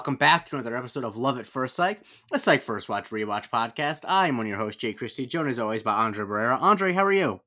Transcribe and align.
Welcome 0.00 0.16
back 0.16 0.46
to 0.46 0.56
another 0.56 0.78
episode 0.78 1.04
of 1.04 1.18
Love 1.18 1.38
at 1.38 1.46
First 1.46 1.76
Psych, 1.76 2.00
a 2.32 2.38
Psych 2.38 2.62
First 2.62 2.88
Watch 2.88 3.10
Rewatch 3.10 3.50
podcast. 3.50 4.06
I 4.08 4.28
am 4.28 4.38
one 4.38 4.46
of 4.46 4.48
your 4.48 4.56
hosts, 4.56 4.80
Jake 4.80 4.96
Christie, 4.96 5.26
joined 5.26 5.50
as 5.50 5.58
always 5.58 5.82
by 5.82 5.92
Andre 5.92 6.24
Barrera. 6.24 6.56
Andre, 6.58 6.94
how 6.94 7.04
are 7.04 7.12
you? 7.12 7.42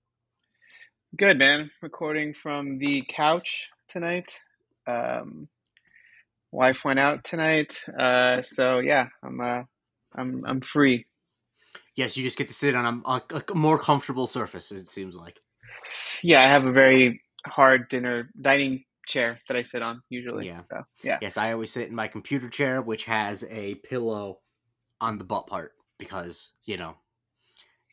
Good, 1.17 1.39
man. 1.39 1.71
Recording 1.81 2.35
from 2.35 2.77
the 2.77 3.03
couch 3.09 3.69
tonight. 3.89 4.35
Um, 4.85 5.47
wife 6.51 6.85
went 6.85 6.99
out 6.99 7.23
tonight, 7.23 7.75
uh, 7.99 8.43
so 8.43 8.77
yeah, 8.77 9.07
I'm 9.23 9.41
uh, 9.41 9.63
I'm 10.15 10.43
I'm 10.45 10.61
free. 10.61 11.07
Yes, 11.95 12.15
you 12.15 12.23
just 12.23 12.37
get 12.37 12.49
to 12.49 12.53
sit 12.53 12.75
on 12.75 13.01
a, 13.03 13.11
a, 13.35 13.43
a 13.51 13.55
more 13.55 13.79
comfortable 13.79 14.27
surface, 14.27 14.71
it 14.71 14.87
seems 14.87 15.15
like. 15.15 15.39
Yeah, 16.21 16.39
I 16.39 16.49
have 16.49 16.67
a 16.67 16.71
very 16.71 17.19
hard 17.47 17.89
dinner 17.89 18.29
dining 18.39 18.83
chair 19.07 19.39
that 19.47 19.57
I 19.57 19.61
sit 19.61 19.81
on 19.81 20.01
usually. 20.09 20.47
Yeah. 20.47 20.61
So 20.63 20.83
yeah. 21.03 21.19
Yes, 21.21 21.37
I 21.37 21.51
always 21.53 21.71
sit 21.71 21.89
in 21.89 21.95
my 21.95 22.07
computer 22.07 22.49
chair, 22.49 22.81
which 22.81 23.05
has 23.05 23.43
a 23.49 23.75
pillow 23.75 24.39
on 25.01 25.17
the 25.17 25.23
butt 25.23 25.47
part 25.47 25.73
because, 25.99 26.53
you 26.65 26.77
know, 26.77 26.95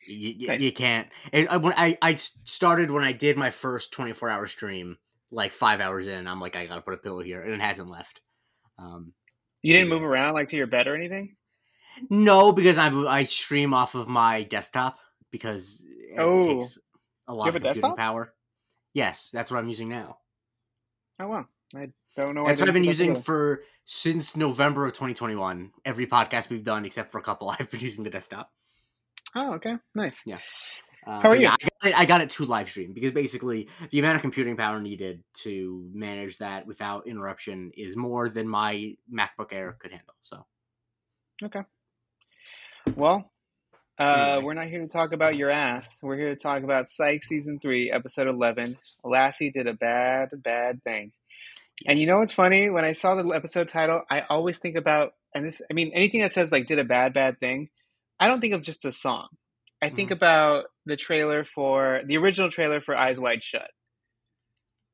you, 0.07 0.29
you, 0.37 0.47
Nice. 0.47 0.61
you 0.61 0.71
can't. 0.71 1.07
And 1.33 1.47
I, 1.49 1.57
when 1.57 1.73
I, 1.77 1.97
I 2.01 2.15
started 2.15 2.89
when 2.89 3.03
I 3.03 3.11
did 3.11 3.37
my 3.37 3.51
first 3.51 3.91
24 3.93 4.29
hour 4.29 4.47
stream, 4.47 4.97
like 5.31 5.51
five 5.51 5.79
hours 5.79 6.07
in, 6.07 6.27
I'm 6.27 6.39
like, 6.41 6.55
I 6.55 6.65
gotta 6.65 6.81
put 6.81 6.93
a 6.93 6.97
pillow 6.97 7.21
here, 7.21 7.41
and 7.41 7.53
it 7.53 7.61
hasn't 7.61 7.89
left. 7.89 8.21
Um, 8.79 9.13
You 9.61 9.73
didn't 9.73 9.89
move 9.89 10.03
around 10.03 10.33
like 10.33 10.47
to 10.49 10.57
your 10.57 10.67
bed 10.67 10.87
or 10.87 10.95
anything? 10.95 11.35
no, 12.09 12.51
because 12.51 12.77
I 12.77 12.89
I 12.89 13.23
stream 13.23 13.73
off 13.73 13.95
of 13.95 14.07
my 14.07 14.43
desktop 14.43 14.97
because 15.29 15.83
it 15.85 16.19
Oh. 16.19 16.53
takes 16.53 16.79
a 17.27 17.33
lot 17.33 17.49
of 17.49 17.53
computing 17.55 17.81
desktop? 17.81 17.97
power. 17.97 18.33
Yes, 18.93 19.29
that's 19.31 19.51
what 19.51 19.57
I'm 19.59 19.69
using 19.69 19.87
now. 19.89 20.17
Oh 21.19 21.27
wow. 21.27 21.45
I 21.75 21.89
don't 22.15 22.35
know. 22.35 22.45
That's 22.45 22.59
what 22.59 22.67
I've 22.67 22.73
been 22.73 22.83
using 22.83 23.09
together. 23.09 23.23
for 23.23 23.63
since 23.85 24.35
November 24.35 24.85
of 24.85 24.93
2021. 24.93 25.71
Every 25.85 26.07
podcast 26.07 26.49
we've 26.49 26.63
done, 26.63 26.85
except 26.85 27.11
for 27.11 27.19
a 27.19 27.21
couple, 27.21 27.49
I've 27.59 27.69
been 27.69 27.79
using 27.79 28.03
the 28.03 28.09
desktop. 28.09 28.51
Oh, 29.35 29.53
okay. 29.53 29.77
Nice. 29.95 30.21
Uh, 31.07 31.19
How 31.21 31.29
are 31.29 31.35
you? 31.35 31.43
Yeah, 31.43 31.55
I 31.55 31.65
got, 31.65 31.89
it, 31.89 31.99
I 31.99 32.05
got 32.05 32.21
it 32.21 32.29
to 32.31 32.45
live 32.45 32.69
stream 32.69 32.93
because 32.93 33.11
basically 33.11 33.69
the 33.89 33.99
amount 33.99 34.15
of 34.15 34.21
computing 34.21 34.55
power 34.55 34.79
needed 34.79 35.23
to 35.35 35.89
manage 35.93 36.37
that 36.39 36.67
without 36.67 37.07
interruption 37.07 37.71
is 37.75 37.95
more 37.95 38.29
than 38.29 38.47
my 38.47 38.95
MacBook 39.11 39.51
Air 39.51 39.77
could 39.79 39.91
handle. 39.91 40.13
So 40.21 40.45
okay. 41.43 41.61
Well, 42.95 43.31
uh, 44.01 44.25
Anyway. 44.33 44.43
we're 44.45 44.53
not 44.55 44.67
here 44.67 44.79
to 44.81 44.87
talk 44.87 45.13
about 45.13 45.35
your 45.35 45.49
ass. 45.49 45.99
We're 46.01 46.17
here 46.17 46.29
to 46.29 46.35
talk 46.35 46.63
about 46.63 46.89
Psych 46.89 47.23
season 47.23 47.59
three, 47.59 47.91
episode 47.91 48.27
eleven. 48.27 48.77
Lassie 49.03 49.51
did 49.51 49.67
a 49.67 49.73
bad, 49.73 50.29
bad 50.33 50.83
thing. 50.83 51.11
And 51.85 51.99
you 51.99 52.07
know 52.07 52.19
what's 52.19 52.33
funny? 52.33 52.69
When 52.69 52.85
I 52.85 52.93
saw 52.93 53.15
the 53.15 53.27
episode 53.29 53.69
title, 53.69 54.03
I 54.09 54.21
always 54.29 54.57
think 54.59 54.75
about, 54.75 55.13
and 55.33 55.45
this, 55.45 55.61
I 55.69 55.73
mean, 55.73 55.91
anything 55.93 56.21
that 56.21 56.33
says 56.33 56.51
like 56.51 56.67
did 56.67 56.79
a 56.79 56.83
bad, 56.83 57.13
bad 57.13 57.39
thing, 57.39 57.69
I 58.19 58.27
don't 58.27 58.39
think 58.41 58.53
of 58.53 58.61
just 58.61 58.81
the 58.83 58.91
song. 58.91 59.27
I 59.81 59.89
think 59.89 60.09
Mhm. 60.09 60.13
about 60.17 60.65
the 60.85 60.95
trailer 60.95 61.43
for 61.43 62.01
the 62.05 62.17
original 62.17 62.51
trailer 62.51 62.81
for 62.81 62.95
Eyes 62.95 63.19
Wide 63.19 63.43
Shut, 63.43 63.71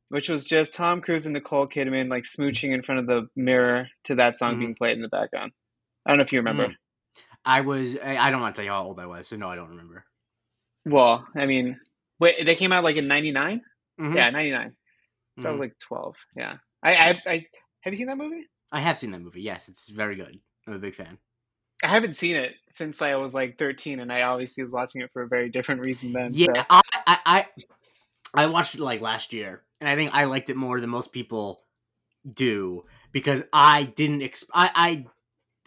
which 0.09 0.29
was 0.29 0.45
just 0.45 0.73
Tom 0.73 1.01
Cruise 1.01 1.25
and 1.25 1.33
Nicole 1.33 1.67
Kidman 1.67 2.09
like 2.09 2.23
smooching 2.23 2.73
in 2.73 2.83
front 2.83 2.99
of 3.01 3.07
the 3.07 3.27
mirror 3.35 3.89
to 4.05 4.15
that 4.15 4.37
song 4.37 4.55
Mhm. 4.55 4.59
being 4.59 4.75
played 4.75 4.95
in 4.95 5.01
the 5.01 5.09
background. 5.09 5.51
I 6.05 6.11
don't 6.11 6.19
know 6.19 6.23
if 6.23 6.31
you 6.31 6.39
remember. 6.39 6.67
Mm. 6.69 6.75
I 7.45 7.61
was. 7.61 7.95
I 7.97 8.17
I 8.17 8.29
don't 8.29 8.41
want 8.41 8.55
to 8.55 8.59
tell 8.59 8.65
you 8.65 8.71
how 8.71 8.83
old 8.83 8.99
I 8.99 9.05
was, 9.05 9.27
so 9.27 9.35
no, 9.37 9.49
I 9.49 9.55
don't 9.55 9.69
remember. 9.69 10.05
Well, 10.85 11.25
I 11.35 11.45
mean, 11.45 11.79
wait, 12.19 12.45
they 12.45 12.55
came 12.55 12.71
out 12.71 12.83
like 12.83 12.95
in 12.97 13.07
'99. 13.07 13.61
Mhm. 13.99 14.15
Yeah, 14.15 14.29
'99. 14.29 14.75
So 15.39 15.43
I 15.43 15.47
Mhm. 15.47 15.51
was 15.53 15.59
like 15.59 15.79
12. 15.87 16.15
Yeah. 16.35 16.57
I, 16.81 16.95
I, 16.95 17.21
I, 17.27 17.45
have 17.81 17.93
you 17.93 17.97
seen 17.97 18.07
that 18.07 18.17
movie? 18.17 18.47
I 18.71 18.79
have 18.79 18.97
seen 18.97 19.11
that 19.11 19.21
movie. 19.21 19.41
Yes, 19.41 19.67
it's 19.69 19.89
very 19.89 20.15
good. 20.15 20.39
I'm 20.67 20.73
a 20.73 20.79
big 20.79 20.95
fan. 20.95 21.17
I 21.83 21.87
haven't 21.87 22.15
seen 22.15 22.35
it 22.35 22.55
since 22.71 23.01
I 23.01 23.15
was 23.15 23.33
like 23.33 23.57
13, 23.59 23.99
and 23.99 24.11
I 24.11 24.23
obviously 24.23 24.63
was 24.63 24.71
watching 24.71 25.01
it 25.01 25.11
for 25.13 25.21
a 25.21 25.27
very 25.27 25.49
different 25.49 25.81
reason 25.81 26.11
then. 26.13 26.29
Yeah, 26.33 26.47
so- 26.53 26.63
I, 26.69 26.81
I 27.05 27.17
I 27.25 27.45
I 28.33 28.45
watched 28.47 28.75
it 28.75 28.81
like 28.81 29.01
last 29.01 29.31
year, 29.33 29.63
and 29.79 29.87
I 29.89 29.95
think 29.95 30.13
I 30.13 30.25
liked 30.25 30.49
it 30.49 30.55
more 30.57 30.79
than 30.79 30.89
most 30.89 31.11
people 31.11 31.61
do 32.31 32.83
because 33.11 33.43
I 33.53 33.83
didn't 33.83 34.21
ex- 34.23 34.49
I, 34.53 34.71
I 34.75 35.05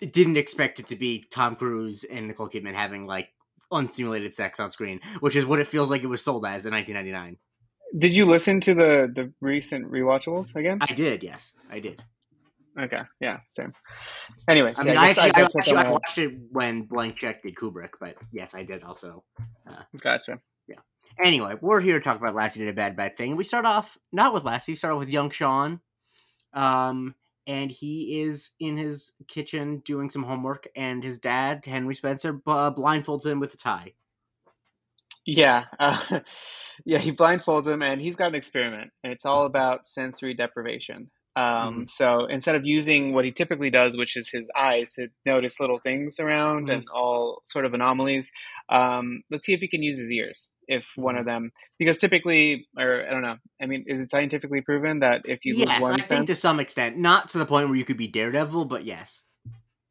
didn't 0.00 0.36
expect 0.36 0.80
it 0.80 0.86
to 0.88 0.96
be 0.96 1.24
Tom 1.30 1.56
Cruise 1.56 2.04
and 2.04 2.28
Nicole 2.28 2.48
Kidman 2.48 2.74
having 2.74 3.06
like 3.06 3.28
unsimulated 3.72 4.34
sex 4.34 4.60
on 4.60 4.70
screen, 4.70 5.00
which 5.20 5.36
is 5.36 5.46
what 5.46 5.60
it 5.60 5.66
feels 5.66 5.90
like 5.90 6.02
it 6.02 6.08
was 6.08 6.22
sold 6.22 6.44
as 6.46 6.66
in 6.66 6.72
1999. 6.72 7.36
Did 7.98 8.14
you 8.14 8.24
listen 8.24 8.60
to 8.62 8.74
the 8.74 9.10
the 9.12 9.32
recent 9.40 9.90
rewatchables 9.90 10.54
again? 10.54 10.78
I 10.80 10.92
did, 10.92 11.22
yes, 11.22 11.54
I 11.70 11.80
did. 11.80 12.02
Okay, 12.78 13.02
yeah, 13.20 13.40
same. 13.50 13.72
Anyways, 14.48 14.78
I 14.78 14.82
yeah, 14.82 14.90
mean, 14.90 14.98
I, 14.98 15.08
actually, 15.10 15.34
I, 15.34 15.40
actually, 15.40 15.76
I 15.76 15.90
watched 15.90 16.18
it 16.18 16.32
when 16.52 16.82
Blank 16.82 17.16
Check 17.16 17.42
did 17.42 17.56
Kubrick, 17.56 17.90
but 17.98 18.14
yes, 18.32 18.54
I 18.54 18.62
did 18.62 18.84
also. 18.84 19.24
Gotcha. 20.00 20.38
Yeah. 20.68 20.76
Anyway, 21.18 21.56
we're 21.60 21.80
here 21.80 21.98
to 21.98 22.04
talk 22.04 22.16
about 22.16 22.34
Lassie 22.34 22.60
did 22.60 22.68
a 22.68 22.72
bad 22.72 22.96
bad 22.96 23.16
thing. 23.16 23.36
We 23.36 23.44
start 23.44 23.66
off 23.66 23.98
not 24.12 24.32
with 24.32 24.44
Lassie, 24.44 24.72
we 24.72 24.76
start 24.76 24.94
off 24.94 25.00
with 25.00 25.08
young 25.08 25.30
Sean. 25.30 25.80
Um 26.52 27.14
and 27.50 27.68
he 27.68 28.20
is 28.20 28.52
in 28.60 28.76
his 28.76 29.12
kitchen 29.26 29.82
doing 29.84 30.08
some 30.08 30.22
homework 30.22 30.68
and 30.76 31.02
his 31.02 31.18
dad, 31.18 31.66
Henry 31.66 31.96
Spencer, 31.96 32.40
uh, 32.46 32.70
blindfolds 32.70 33.26
him 33.26 33.40
with 33.40 33.52
a 33.54 33.56
tie. 33.56 33.94
Yeah, 35.26 35.64
uh, 35.80 36.20
yeah. 36.84 36.98
He 36.98 37.12
blindfolds 37.12 37.66
him, 37.66 37.82
and 37.82 38.00
he's 38.00 38.14
got 38.14 38.28
an 38.28 38.36
experiment, 38.36 38.92
and 39.02 39.12
it's 39.12 39.26
all 39.26 39.46
about 39.46 39.88
sensory 39.88 40.32
deprivation. 40.32 41.10
Um, 41.40 41.86
So 41.86 42.26
instead 42.26 42.56
of 42.56 42.64
using 42.66 43.12
what 43.14 43.24
he 43.24 43.32
typically 43.32 43.70
does, 43.70 43.96
which 43.96 44.16
is 44.16 44.28
his 44.28 44.48
eyes 44.56 44.92
to 44.94 45.08
notice 45.24 45.60
little 45.60 45.78
things 45.78 46.18
around 46.20 46.66
Mhm. 46.68 46.72
and 46.74 46.84
all 46.94 47.42
sort 47.44 47.64
of 47.64 47.72
anomalies, 47.74 48.30
um, 48.68 49.22
let's 49.30 49.46
see 49.46 49.54
if 49.54 49.60
he 49.60 49.68
can 49.68 49.82
use 49.82 49.98
his 49.98 50.10
ears. 50.10 50.52
If 50.68 50.84
one 50.94 51.16
of 51.16 51.24
them, 51.24 51.50
because 51.78 51.98
typically, 51.98 52.68
or 52.78 53.04
I 53.06 53.10
don't 53.10 53.22
know. 53.22 53.38
I 53.60 53.66
mean, 53.66 53.84
is 53.88 53.98
it 53.98 54.10
scientifically 54.10 54.60
proven 54.60 55.00
that 55.00 55.22
if 55.24 55.44
you 55.44 55.54
lose 55.58 55.66
yes, 55.66 55.82
one 55.82 55.94
I 55.94 55.96
sense, 55.96 56.06
think 56.08 56.26
to 56.28 56.34
some 56.36 56.60
extent. 56.60 56.96
Not 56.96 57.28
to 57.30 57.38
the 57.38 57.46
point 57.46 57.68
where 57.68 57.76
you 57.76 57.84
could 57.84 57.96
be 57.96 58.06
Daredevil, 58.06 58.66
but 58.66 58.84
yes. 58.84 59.24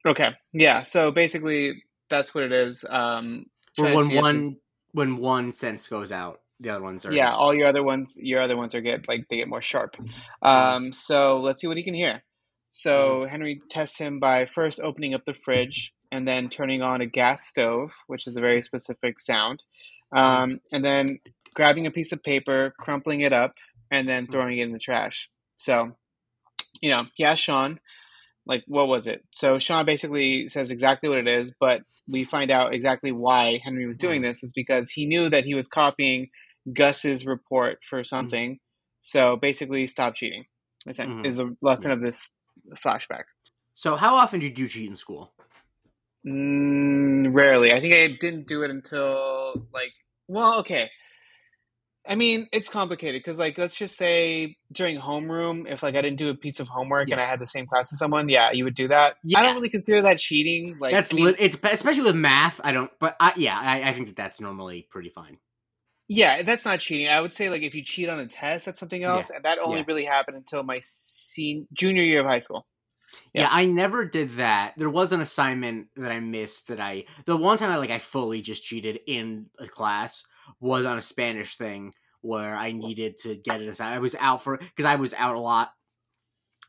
okay, 0.08 0.36
yeah. 0.54 0.84
So 0.84 1.12
basically, 1.12 1.84
that's 2.10 2.34
what 2.34 2.46
it 2.46 2.54
is. 2.54 2.86
Um, 2.90 3.46
Or 3.78 3.86
trying 3.86 3.92
to 3.92 3.96
when 3.98 4.06
see 4.06 4.12
if 4.12 4.16
his- 4.16 4.22
one 4.22 4.58
when 4.92 5.18
one 5.18 5.52
sense 5.52 5.88
goes 5.90 6.12
out, 6.12 6.40
the 6.60 6.70
other 6.70 6.84
ones 6.84 7.06
are 7.06 7.14
yeah 7.14 7.34
all 7.34 7.54
your 7.54 7.68
other 7.68 7.84
ones 7.84 8.18
your 8.18 8.42
other 8.42 8.58
ones 8.58 8.76
are 8.76 8.82
get 8.82 9.08
like 9.08 9.28
they 9.30 9.38
get 9.38 9.48
more 9.48 9.62
sharp. 9.62 9.96
Mm-hmm. 9.96 10.48
Um 10.48 10.94
so 10.94 11.40
let's 11.40 11.62
see 11.62 11.68
what 11.68 11.78
he 11.78 11.84
can 11.84 11.94
hear. 11.94 12.24
So 12.72 13.22
mm-hmm. 13.22 13.30
henry 13.30 13.62
tests 13.70 13.98
him 13.98 14.20
by 14.20 14.46
first 14.46 14.80
opening 14.80 15.14
up 15.14 15.26
the 15.26 15.34
fridge 15.34 15.94
and 16.12 16.28
then 16.28 16.50
turning 16.50 16.82
on 16.82 17.02
a 17.02 17.06
gas 17.06 17.48
stove 17.48 17.92
which 18.08 18.28
is 18.28 18.36
a 18.36 18.42
very 18.42 18.62
specific 18.62 19.20
sound 19.20 19.64
mm-hmm. 20.14 20.24
um 20.24 20.60
and 20.72 20.84
then 20.84 21.20
grabbing 21.54 21.86
a 21.88 21.92
piece 21.92 22.12
of 22.12 22.24
paper 22.24 22.74
crumpling 22.78 23.22
it 23.22 23.34
up 23.34 23.56
and 23.92 24.08
then 24.08 24.28
throwing 24.28 24.60
it 24.60 24.64
in 24.64 24.72
the 24.72 24.80
trash. 24.80 25.30
So 25.56 25.96
you 26.82 26.90
know 26.90 27.04
he 27.16 27.24
asked 27.24 27.44
sean 27.44 27.80
like 28.46 28.64
what 28.68 28.88
was 28.88 29.08
it? 29.08 29.24
So 29.32 29.60
sean 29.60 29.86
basically 29.86 30.50
says 30.50 30.72
exactly 30.72 31.08
what 31.08 31.20
it 31.20 31.28
is 31.28 31.54
but 31.58 31.82
we 32.12 32.26
find 32.26 32.50
out 32.52 32.74
exactly 32.74 33.12
why 33.12 33.62
henry 33.64 33.86
was 33.86 33.96
doing 33.96 34.24
this 34.24 34.42
was 34.42 34.52
because 34.52 34.90
he 34.90 35.06
knew 35.06 35.30
that 35.30 35.46
he 35.46 35.54
was 35.54 35.68
copying 35.68 36.30
gus's 36.74 37.26
report 37.26 37.80
for 37.90 38.04
something 38.04 38.60
so 39.02 39.36
basically 39.36 39.88
stop 39.88 40.16
cheating 40.16 40.46
Mhm. 40.88 41.26
is 41.26 41.38
the 41.38 41.56
lesson 41.62 41.92
of 41.92 42.02
this 42.02 42.32
flashback 42.76 43.24
So 43.74 43.96
how 43.96 44.16
often 44.16 44.40
did 44.40 44.60
you 44.60 44.68
cheat 44.68 44.90
in 44.90 44.96
school? 44.96 45.34
Mm, 46.26 47.34
rarely. 47.34 47.72
I 47.72 47.80
think 47.80 47.94
I 47.94 48.08
didn't 48.20 48.48
do 48.48 48.64
it 48.64 48.70
until 48.70 49.68
like, 49.74 49.94
well, 50.28 50.60
okay. 50.60 50.90
I 52.08 52.16
mean, 52.16 52.48
it's 52.52 52.70
complicated 52.70 53.22
because, 53.24 53.38
like, 53.38 53.58
let's 53.58 53.76
just 53.76 53.96
say 53.96 54.56
during 54.72 55.00
homeroom, 55.00 55.72
if 55.72 55.84
like 55.84 55.96
I 55.96 56.02
didn't 56.02 56.18
do 56.18 56.30
a 56.30 56.36
piece 56.36 56.60
of 56.60 56.68
homework 56.68 57.10
and 57.10 57.22
I 57.22 57.26
had 57.26 57.40
the 57.40 57.48
same 57.48 57.68
class 57.68 57.94
as 57.94 58.00
someone, 58.00 58.30
yeah, 58.30 58.52
you 58.52 58.64
would 58.64 58.74
do 58.74 58.88
that. 58.88 59.18
I 59.36 59.44
don't 59.44 59.56
really 59.56 59.70
consider 59.70 60.02
that 60.02 60.18
cheating. 60.18 60.78
Like, 60.80 60.92
that's 60.92 61.14
I 61.14 61.16
mean, 61.16 61.26
lit 61.26 61.36
it's 61.40 61.58
especially 61.62 62.04
with 62.04 62.16
math. 62.16 62.60
I 62.64 62.72
don't, 62.72 62.92
but 63.00 63.16
I, 63.20 63.34
yeah, 63.36 63.58
I, 63.60 63.90
I 63.90 63.94
think 63.94 64.08
that 64.08 64.16
that's 64.16 64.42
normally 64.42 64.88
pretty 64.90 65.10
fine. 65.10 65.38
Yeah, 66.10 66.42
that's 66.42 66.66
not 66.66 66.80
cheating. 66.80 67.08
I 67.08 67.22
would 67.22 67.36
say 67.36 67.52
like 67.52 67.62
if 67.62 67.76
you 67.76 67.84
cheat 67.84 68.10
on 68.10 68.20
a 68.20 68.26
test, 68.26 68.66
that's 68.66 68.80
something 68.80 69.04
else, 69.04 69.30
and 69.34 69.46
that 69.46 69.60
only 69.60 69.78
yeah. 69.78 69.84
really 69.88 70.06
happened 70.06 70.38
until 70.38 70.64
my 70.64 70.80
senior 70.84 71.66
junior 71.72 72.02
year 72.02 72.22
of 72.22 72.26
high 72.26 72.40
school. 72.40 72.66
Yeah. 73.32 73.44
Yeah. 73.44 73.50
I 73.52 73.66
never 73.66 74.06
did 74.06 74.32
that. 74.32 74.74
There 74.76 74.90
was 74.90 75.14
an 75.14 75.22
assignment 75.22 75.88
that 75.98 76.12
I 76.12 76.20
missed 76.20 76.68
that 76.70 76.80
I 76.80 77.06
the 77.26 77.38
one 77.38 77.60
time 77.60 77.70
I 77.70 77.78
like 77.78 77.92
I 77.92 78.00
fully 78.00 78.42
just 78.42 78.64
cheated 78.64 79.00
in 79.06 79.46
a 79.60 79.68
class 79.68 80.24
was 80.60 80.84
on 80.84 80.98
a 80.98 81.02
Spanish 81.02 81.58
thing 81.58 81.94
where 82.22 82.56
I 82.56 82.72
needed 82.72 83.18
to 83.20 83.36
get 83.36 83.62
it 83.62 83.68
assignment. 83.68 83.98
I 83.98 84.02
was 84.02 84.16
out 84.20 84.44
for 84.44 84.58
because 84.58 84.86
I 84.86 84.96
was 84.96 85.14
out 85.14 85.36
a 85.36 85.40
lot 85.40 85.70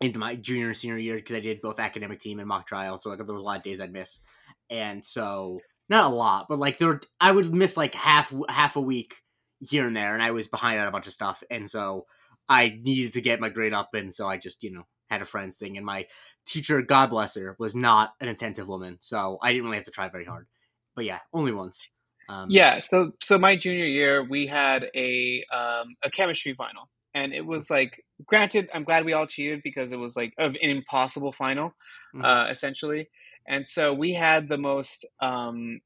into 0.02 0.18
my 0.18 0.34
junior 0.34 0.66
and 0.66 0.76
senior 0.76 0.98
year 0.98 1.16
because 1.16 1.34
I 1.34 1.40
did 1.40 1.62
both 1.62 1.80
academic 1.80 2.20
team 2.20 2.40
and 2.40 2.48
mock 2.48 2.66
trial, 2.66 2.98
so 2.98 3.08
like 3.08 3.18
there 3.18 3.26
was 3.26 3.40
a 3.40 3.44
lot 3.44 3.56
of 3.56 3.62
days 3.62 3.80
I'd 3.80 3.92
miss, 3.92 4.20
and 4.68 5.02
so 5.02 5.60
not 5.88 6.04
a 6.04 6.14
lot, 6.14 6.44
but 6.46 6.58
like 6.58 6.76
there 6.76 7.00
I 7.18 7.32
would 7.32 7.54
miss 7.54 7.78
like 7.78 7.94
half 7.94 8.34
half 8.50 8.76
a 8.76 8.80
week 8.82 9.16
here 9.60 9.86
and 9.86 9.96
there, 9.96 10.14
and 10.14 10.22
I 10.22 10.30
was 10.30 10.48
behind 10.48 10.80
on 10.80 10.88
a 10.88 10.90
bunch 10.90 11.06
of 11.06 11.12
stuff, 11.12 11.42
and 11.50 11.68
so 11.70 12.06
I 12.48 12.78
needed 12.82 13.12
to 13.12 13.20
get 13.20 13.40
my 13.40 13.48
grade 13.48 13.74
up, 13.74 13.94
and 13.94 14.12
so 14.12 14.28
I 14.28 14.36
just 14.36 14.62
you 14.62 14.72
know 14.72 14.86
had 15.08 15.22
a 15.22 15.26
friends 15.26 15.56
thing, 15.56 15.76
and 15.76 15.86
my 15.86 16.06
teacher, 16.46 16.82
God 16.82 17.10
bless 17.10 17.34
her, 17.34 17.56
was 17.58 17.74
not 17.74 18.14
an 18.20 18.28
attentive 18.28 18.68
woman, 18.68 18.98
so 19.00 19.38
I 19.42 19.52
didn't 19.52 19.64
really 19.64 19.76
have 19.76 19.86
to 19.86 19.90
try 19.90 20.08
very 20.08 20.24
hard. 20.24 20.46
But 20.94 21.04
yeah, 21.04 21.18
only 21.32 21.52
once. 21.52 21.88
Um, 22.28 22.46
yeah, 22.48 22.80
so 22.80 23.12
so 23.20 23.38
my 23.38 23.56
junior 23.56 23.86
year, 23.86 24.22
we 24.22 24.46
had 24.46 24.86
a 24.94 25.44
um, 25.52 25.96
a 26.04 26.10
chemistry 26.10 26.54
final, 26.54 26.88
and 27.12 27.34
it 27.34 27.44
was 27.44 27.68
like, 27.70 28.04
granted, 28.24 28.70
I'm 28.72 28.84
glad 28.84 29.04
we 29.04 29.12
all 29.12 29.26
cheated 29.26 29.62
because 29.64 29.90
it 29.90 29.98
was 29.98 30.14
like 30.16 30.32
of 30.38 30.52
an 30.62 30.70
impossible 30.70 31.32
final, 31.32 31.70
mm-hmm. 32.14 32.24
uh, 32.24 32.48
essentially, 32.48 33.08
and 33.48 33.68
so 33.68 33.92
we 33.92 34.12
had 34.12 34.48
the 34.48 34.58
most 34.58 35.04
um, 35.20 35.80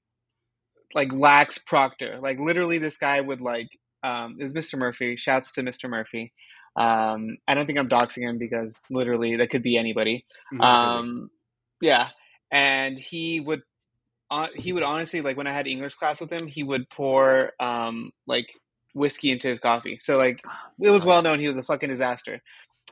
like 0.95 1.13
lax 1.13 1.59
proctor, 1.59 2.19
like 2.23 2.39
literally, 2.39 2.79
this 2.79 2.97
guy 2.97 3.21
would 3.21 3.41
like 3.41 3.69
um, 4.03 4.37
is 4.39 4.55
Mr. 4.55 4.79
Murphy. 4.79 5.17
Shouts 5.17 5.53
to 5.53 5.63
Mr. 5.63 5.89
Murphy. 5.89 6.33
Um, 6.77 7.37
I 7.47 7.55
don't 7.55 7.67
think 7.67 7.79
I'm 7.79 7.89
doxing 7.89 8.29
him 8.29 8.39
because 8.39 8.83
literally 8.91 9.37
that 9.37 9.51
could 9.51 9.63
be 9.63 9.77
anybody. 9.77 10.27
Mm-hmm. 10.53 10.61
Um, 10.61 11.31
yeah, 11.81 12.09
and 12.51 12.99
he 12.99 13.41
would 13.41 13.63
uh, 14.31 14.49
he 14.55 14.73
would 14.73 14.83
honestly 14.83 15.21
like 15.21 15.37
when 15.37 15.47
I 15.47 15.53
had 15.53 15.67
English 15.67 15.95
class 15.95 16.21
with 16.21 16.33
him, 16.33 16.47
he 16.47 16.63
would 16.63 16.89
pour 16.91 17.53
um, 17.61 18.11
like 18.27 18.47
whiskey 18.95 19.31
into 19.31 19.49
his 19.49 19.61
coffee. 19.61 19.99
So 20.01 20.17
like 20.17 20.41
it 20.81 20.91
was 20.91 21.05
well 21.05 21.23
known 21.23 21.41
he 21.41 21.49
was 21.49 21.57
a 21.57 21.63
fucking 21.63 21.91
disaster. 21.91 22.41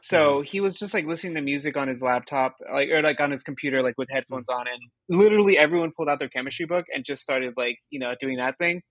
So 0.01 0.39
mm-hmm. 0.39 0.45
he 0.45 0.61
was 0.61 0.75
just 0.77 0.95
like 0.95 1.07
listening 1.07 1.35
to 1.35 1.43
music 1.43 1.77
on 1.77 1.89
his 1.89 2.03
laptop, 2.03 2.57
like 2.73 2.91
or 2.91 3.03
like 3.03 3.21
on 3.21 3.31
his 3.31 3.43
computer, 3.43 3.83
like 3.83 3.97
with 3.99 4.11
headphones 4.11 4.49
on, 4.49 4.67
and 4.67 4.81
literally 5.09 5.57
everyone 5.59 5.93
pulled 5.97 6.09
out 6.09 6.19
their 6.19 6.29
chemistry 6.29 6.67
book 6.67 6.87
and 6.93 7.05
just 7.05 7.23
started 7.23 7.55
like 7.57 7.79
you 7.91 8.01
know 8.01 8.15
doing 8.19 8.39
that 8.39 8.59
thing. 8.59 8.83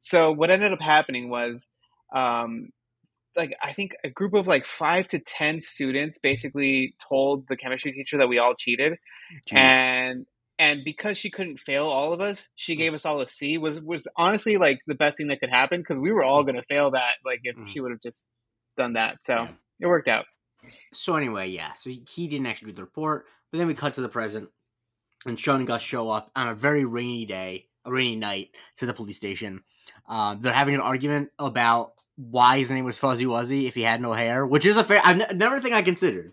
So 0.00 0.32
what 0.32 0.50
ended 0.50 0.72
up 0.72 0.82
happening 0.82 1.30
was, 1.30 1.66
um, 2.14 2.68
like 3.34 3.56
I 3.62 3.72
think 3.72 3.92
a 4.04 4.10
group 4.10 4.34
of 4.34 4.46
like 4.46 4.66
five 4.66 5.06
to 5.08 5.18
ten 5.18 5.60
students 5.62 6.18
basically 6.18 6.94
told 7.08 7.46
the 7.48 7.56
chemistry 7.56 7.92
teacher 7.92 8.18
that 8.18 8.28
we 8.28 8.38
all 8.38 8.54
cheated, 8.54 8.98
Jeez. 9.48 9.58
and 9.58 10.26
and 10.58 10.84
because 10.84 11.18
she 11.18 11.30
couldn't 11.30 11.58
fail 11.58 11.86
all 11.86 12.12
of 12.12 12.20
us, 12.20 12.48
she 12.54 12.74
mm. 12.74 12.78
gave 12.78 12.94
us 12.94 13.04
all 13.06 13.20
a 13.20 13.28
C. 13.28 13.58
Was 13.58 13.80
was 13.80 14.06
honestly 14.16 14.56
like 14.56 14.80
the 14.86 14.94
best 14.94 15.16
thing 15.16 15.28
that 15.28 15.40
could 15.40 15.50
happen 15.50 15.80
because 15.80 15.98
we 15.98 16.12
were 16.12 16.22
all 16.22 16.42
mm. 16.42 16.46
going 16.46 16.56
to 16.56 16.64
fail 16.68 16.90
that. 16.92 17.14
Like 17.24 17.40
if 17.44 17.56
mm. 17.56 17.66
she 17.66 17.80
would 17.80 17.90
have 17.90 18.02
just 18.02 18.28
done 18.76 18.92
that, 18.92 19.24
so 19.24 19.34
yeah. 19.34 19.48
It 19.84 19.88
worked 19.88 20.08
out. 20.08 20.26
So 20.92 21.16
anyway, 21.16 21.48
yeah. 21.48 21.72
So 21.74 21.90
he, 21.90 22.02
he 22.10 22.26
didn't 22.26 22.46
actually 22.46 22.72
do 22.72 22.76
the 22.76 22.82
report, 22.82 23.26
but 23.52 23.58
then 23.58 23.66
we 23.66 23.74
cut 23.74 23.94
to 23.94 24.00
the 24.00 24.08
present, 24.08 24.48
and 25.26 25.38
Sean 25.38 25.56
and 25.56 25.66
Gus 25.66 25.82
show 25.82 26.10
up 26.10 26.30
on 26.34 26.48
a 26.48 26.54
very 26.54 26.84
rainy 26.84 27.26
day 27.26 27.68
a 27.84 27.92
rainy 27.92 28.16
night 28.16 28.56
to 28.78 28.86
the 28.86 28.94
police 28.94 29.16
station. 29.16 29.62
Uh, 30.08 30.36
they're 30.36 30.52
having 30.52 30.74
an 30.74 30.80
argument 30.80 31.30
about 31.38 31.92
why 32.16 32.58
his 32.58 32.70
name 32.70 32.84
was 32.84 32.98
Fuzzy 32.98 33.26
Wuzzy 33.26 33.68
if 33.68 33.74
he 33.74 33.82
had 33.82 34.00
no 34.00 34.12
hair, 34.12 34.46
which 34.46 34.64
is 34.64 34.76
a 34.76 34.84
fair. 34.84 35.00
I've 35.04 35.20
n- 35.20 35.38
never 35.38 35.60
think 35.60 35.74
I 35.74 35.82
considered. 35.82 36.32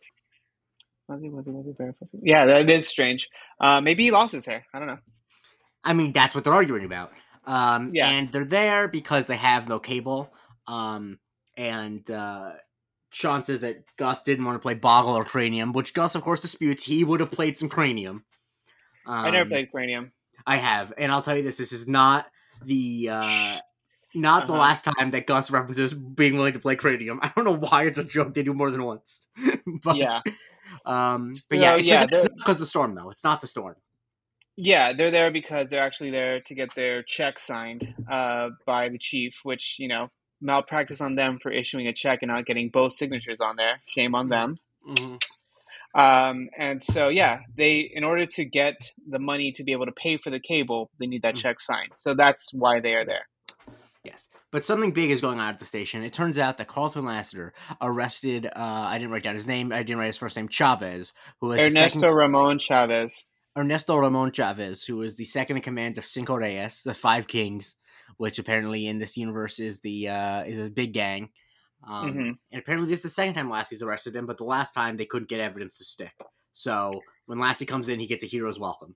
Fuzzy 1.07 1.29
Wuzzy 1.29 1.47
Wuzzy 1.47 1.77
Bear 1.77 1.93
Fuzzy. 1.99 2.23
Yeah, 2.23 2.45
that 2.45 2.69
is 2.69 2.87
strange. 2.87 3.27
Uh, 3.59 3.81
maybe 3.81 4.03
he 4.03 4.11
lost 4.11 4.31
his 4.31 4.45
hair. 4.45 4.65
I 4.73 4.79
don't 4.79 4.87
know. 4.87 4.99
I 5.83 5.93
mean, 5.93 6.13
that's 6.13 6.33
what 6.33 6.43
they're 6.43 6.53
arguing 6.53 6.85
about. 6.85 7.11
Um, 7.45 7.91
yeah. 7.93 8.09
and 8.09 8.31
they're 8.31 8.45
there 8.45 8.87
because 8.87 9.25
they 9.25 9.35
have 9.35 9.67
no 9.67 9.79
cable. 9.79 10.31
Um, 10.67 11.17
and 11.57 12.09
uh, 12.09 12.51
Sean 13.11 13.43
says 13.43 13.59
that 13.61 13.83
Gus 13.97 14.21
didn't 14.21 14.45
want 14.45 14.55
to 14.55 14.59
play 14.59 14.73
Boggle 14.73 15.17
or 15.17 15.25
Cranium, 15.25 15.73
which 15.73 15.93
Gus, 15.93 16.15
of 16.15 16.21
course, 16.21 16.41
disputes. 16.41 16.83
He 16.83 17.03
would 17.03 17.19
have 17.19 17.31
played 17.31 17.57
some 17.57 17.69
Cranium. 17.69 18.23
Um, 19.05 19.25
I 19.25 19.29
never 19.29 19.43
um, 19.43 19.49
played 19.49 19.71
Cranium. 19.71 20.11
I 20.47 20.55
have, 20.55 20.93
and 20.97 21.11
I'll 21.11 21.21
tell 21.21 21.35
you 21.35 21.43
this: 21.43 21.57
this 21.57 21.73
is 21.73 21.87
not 21.87 22.27
the 22.63 23.09
uh, 23.11 23.57
not 24.13 24.43
uh-huh. 24.43 24.53
the 24.53 24.59
last 24.59 24.85
time 24.85 25.09
that 25.11 25.27
Gus 25.27 25.51
references 25.51 25.93
being 25.93 26.35
willing 26.35 26.53
to 26.53 26.59
play 26.59 26.75
Cranium. 26.75 27.19
I 27.23 27.31
don't 27.35 27.45
know 27.45 27.57
why 27.57 27.83
it's 27.83 27.99
a 27.99 28.05
joke 28.05 28.33
they 28.33 28.43
do 28.43 28.53
more 28.53 28.71
than 28.71 28.83
once. 28.83 29.27
but, 29.83 29.97
yeah. 29.97 30.21
Um, 30.85 31.33
but 31.49 31.57
so, 31.57 31.61
yeah, 31.61 31.75
it's, 31.75 31.89
yeah, 31.89 32.05
because 32.05 32.57
the 32.57 32.65
storm 32.65 32.95
though. 32.95 33.09
It's 33.09 33.23
not 33.23 33.41
the 33.41 33.47
storm. 33.47 33.75
Yeah, 34.55 34.93
they're 34.93 35.11
there 35.11 35.31
because 35.31 35.69
they're 35.69 35.81
actually 35.81 36.11
there 36.11 36.39
to 36.41 36.55
get 36.55 36.75
their 36.75 37.03
check 37.03 37.39
signed 37.39 37.93
uh, 38.09 38.49
by 38.65 38.89
the 38.89 38.97
chief, 38.97 39.33
which 39.43 39.75
you 39.79 39.87
know 39.87 40.09
malpractice 40.41 41.01
on 41.01 41.15
them 41.15 41.39
for 41.41 41.51
issuing 41.51 41.87
a 41.87 41.93
check 41.93 42.19
and 42.21 42.31
not 42.31 42.45
getting 42.45 42.69
both 42.69 42.93
signatures 42.93 43.39
on 43.39 43.55
there. 43.55 43.81
Shame 43.87 44.15
on 44.15 44.27
mm-hmm. 44.27 44.31
them. 44.31 44.57
Mm-hmm. 44.87 45.15
Um, 45.93 46.49
and 46.57 46.83
so, 46.83 47.09
yeah, 47.09 47.39
they 47.55 47.79
in 47.79 48.03
order 48.03 48.25
to 48.25 48.45
get 48.45 48.91
the 49.07 49.19
money 49.19 49.51
to 49.53 49.63
be 49.63 49.73
able 49.73 49.85
to 49.87 49.91
pay 49.91 50.17
for 50.17 50.29
the 50.29 50.39
cable, 50.39 50.89
they 50.99 51.05
need 51.05 51.23
that 51.23 51.35
mm. 51.35 51.39
check 51.39 51.59
signed. 51.59 51.91
So 51.99 52.13
that's 52.13 52.53
why 52.53 52.79
they 52.79 52.95
are 52.95 53.03
there. 53.03 53.27
Yes, 54.03 54.29
but 54.51 54.65
something 54.65 54.93
big 54.93 55.11
is 55.11 55.21
going 55.21 55.39
on 55.39 55.49
at 55.49 55.59
the 55.59 55.65
station. 55.65 56.03
It 56.03 56.13
turns 56.13 56.39
out 56.39 56.57
that 56.57 56.67
Carlton 56.67 57.05
Lassiter 57.05 57.53
arrested. 57.81 58.45
Uh, 58.47 58.51
I 58.55 58.97
didn't 58.97 59.11
write 59.11 59.23
down 59.23 59.35
his 59.35 59.45
name. 59.45 59.71
I 59.71 59.83
didn't 59.83 59.99
write 59.99 60.07
his 60.07 60.17
first 60.17 60.37
name. 60.37 60.47
Chavez, 60.47 61.11
who 61.39 61.47
was 61.47 61.59
Ernesto 61.59 61.99
second... 61.99 62.15
Ramon 62.15 62.57
Chavez. 62.57 63.27
Ernesto 63.57 63.97
Ramon 63.97 64.31
Chavez, 64.31 64.85
who 64.85 64.95
was 64.95 65.17
the 65.17 65.25
second 65.25 65.57
in 65.57 65.61
command 65.61 65.97
of 65.97 66.05
Cinco 66.05 66.35
Reyes, 66.35 66.83
the 66.83 66.93
Five 66.93 67.27
Kings, 67.27 67.75
which 68.21 68.37
apparently 68.37 68.85
in 68.85 68.99
this 68.99 69.17
universe 69.17 69.57
is 69.57 69.79
the 69.79 70.07
uh, 70.07 70.43
is 70.43 70.59
a 70.59 70.69
big 70.69 70.93
gang. 70.93 71.29
Um, 71.87 72.09
mm-hmm. 72.11 72.31
And 72.51 72.61
apparently, 72.61 72.87
this 72.87 72.99
is 72.99 73.03
the 73.03 73.09
second 73.09 73.33
time 73.33 73.49
Lassie's 73.49 73.81
arrested 73.81 74.15
him, 74.15 74.27
but 74.27 74.37
the 74.37 74.43
last 74.43 74.73
time 74.73 74.95
they 74.95 75.07
couldn't 75.07 75.27
get 75.27 75.39
evidence 75.39 75.79
to 75.79 75.83
stick. 75.83 76.13
So 76.53 77.01
when 77.25 77.39
Lassie 77.39 77.65
comes 77.65 77.89
in, 77.89 77.99
he 77.99 78.05
gets 78.05 78.23
a 78.23 78.27
hero's 78.27 78.59
welcome. 78.59 78.95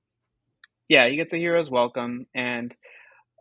Yeah, 0.90 1.08
he 1.08 1.16
gets 1.16 1.34
a 1.34 1.38
hero's 1.38 1.72
welcome, 1.72 2.28
and 2.36 2.76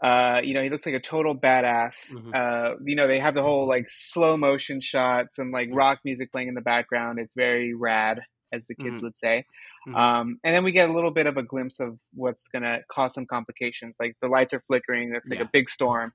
uh, 0.03 0.41
you 0.43 0.55
know 0.55 0.63
he 0.63 0.71
looks 0.71 0.87
like 0.87 0.95
a 0.95 1.01
total 1.01 1.37
badass. 1.37 1.97
Mm-hmm. 2.11 2.31
Uh, 2.33 2.71
you 2.83 2.97
know 2.97 3.07
they 3.07 3.19
have 3.19 3.35
the 3.35 3.43
whole 3.43 3.69
like 3.69 3.91
slow 3.91 4.39
motion 4.39 4.81
shots 4.81 5.39
and 5.39 5.53
like 5.53 5.69
rock 5.71 6.01
music 6.03 6.33
playing 6.33 6.49
in 6.49 6.55
the 6.55 6.63
background. 6.63 7.19
It's 7.19 7.35
very 7.37 7.75
rad, 7.75 8.23
as 8.55 8.67
the 8.67 8.75
kids 8.75 8.89
mm-hmm. 8.89 9.05
would 9.05 9.19
say. 9.19 9.45
Mm-hmm. 9.87 9.97
Um, 9.97 10.39
and 10.43 10.55
then 10.55 10.65
we 10.65 10.73
get 10.73 10.89
a 10.89 10.93
little 10.93 11.11
bit 11.11 11.27
of 11.27 11.37
a 11.37 11.43
glimpse 11.43 11.81
of 11.81 11.99
what's 12.15 12.49
gonna 12.49 12.81
cause 12.91 13.15
some 13.15 13.27
complications. 13.27 13.95
Like 14.01 14.17
the 14.23 14.29
lights 14.29 14.55
are 14.55 14.63
flickering. 14.67 15.15
It's 15.15 15.29
like 15.29 15.41
yeah. 15.41 15.47
a 15.47 15.51
big 15.53 15.69
storm, 15.69 16.13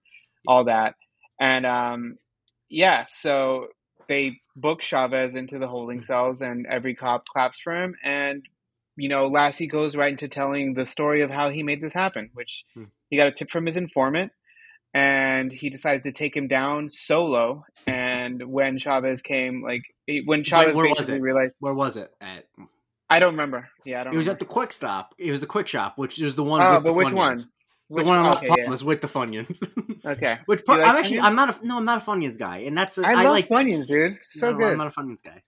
all 0.47 0.65
that, 0.65 0.95
and 1.39 1.65
um, 1.65 2.17
yeah, 2.69 3.05
so 3.09 3.67
they 4.07 4.39
book 4.55 4.81
Chavez 4.81 5.35
into 5.35 5.59
the 5.59 5.67
holding 5.67 6.01
cells, 6.01 6.41
and 6.41 6.65
every 6.67 6.95
cop 6.95 7.25
claps 7.27 7.59
for 7.59 7.75
him. 7.75 7.95
And 8.03 8.43
you 8.95 9.07
know, 9.07 9.27
Lassie 9.27 9.67
goes 9.67 9.95
right 9.95 10.11
into 10.11 10.27
telling 10.27 10.73
the 10.73 10.85
story 10.85 11.21
of 11.21 11.29
how 11.29 11.49
he 11.49 11.63
made 11.63 11.81
this 11.81 11.93
happen, 11.93 12.31
which 12.33 12.65
hmm. 12.73 12.85
he 13.09 13.17
got 13.17 13.27
a 13.27 13.31
tip 13.31 13.49
from 13.49 13.65
his 13.65 13.77
informant, 13.77 14.31
and 14.93 15.51
he 15.51 15.69
decided 15.69 16.03
to 16.03 16.11
take 16.11 16.35
him 16.35 16.47
down 16.47 16.89
solo. 16.89 17.65
And 17.85 18.51
when 18.51 18.79
Chavez 18.79 19.21
came, 19.21 19.63
like 19.63 19.83
when 20.25 20.43
Chavez 20.43 20.73
Wait, 20.73 20.95
basically 20.95 21.21
realized, 21.21 21.53
where 21.59 21.73
was 21.73 21.97
it 21.97 22.11
at? 22.19 22.45
I 23.09 23.19
don't 23.19 23.33
remember. 23.33 23.67
Yeah, 23.85 24.01
I 24.01 24.03
don't. 24.05 24.13
It 24.13 24.17
was 24.17 24.27
remember. 24.27 24.35
at 24.35 24.39
the 24.39 24.53
Quick 24.53 24.71
Stop. 24.71 25.15
It 25.17 25.31
was 25.31 25.39
the 25.39 25.47
Quick 25.47 25.67
Shop, 25.67 25.97
which 25.97 26.21
is 26.21 26.35
the 26.35 26.43
one. 26.43 26.61
Oh, 26.61 26.79
but 26.79 26.93
which 26.93 27.07
Funyuns. 27.07 27.13
one? 27.13 27.43
the 27.89 28.03
one 28.03 28.19
on 28.19 28.25
Las 28.25 28.37
okay, 28.37 28.47
Palmas 28.47 28.81
yeah. 28.81 28.87
with 28.87 29.01
the 29.01 29.07
Funyuns. 29.07 30.05
okay. 30.05 30.39
Which 30.45 30.63
part, 30.63 30.79
like 30.79 30.89
I'm 30.89 30.95
actually 30.95 31.19
I'm 31.21 31.35
not 31.35 31.61
a 31.61 31.65
no 31.65 31.77
I'm 31.77 31.85
not 31.85 32.01
a 32.01 32.05
Funyuns 32.05 32.37
guy, 32.37 32.59
and 32.59 32.77
that's 32.77 32.97
a, 32.97 33.05
I, 33.05 33.11
I 33.11 33.23
love 33.23 33.33
like 33.33 33.49
Funyuns, 33.49 33.87
dude. 33.87 34.19
So 34.23 34.51
no, 34.51 34.57
good. 34.57 34.71
I'm 34.73 34.77
not 34.77 34.87
a 34.87 34.91
Funyuns 34.91 35.23
guy. 35.23 35.41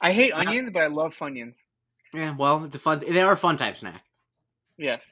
I 0.00 0.12
hate 0.12 0.32
onions, 0.32 0.70
but 0.72 0.82
I 0.82 0.86
love 0.86 1.16
Funyuns. 1.16 1.56
Yeah, 2.14 2.34
well, 2.36 2.64
it's 2.64 2.76
a 2.76 2.78
fun. 2.78 3.02
They 3.06 3.20
are 3.20 3.32
a 3.32 3.36
fun 3.36 3.56
type 3.56 3.76
snack. 3.76 4.02
Yes. 4.76 5.04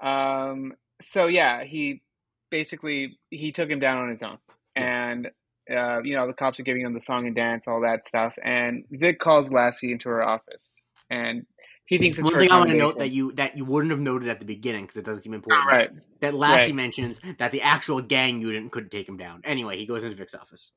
Um. 0.00 0.74
So 1.00 1.26
yeah, 1.26 1.64
he 1.64 2.02
basically 2.50 3.18
he 3.30 3.52
took 3.52 3.70
him 3.70 3.80
down 3.80 3.98
on 3.98 4.10
his 4.10 4.22
own, 4.22 4.38
and 4.74 5.30
uh, 5.70 6.02
you 6.02 6.14
know 6.14 6.26
the 6.26 6.34
cops 6.34 6.60
are 6.60 6.64
giving 6.64 6.82
him 6.82 6.92
the 6.92 7.00
song 7.00 7.26
and 7.26 7.34
dance, 7.34 7.66
all 7.66 7.80
that 7.82 8.06
stuff, 8.06 8.34
and 8.42 8.84
Vic 8.90 9.18
calls 9.18 9.50
Lassie 9.50 9.92
into 9.92 10.08
her 10.08 10.22
office, 10.22 10.84
and 11.10 11.46
he 11.86 11.98
thinks 11.98 12.20
one 12.20 12.34
thing 12.34 12.50
I 12.50 12.58
want 12.58 12.70
to 12.70 12.76
note 12.76 12.98
that 12.98 13.10
you 13.10 13.32
that 13.32 13.56
you 13.56 13.64
wouldn't 13.64 13.92
have 13.92 14.00
noted 14.00 14.28
at 14.28 14.40
the 14.40 14.46
beginning 14.46 14.84
because 14.84 14.96
it 14.96 15.04
doesn't 15.04 15.22
seem 15.22 15.34
important. 15.34 15.66
Right. 15.66 15.90
That 16.20 16.34
Lassie 16.34 16.66
right. 16.66 16.74
mentions 16.74 17.20
that 17.38 17.52
the 17.52 17.62
actual 17.62 18.02
gang 18.02 18.40
unit 18.40 18.70
couldn't 18.72 18.90
take 18.90 19.08
him 19.08 19.16
down. 19.16 19.40
Anyway, 19.44 19.76
he 19.76 19.86
goes 19.86 20.02
into 20.02 20.16
Vic's 20.16 20.34
office. 20.34 20.72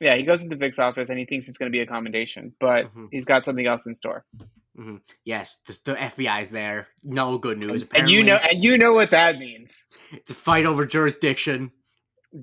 Yeah, 0.00 0.16
he 0.16 0.22
goes 0.22 0.42
into 0.42 0.56
Vic's 0.56 0.78
office 0.78 1.08
and 1.08 1.18
he 1.18 1.24
thinks 1.24 1.48
it's 1.48 1.58
going 1.58 1.70
to 1.70 1.76
be 1.76 1.80
a 1.80 1.86
commendation, 1.86 2.54
but 2.58 2.86
mm-hmm. 2.86 3.06
he's 3.10 3.24
got 3.24 3.44
something 3.44 3.66
else 3.66 3.86
in 3.86 3.94
store. 3.94 4.24
Mm-hmm. 4.78 4.96
Yes, 5.24 5.60
the, 5.66 5.78
the 5.84 5.94
FBI's 5.94 6.50
there. 6.50 6.88
No 7.02 7.36
good 7.36 7.58
news. 7.58 7.82
And, 7.82 7.90
and 7.94 8.10
you 8.10 8.24
know, 8.24 8.36
and 8.36 8.62
you 8.62 8.78
know 8.78 8.92
what 8.92 9.10
that 9.10 9.38
means. 9.38 9.84
It's 10.12 10.30
a 10.30 10.34
fight 10.34 10.64
over 10.64 10.86
jurisdiction. 10.86 11.72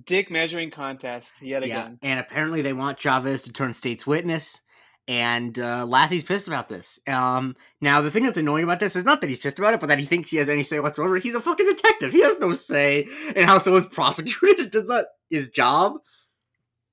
Dick 0.05 0.29
measuring 0.29 0.69
contest 0.69 1.29
yet 1.41 1.65
yeah. 1.65 1.83
again. 1.83 1.99
And 2.03 2.19
apparently, 2.19 2.61
they 2.61 2.73
want 2.73 2.99
Chavez 2.99 3.43
to 3.43 3.53
turn 3.53 3.73
state's 3.73 4.05
witness 4.05 4.61
and 5.07 5.57
uh, 5.57 5.85
Lassie's 5.85 6.23
pissed 6.23 6.47
about 6.47 6.67
this. 6.67 6.99
Um, 7.07 7.55
now 7.81 8.01
the 8.01 8.11
thing 8.11 8.23
that's 8.23 8.37
annoying 8.37 8.63
about 8.63 8.79
this 8.79 8.95
is 8.95 9.05
not 9.05 9.21
that 9.21 9.27
he's 9.27 9.39
pissed 9.39 9.59
about 9.59 9.73
it, 9.73 9.79
but 9.79 9.87
that 9.87 9.99
he 9.99 10.05
thinks 10.05 10.29
he 10.29 10.37
has 10.37 10.49
any 10.49 10.63
say 10.63 10.79
whatsoever. 10.79 11.17
He's 11.17 11.35
a 11.35 11.41
fucking 11.41 11.65
detective. 11.65 12.11
He 12.11 12.21
has 12.21 12.39
no 12.39 12.53
say 12.53 13.07
in 13.35 13.47
how 13.47 13.57
someone's 13.57 13.85
prosecuted. 13.91 14.71
Does 14.71 14.89
that 14.89 15.07
his 15.29 15.49
job? 15.49 15.99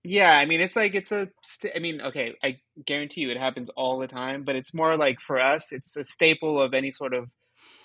Yeah, 0.04 0.36
I 0.36 0.44
mean, 0.44 0.60
it's 0.60 0.76
like 0.76 0.94
it's 0.94 1.12
a. 1.12 1.28
I 1.74 1.78
mean, 1.78 2.02
okay, 2.02 2.34
I 2.42 2.58
guarantee 2.84 3.22
you 3.22 3.30
it 3.30 3.38
happens 3.38 3.70
all 3.70 3.98
the 3.98 4.06
time, 4.06 4.44
but 4.44 4.54
it's 4.54 4.74
more 4.74 4.96
like 4.96 5.18
for 5.18 5.40
us, 5.40 5.72
it's 5.72 5.96
a 5.96 6.04
staple 6.04 6.60
of 6.60 6.74
any 6.74 6.92
sort 6.92 7.14
of 7.14 7.30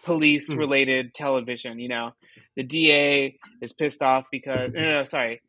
police-related 0.03 1.07
mm. 1.07 1.13
television. 1.13 1.79
You 1.79 1.87
know, 1.87 2.13
the 2.57 2.63
DA 2.63 3.37
is 3.61 3.71
pissed 3.71 4.01
off 4.01 4.25
because 4.31 4.73
no, 4.73 4.81
no, 4.81 4.91
no 4.99 5.05
sorry, 5.05 5.41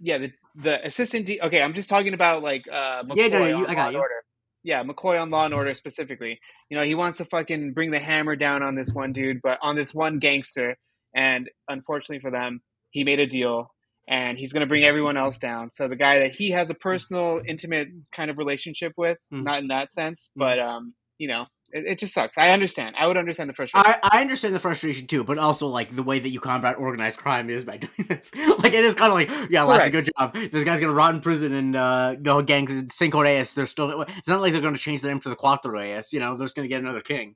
yeah, 0.00 0.16
the 0.16 0.32
the 0.54 0.86
assistant. 0.86 1.26
D- 1.26 1.40
okay, 1.42 1.62
I'm 1.62 1.74
just 1.74 1.90
talking 1.90 2.14
about 2.14 2.42
like 2.42 2.66
uh, 2.72 3.02
McCoy 3.02 3.16
yeah, 3.16 3.28
no, 3.28 3.38
no, 3.40 3.58
you, 3.58 3.66
I 3.66 3.74
got 3.74 3.92
you. 3.92 3.98
Order. 3.98 4.23
Yeah, 4.64 4.82
McCoy 4.82 5.20
on 5.20 5.30
Law 5.30 5.44
and 5.44 5.54
Order 5.54 5.74
specifically. 5.74 6.40
You 6.70 6.78
know, 6.78 6.82
he 6.84 6.94
wants 6.94 7.18
to 7.18 7.24
fucking 7.26 7.74
bring 7.74 7.90
the 7.92 7.98
hammer 8.00 8.34
down 8.34 8.62
on 8.62 8.74
this 8.74 8.90
one 8.92 9.12
dude, 9.12 9.40
but 9.42 9.58
on 9.62 9.76
this 9.76 9.94
one 9.94 10.18
gangster. 10.18 10.76
And 11.14 11.48
unfortunately 11.68 12.20
for 12.20 12.30
them, 12.30 12.60
he 12.90 13.04
made 13.04 13.20
a 13.20 13.26
deal 13.26 13.70
and 14.08 14.36
he's 14.38 14.52
going 14.52 14.62
to 14.62 14.66
bring 14.66 14.84
everyone 14.84 15.16
else 15.16 15.38
down. 15.38 15.70
So 15.72 15.86
the 15.86 15.96
guy 15.96 16.18
that 16.20 16.32
he 16.32 16.50
has 16.50 16.70
a 16.70 16.74
personal, 16.74 17.40
intimate 17.46 17.88
kind 18.14 18.30
of 18.30 18.38
relationship 18.38 18.92
with, 18.96 19.18
Mhm. 19.32 19.44
not 19.44 19.60
in 19.60 19.68
that 19.68 19.92
sense, 19.92 20.30
but 20.34 20.58
um, 20.58 20.94
you 21.18 21.28
know, 21.28 21.46
it, 21.74 21.86
it 21.86 21.98
just 21.98 22.14
sucks. 22.14 22.38
I 22.38 22.50
understand. 22.50 22.94
I 22.98 23.06
would 23.06 23.16
understand 23.16 23.50
the 23.50 23.54
frustration. 23.54 23.84
I, 23.86 23.98
I 24.02 24.20
understand 24.20 24.54
the 24.54 24.60
frustration 24.60 25.06
too, 25.06 25.24
but 25.24 25.36
also 25.36 25.66
like 25.66 25.94
the 25.94 26.02
way 26.02 26.18
that 26.20 26.28
you 26.30 26.40
combat 26.40 26.78
organized 26.78 27.18
crime 27.18 27.50
is 27.50 27.64
by 27.64 27.76
doing 27.78 28.08
this. 28.08 28.34
like 28.34 28.72
it 28.72 28.84
is 28.84 28.94
kind 28.94 29.12
of 29.12 29.14
like, 29.14 29.50
yeah, 29.50 29.64
Lassie, 29.64 29.90
good 29.90 30.08
job. 30.16 30.34
This 30.34 30.64
guy's 30.64 30.80
gonna 30.80 30.92
rot 30.92 31.14
in 31.14 31.20
prison, 31.20 31.52
and 31.52 31.76
uh, 31.76 32.16
the 32.18 32.40
gangs 32.42 32.70
in 32.70 32.88
Cinco 32.88 33.20
Reyes. 33.20 33.54
They're 33.54 33.66
still. 33.66 34.02
It's 34.02 34.28
not 34.28 34.40
like 34.40 34.52
they're 34.52 34.62
gonna 34.62 34.78
change 34.78 35.02
their 35.02 35.10
name 35.10 35.20
to 35.20 35.28
the 35.28 35.36
Cuatro 35.36 35.72
Reyes. 35.72 36.12
You 36.12 36.20
know, 36.20 36.36
they're 36.36 36.46
just 36.46 36.56
gonna 36.56 36.68
get 36.68 36.80
another 36.80 37.02
king. 37.02 37.34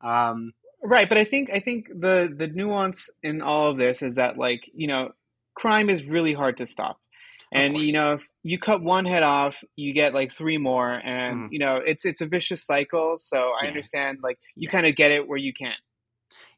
Um, 0.00 0.52
Right, 0.82 1.08
but 1.08 1.18
I 1.18 1.24
think 1.24 1.50
I 1.50 1.60
think 1.60 1.88
the 1.88 2.34
the 2.34 2.46
nuance 2.46 3.10
in 3.22 3.42
all 3.42 3.70
of 3.70 3.76
this 3.76 4.00
is 4.00 4.14
that 4.14 4.38
like 4.38 4.62
you 4.72 4.86
know, 4.86 5.10
crime 5.54 5.90
is 5.90 6.04
really 6.04 6.32
hard 6.32 6.56
to 6.56 6.66
stop, 6.66 6.98
and 7.52 7.76
you 7.76 7.92
know 7.92 8.14
if 8.14 8.22
you 8.42 8.58
cut 8.58 8.82
one 8.82 9.04
head 9.06 9.22
off, 9.22 9.62
you 9.76 9.92
get 9.94 10.14
like 10.14 10.34
three 10.34 10.58
more, 10.58 11.00
and 11.04 11.44
Mhm. 11.44 11.50
you 11.50 11.58
know 11.58 11.76
it's 11.76 12.04
it's 12.04 12.20
a 12.20 12.26
vicious 12.26 12.64
cycle. 12.64 13.16
So 13.18 13.52
I 13.60 13.66
Yeah. 13.66 13.68
understand 13.68 14.20
like 14.22 14.38
you 14.58 14.68
Yes. 14.68 14.70
kind 14.70 14.86
of 14.86 14.96
get 14.96 15.10
it 15.12 15.28
where 15.28 15.38
you 15.38 15.52
can. 15.54 15.74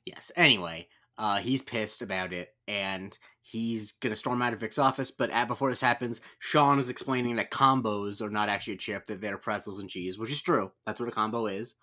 Yes. 0.07 0.33
Anyway, 0.37 0.89
uh, 1.19 1.39
he's 1.39 1.63
pissed 1.63 2.03
about 2.03 2.33
it, 2.33 2.51
and 2.67 3.17
he's 3.41 3.93
gonna 3.93 4.17
storm 4.17 4.43
out 4.43 4.53
of 4.53 4.61
Vic's 4.61 4.79
office. 4.79 5.11
But 5.11 5.31
at, 5.31 5.49
before 5.49 5.71
this 5.71 5.81
happens, 5.81 6.21
Sean 6.41 6.79
is 6.79 6.89
explaining 6.89 7.37
that 7.37 7.51
combos 7.51 8.21
are 8.21 8.31
not 8.31 8.49
actually 8.49 8.75
a 8.75 8.79
chip; 8.79 9.07
that 9.07 9.21
they're 9.21 9.39
pretzels 9.39 9.79
and 9.79 9.89
cheese, 9.89 10.19
which 10.19 10.31
is 10.31 10.43
true. 10.43 10.73
That's 10.87 10.99
what 11.01 11.09
a 11.09 11.13
combo 11.13 11.47
is. 11.47 11.77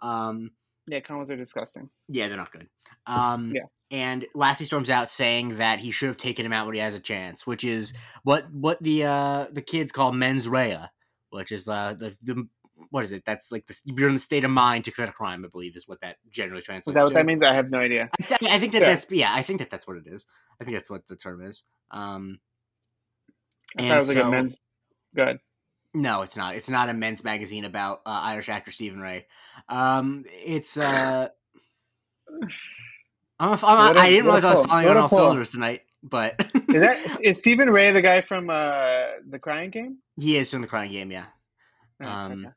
Um, 0.00 0.52
Yeah, 0.90 1.00
combos 1.00 1.30
are 1.30 1.36
disgusting. 1.36 1.88
yeah, 2.08 2.28
they're 2.28 2.36
not 2.36 2.52
good. 2.52 2.68
Um, 3.06 3.52
Yeah. 3.54 3.62
And 3.92 4.24
Lassie 4.34 4.64
storms 4.64 4.88
out 4.90 5.08
saying 5.10 5.56
that 5.56 5.78
he 5.80 5.90
should 5.90 6.06
have 6.08 6.16
taken 6.16 6.46
him 6.46 6.52
out 6.52 6.66
when 6.66 6.74
he 6.76 6.80
has 6.80 6.94
a 6.94 7.00
chance, 7.00 7.46
which 7.46 7.64
is 7.64 7.92
what 8.22 8.50
what 8.52 8.80
the 8.82 9.04
uh, 9.04 9.46
the 9.52 9.62
kids 9.62 9.90
call 9.92 10.12
mens 10.12 10.48
rea, 10.48 10.78
which 11.30 11.50
is 11.52 11.66
uh, 11.68 11.94
the 11.98 12.16
the 12.22 12.46
what 12.90 13.04
is 13.04 13.12
it? 13.12 13.24
That's 13.26 13.50
like 13.52 13.66
the, 13.66 13.76
you're 13.84 14.08
in 14.08 14.14
the 14.14 14.20
state 14.20 14.44
of 14.44 14.50
mind 14.50 14.84
to 14.84 14.90
commit 14.90 15.10
a 15.10 15.12
crime. 15.12 15.44
I 15.44 15.48
believe 15.48 15.76
is 15.76 15.86
what 15.88 16.00
that 16.02 16.16
generally 16.30 16.62
translates. 16.62 16.88
Is 16.88 16.94
that 16.94 17.02
what 17.02 17.10
to. 17.10 17.14
that 17.16 17.26
means? 17.26 17.42
I 17.42 17.52
have 17.54 17.68
no 17.70 17.78
idea. 17.78 18.08
I, 18.18 18.22
th- 18.22 18.52
I 18.52 18.58
think 18.58 18.72
that 18.72 18.82
Yeah. 18.82 18.88
that's 18.90 19.10
yeah. 19.10 19.34
I 19.34 19.42
think 19.42 19.58
that 19.58 19.70
that's 19.70 19.86
what 19.88 19.96
it 19.96 20.06
is. 20.06 20.24
I 20.60 20.64
think 20.64 20.76
that's 20.76 20.88
what 20.90 21.06
the 21.08 21.16
term 21.16 21.44
is. 21.44 21.62
Um, 21.90 22.38
I 23.78 23.82
and 23.82 23.88
thought 23.88 23.94
it 23.94 23.98
was 23.98 24.08
like 24.08 24.16
so- 24.18 24.28
a 24.28 24.30
men's. 24.30 24.56
Good. 25.14 25.38
No, 25.92 26.22
it's 26.22 26.36
not. 26.36 26.54
It's 26.54 26.68
not 26.70 26.88
a 26.88 26.94
men's 26.94 27.24
magazine 27.24 27.64
about 27.64 28.02
uh, 28.06 28.20
Irish 28.22 28.48
actor 28.48 28.70
Stephen 28.70 29.00
Rea. 29.00 29.26
Um, 29.68 30.24
it's 30.28 30.76
uh, 30.76 31.28
I'm, 33.40 33.48
a, 33.52 33.52
I'm 33.52 33.56
What 33.58 33.96
a- 33.96 34.00
I 34.00 34.10
didn't 34.10 34.20
a 34.22 34.24
realize 34.24 34.44
I 34.44 34.50
was 34.50 34.66
falling 34.66 34.88
on 34.88 34.96
a 34.96 35.00
all 35.00 35.08
cylinders 35.08 35.50
tonight, 35.50 35.82
but 36.02 36.34
Is 36.68 36.80
that 36.82 37.20
is 37.24 37.38
Stephen 37.38 37.70
Rea 37.70 37.90
the 37.92 38.02
guy 38.02 38.20
from 38.20 38.50
uh 38.50 39.02
the 39.28 39.38
Crying 39.40 39.70
Game? 39.70 39.98
he 40.18 40.36
is 40.36 40.50
from 40.50 40.60
the 40.62 40.68
Crying 40.68 40.92
Game, 40.92 41.10
yeah. 41.10 41.26
Oh, 42.02 42.06
Um, 42.06 42.32
okay. 42.46 42.54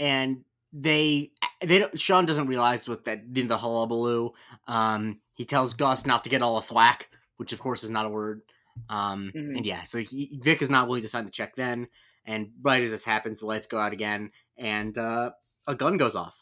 and 0.00 0.44
they 0.72 1.32
they 1.62 1.78
don't, 1.80 1.98
Sean 1.98 2.24
doesn't 2.26 2.46
realize 2.46 2.88
what 2.88 3.04
that 3.04 3.20
in 3.34 3.46
the 3.46 3.58
hullabaloo. 3.58 4.32
Um, 4.66 5.18
he 5.34 5.44
tells 5.44 5.74
Gus 5.74 6.06
not 6.06 6.24
to 6.24 6.30
get 6.30 6.42
all 6.42 6.56
the 6.56 6.66
thwack, 6.66 7.08
which 7.36 7.52
of 7.52 7.60
course 7.60 7.84
is 7.84 7.90
not 7.90 8.06
a 8.06 8.08
word. 8.08 8.42
Um, 8.88 9.30
Mhm. 9.36 9.56
and 9.58 9.66
yeah, 9.66 9.82
so 9.82 9.98
he, 9.98 10.38
Vic 10.42 10.62
is 10.62 10.70
not 10.70 10.86
willing 10.88 11.02
to 11.02 11.08
sign 11.08 11.24
the 11.24 11.30
check 11.30 11.54
then. 11.56 11.86
And 12.26 12.50
right 12.62 12.82
as 12.82 12.90
this 12.90 13.04
happens, 13.04 13.40
the 13.40 13.46
lights 13.46 13.66
go 13.66 13.78
out 13.78 13.92
again, 13.92 14.30
and 14.58 14.96
uh, 14.96 15.30
a 15.66 15.74
gun 15.74 15.96
goes 15.96 16.14
off. 16.14 16.36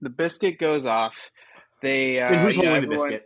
The 0.00 0.10
biscuit 0.10 0.58
goes 0.58 0.86
off. 0.86 1.30
They 1.82 2.20
uh, 2.20 2.28
and 2.28 2.36
who's 2.40 2.56
you 2.56 2.64
know, 2.64 2.70
holding 2.70 2.90
the 2.90 2.96
biscuit? 2.96 3.24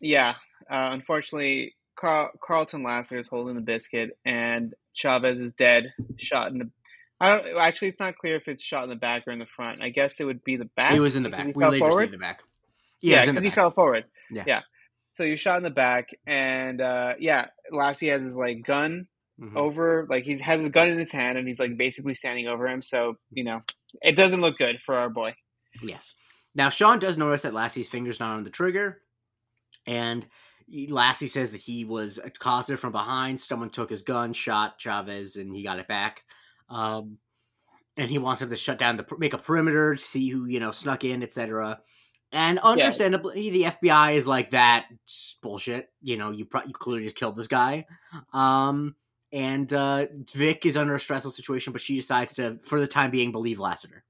Yeah, 0.00 0.34
uh, 0.70 0.90
unfortunately, 0.92 1.74
Carl, 1.96 2.30
Carlton 2.42 2.82
Lasser 2.82 3.18
is 3.18 3.26
holding 3.26 3.56
the 3.56 3.60
biscuit, 3.60 4.16
and 4.24 4.74
Chavez 4.94 5.40
is 5.40 5.52
dead, 5.52 5.92
shot 6.16 6.52
in 6.52 6.58
the. 6.58 6.70
I 7.20 7.34
don't 7.34 7.58
actually. 7.58 7.88
It's 7.88 8.00
not 8.00 8.16
clear 8.18 8.36
if 8.36 8.46
it's 8.46 8.62
shot 8.62 8.84
in 8.84 8.90
the 8.90 8.96
back 8.96 9.26
or 9.26 9.32
in 9.32 9.38
the 9.38 9.46
front. 9.46 9.82
I 9.82 9.88
guess 9.88 10.20
it 10.20 10.24
would 10.24 10.44
be 10.44 10.56
the 10.56 10.66
back. 10.76 10.92
He 10.92 11.00
was 11.00 11.16
in 11.16 11.22
the 11.22 11.30
back. 11.30 11.56
We 11.56 11.64
later 11.64 11.90
see 11.92 12.06
the 12.06 12.18
back. 12.18 12.42
Yeah, 13.00 13.22
because 13.22 13.42
the 13.42 13.48
he 13.48 13.50
fell 13.50 13.70
forward. 13.70 14.04
Yeah. 14.30 14.44
yeah. 14.46 14.62
So 15.12 15.24
you're 15.24 15.38
shot 15.38 15.56
in 15.56 15.64
the 15.64 15.70
back, 15.70 16.10
and 16.26 16.80
uh, 16.80 17.14
yeah, 17.18 17.46
Lassie 17.72 18.08
has 18.08 18.22
his 18.22 18.36
like 18.36 18.64
gun 18.64 19.06
Mhm. 19.40 19.56
over, 19.56 20.06
like 20.08 20.24
he 20.24 20.38
has 20.38 20.60
his 20.60 20.70
gun 20.70 20.88
in 20.88 20.98
his 20.98 21.12
hand, 21.12 21.36
and 21.38 21.46
he's 21.46 21.58
like 21.60 21.76
basically 21.76 22.14
standing 22.14 22.46
over 22.46 22.66
him. 22.66 22.80
So 22.82 23.16
you 23.30 23.44
know, 23.44 23.62
it 24.02 24.12
doesn't 24.12 24.40
look 24.40 24.56
good 24.58 24.78
for 24.84 24.94
our 24.94 25.10
boy. 25.10 25.34
Yes. 25.82 26.12
Now 26.54 26.68
Sean 26.70 26.98
does 26.98 27.18
notice 27.18 27.42
that 27.42 27.52
Lassie's 27.52 27.88
finger's 27.88 28.18
not 28.20 28.30
on 28.36 28.44
the 28.44 28.50
trigger, 28.50 29.02
and 29.86 30.26
Lassie 30.88 31.28
says 31.28 31.50
that 31.52 31.60
he 31.60 31.84
was 31.84 32.18
accosted 32.18 32.78
from 32.80 32.92
behind. 32.92 33.38
Someone 33.40 33.70
took 33.70 33.90
his 33.90 34.02
gun, 34.02 34.32
shot 34.32 34.78
Chavez, 34.78 35.36
and 35.36 35.54
he 35.54 35.62
got 35.62 35.78
it 35.78 35.86
back. 35.86 36.24
Um, 36.68 37.18
and 37.96 38.10
he 38.10 38.18
wants 38.18 38.42
him 38.42 38.50
to 38.50 38.56
shut 38.56 38.78
down 38.78 38.96
the 38.96 39.06
make 39.18 39.32
a 39.34 39.38
perimeter, 39.38 39.96
see 39.96 40.28
who 40.28 40.46
you 40.46 40.60
know 40.60 40.70
snuck 40.70 41.04
in, 41.04 41.22
etc. 41.22 41.80
And 42.32 42.58
understandably, 42.58 43.50
the 43.50 43.62
FBI 43.64 44.14
is 44.14 44.26
like 44.26 44.50
that 44.50 44.86
bullshit. 45.42 45.90
You 46.02 46.16
know, 46.16 46.30
you 46.32 46.44
pro- 46.46 46.64
you 46.64 46.72
clearly 46.72 47.04
just 47.04 47.16
killed 47.16 47.36
this 47.36 47.46
guy. 47.46 47.86
Um, 48.32 48.96
and 49.32 49.72
uh, 49.72 50.06
Vic 50.34 50.64
is 50.66 50.76
under 50.76 50.94
a 50.94 51.00
stressful 51.00 51.32
situation, 51.32 51.72
but 51.72 51.82
she 51.82 51.96
decides 51.96 52.34
to, 52.34 52.58
for 52.62 52.80
the 52.80 52.86
time 52.86 53.10
being, 53.10 53.32
believe 53.32 53.58
Lassiter. 53.58 54.04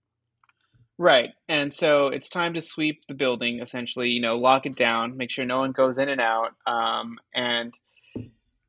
Right. 0.98 1.30
And 1.48 1.74
so 1.74 2.08
it's 2.08 2.28
time 2.28 2.54
to 2.54 2.62
sweep 2.62 3.02
the 3.06 3.14
building, 3.14 3.60
essentially, 3.60 4.08
you 4.08 4.20
know, 4.20 4.36
lock 4.36 4.64
it 4.64 4.76
down, 4.76 5.16
make 5.16 5.30
sure 5.30 5.44
no 5.44 5.58
one 5.58 5.72
goes 5.72 5.98
in 5.98 6.08
and 6.08 6.20
out. 6.20 6.54
Um, 6.66 7.18
and, 7.34 7.74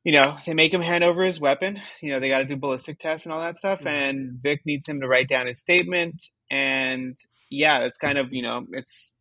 you 0.04 0.12
know, 0.12 0.38
they 0.46 0.54
make 0.54 0.74
him 0.74 0.82
hand 0.82 1.06
over 1.06 1.24
his 1.24 1.40
weapon. 1.40 1.80
You 2.02 2.12
know, 2.12 2.20
they 2.20 2.28
got 2.28 2.40
to 2.40 2.46
do 2.46 2.58
ballistic 2.58 3.00
tests 3.00 3.26
and 3.26 3.34
all 3.34 3.40
that 3.40 3.58
stuff. 3.58 3.82
Mhm. 3.82 3.88
And 3.88 4.40
Vic 4.42 4.62
needs 4.66 4.90
him 4.90 5.00
to 5.02 5.08
write 5.08 5.30
down 5.30 5.48
his 5.48 5.60
statement. 5.60 6.22
And 6.52 7.16
yeah, 7.50 7.80
it's 7.80 7.98
kind 7.98 8.18
of, 8.18 8.34
you 8.34 8.42
know, 8.42 8.66
it's, 8.72 9.12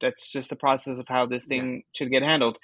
that's 0.00 0.30
just 0.30 0.50
the 0.50 0.56
process 0.56 0.98
of 0.98 1.06
how 1.08 1.26
this 1.26 1.46
thing 1.46 1.82
should 1.96 2.10
get 2.10 2.22
handled. 2.22 2.58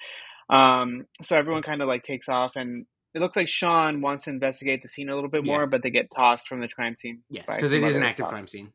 Um, 0.49 1.07
so 1.23 1.35
everyone 1.35 1.61
kind 1.61 1.81
of 1.81 1.87
like 1.87 2.03
takes 2.03 2.29
off 2.29 2.53
and 2.55 2.85
it 3.13 3.19
looks 3.21 3.35
like 3.35 3.47
Sean 3.47 4.01
wants 4.01 4.25
to 4.25 4.29
investigate 4.29 4.81
the 4.81 4.87
scene 4.87 5.09
a 5.09 5.15
little 5.15 5.29
bit 5.29 5.45
Yeah. 5.45 5.53
more, 5.57 5.67
but 5.67 5.81
they 5.83 5.89
get 5.89 6.11
tossed 6.11 6.47
from 6.47 6.61
the 6.61 6.67
crime 6.67 6.95
scene. 6.95 7.23
Yes, 7.29 7.45
because 7.47 7.71
it 7.71 7.83
is 7.83 7.95
an 7.95 8.03
active 8.03 8.25
cops. 8.25 8.33
crime 8.33 8.47
scene. 8.47 8.73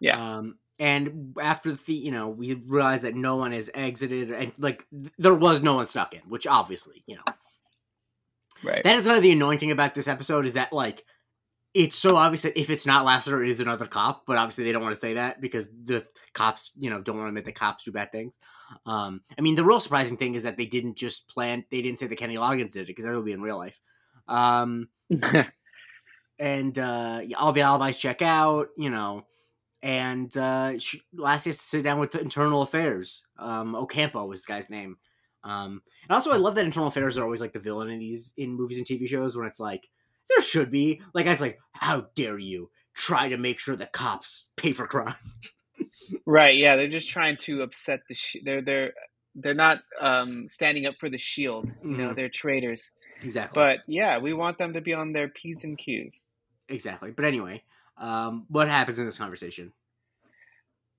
Yeah. 0.00 0.36
Um, 0.38 0.58
and 0.78 1.34
after 1.40 1.72
the 1.72 1.92
you 1.94 2.10
know 2.10 2.28
we 2.28 2.54
realize 2.54 3.02
that 3.02 3.14
no 3.14 3.36
one 3.36 3.52
has 3.52 3.70
exited, 3.74 4.30
and 4.30 4.52
like 4.58 4.84
th- 4.90 5.12
there 5.18 5.34
was 5.34 5.62
no 5.62 5.74
one 5.74 5.86
stuck 5.86 6.14
in, 6.14 6.20
which 6.28 6.46
obviously 6.46 7.04
you 7.06 7.16
know 7.16 7.22
Right. 8.62 8.82
that 8.82 8.96
is 8.96 9.04
kind 9.04 9.16
of 9.16 9.22
the 9.22 9.32
annoying 9.32 9.58
thing 9.58 9.70
about 9.72 9.94
this 9.94 10.08
episode 10.08 10.46
is 10.46 10.54
that 10.54 10.72
like 10.72 11.04
it's 11.74 11.96
so 11.96 12.14
obvious 12.16 12.42
that 12.42 12.58
if 12.58 12.70
it's 12.70 12.86
not 12.86 13.04
Lassiter, 13.04 13.42
it 13.42 13.50
is 13.50 13.58
another 13.58 13.86
cop, 13.86 14.24
but 14.26 14.38
obviously 14.38 14.62
they 14.62 14.70
don't 14.70 14.82
want 14.82 14.94
to 14.94 15.00
say 15.00 15.14
that 15.14 15.40
because 15.40 15.68
the 15.84 16.06
cops 16.32 16.70
you 16.76 16.88
know 16.88 17.00
don't 17.00 17.16
want 17.16 17.26
to 17.26 17.28
admit 17.28 17.44
that 17.44 17.56
cops 17.56 17.84
do 17.84 17.92
bad 17.92 18.12
things. 18.12 18.38
Um, 18.86 19.20
I 19.36 19.42
mean 19.42 19.56
the 19.56 19.64
real 19.64 19.80
surprising 19.80 20.16
thing 20.16 20.36
is 20.36 20.44
that 20.44 20.56
they 20.56 20.66
didn't 20.66 20.96
just 20.96 21.28
plan; 21.28 21.64
they 21.70 21.82
didn't 21.82 21.98
say 21.98 22.06
that 22.06 22.16
Kenny 22.16 22.36
Loggins 22.36 22.72
did 22.72 22.82
it 22.82 22.86
because 22.86 23.04
that 23.04 23.14
would 23.14 23.24
be 23.24 23.32
in 23.32 23.42
real 23.42 23.58
life. 23.58 23.80
Um, 24.28 24.88
and 26.38 26.78
uh, 26.78 27.22
all 27.36 27.52
the 27.52 27.62
alibis 27.62 28.00
check 28.00 28.22
out, 28.22 28.68
you 28.78 28.90
know, 28.90 29.26
and 29.82 30.34
uh, 30.36 30.78
she, 30.78 31.02
Lassie 31.12 31.50
has 31.50 31.58
to 31.58 31.64
sit 31.64 31.82
down 31.82 31.98
with 31.98 32.12
the 32.12 32.20
internal 32.20 32.62
affairs. 32.62 33.24
Um, 33.38 33.74
Ocampo 33.74 34.30
is 34.32 34.42
the 34.42 34.52
guy's 34.52 34.70
name. 34.70 34.96
Um, 35.42 35.82
and 36.08 36.14
also, 36.14 36.32
I 36.32 36.36
love 36.36 36.54
that 36.54 36.64
internal 36.64 36.88
affairs 36.88 37.18
are 37.18 37.24
always 37.24 37.40
like 37.40 37.52
the 37.52 37.58
villain 37.58 37.90
in 37.90 37.98
these 37.98 38.32
in 38.36 38.54
movies 38.54 38.78
and 38.78 38.86
TV 38.86 39.06
shows 39.06 39.36
when 39.36 39.46
it's 39.46 39.60
like 39.60 39.88
there 40.30 40.40
should 40.42 40.70
be 40.70 41.00
like 41.14 41.26
guys 41.26 41.40
like 41.40 41.60
how 41.72 42.06
dare 42.14 42.38
you 42.38 42.70
try 42.94 43.28
to 43.28 43.36
make 43.36 43.58
sure 43.58 43.76
the 43.76 43.86
cops 43.86 44.48
pay 44.56 44.72
for 44.72 44.86
crime. 44.86 45.14
Right. 46.26 46.56
Yeah, 46.56 46.76
they're 46.76 46.88
just 46.88 47.08
trying 47.08 47.36
to 47.42 47.62
upset 47.62 48.00
the. 48.08 48.14
Sh- 48.14 48.36
they're 48.44 48.62
they're 48.62 48.92
they're 49.34 49.54
not 49.54 49.80
um, 50.00 50.48
standing 50.50 50.86
up 50.86 50.94
for 51.00 51.08
the 51.10 51.18
shield. 51.18 51.68
You 51.82 51.96
know, 51.96 52.08
Mhm. 52.10 52.16
they're 52.16 52.28
traitors. 52.28 52.90
exactly. 53.22 53.60
But 53.60 53.80
yeah, 53.88 54.18
we 54.18 54.32
want 54.34 54.58
them 54.58 54.72
to 54.74 54.80
be 54.80 54.92
on 54.94 55.12
their 55.12 55.28
p's 55.28 55.64
and 55.64 55.76
q's. 55.78 56.12
exactly. 56.68 57.10
But 57.10 57.24
anyway, 57.24 57.62
um, 57.98 58.44
what 58.48 58.68
happens 58.68 58.98
in 58.98 59.04
this 59.06 59.18
conversation? 59.18 59.72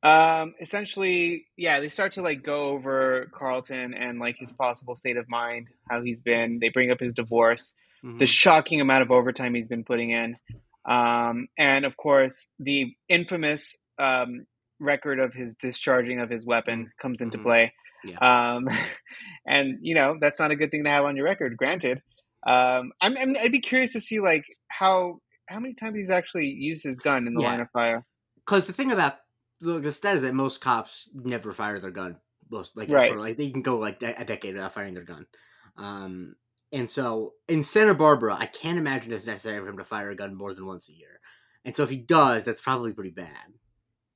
Um, 0.04 0.54
essentially, 0.62 1.48
yeah, 1.58 1.80
they 1.80 1.90
start 1.90 2.14
to 2.14 2.22
like 2.22 2.44
go 2.44 2.66
over 2.66 3.28
Carlton 3.32 3.94
and 3.94 4.20
like 4.20 4.38
his 4.38 4.52
possible 4.52 4.96
state 4.96 5.18
of 5.18 5.28
mind, 5.30 5.68
how 5.90 6.02
he's 6.04 6.22
been. 6.22 6.60
They 6.60 6.70
bring 6.70 6.92
up 6.92 7.00
his 7.00 7.14
divorce, 7.14 7.74
Mhm. 8.06 8.20
the 8.20 8.26
shocking 8.26 8.82
amount 8.82 9.02
of 9.02 9.12
overtime 9.12 9.56
he's 9.56 9.68
been 9.68 9.84
putting 9.84 10.12
in, 10.12 10.38
um, 10.86 11.48
and 11.58 11.86
of 11.86 11.98
course 11.98 12.48
the 12.60 12.96
infamous 13.10 13.76
um, 13.98 14.46
record 14.80 15.20
of 15.20 15.34
his 15.34 15.56
discharging 15.56 16.20
of 16.20 16.30
his 16.30 16.46
weapon 16.46 16.92
comes 17.02 17.22
into 17.22 17.38
Mhm. 17.38 17.44
play. 17.44 17.74
Yeah. 18.04 18.18
Um, 18.20 18.68
and 19.48 19.80
you 19.82 19.96
know 19.96 20.18
that's 20.20 20.40
not 20.40 20.52
a 20.52 20.56
good 20.56 20.70
thing 20.72 20.84
to 20.84 20.90
have 20.90 21.06
on 21.06 21.16
your 21.16 21.26
record. 21.26 21.58
Granted, 21.58 22.02
um, 22.46 22.92
I'm, 23.02 23.18
I'm 23.18 23.36
I'd 23.38 23.52
be 23.52 23.62
curious 23.62 23.94
to 23.94 24.02
see 24.02 24.20
like 24.20 24.44
how 24.68 25.20
how 25.48 25.60
many 25.60 25.74
times 25.76 25.98
he's 25.98 26.10
actually 26.10 26.48
used 26.50 26.84
his 26.84 27.00
gun 27.00 27.26
in 27.28 27.34
the 27.34 27.42
Yeah. 27.42 27.48
line 27.50 27.62
of 27.62 27.70
fire. 27.72 28.06
Because 28.36 28.66
the 28.68 28.74
thing 28.74 28.92
about 28.92 29.16
the, 29.62 29.80
the 29.80 29.92
stat 29.92 30.16
is 30.16 30.22
that 30.24 30.34
most 30.34 30.60
cops 30.62 31.10
never 31.14 31.54
fire 31.54 31.80
their 31.80 31.92
gun. 31.92 32.18
Most 32.52 32.76
like 32.78 32.90
Right. 32.92 33.12
for, 33.14 33.18
like 33.20 33.38
they 33.38 33.50
can 33.50 33.62
go 33.64 33.78
like 33.80 33.98
de- 34.00 34.20
a 34.22 34.26
decade 34.26 34.54
without 34.56 34.74
firing 34.74 34.94
their 34.94 35.04
gun. 35.04 35.26
Um, 35.78 36.36
and 36.76 36.90
so 36.90 37.34
in 37.48 37.64
Santa 37.64 37.94
Barbara, 37.94 38.36
I 38.38 38.46
can't 38.46 38.78
imagine 38.78 39.14
it's 39.14 39.26
necessary 39.26 39.60
for 39.60 39.68
him 39.68 39.78
to 39.78 39.86
fire 39.86 40.10
a 40.10 40.16
gun 40.16 40.36
more 40.36 40.54
than 40.54 40.66
once 40.66 40.90
a 40.90 40.94
year. 40.94 41.20
And 41.64 41.76
so 41.76 41.84
if 41.84 41.90
he 41.90 41.98
does, 41.98 42.44
that's 42.44 42.62
probably 42.62 42.94
pretty 42.94 43.12
bad. 43.12 43.54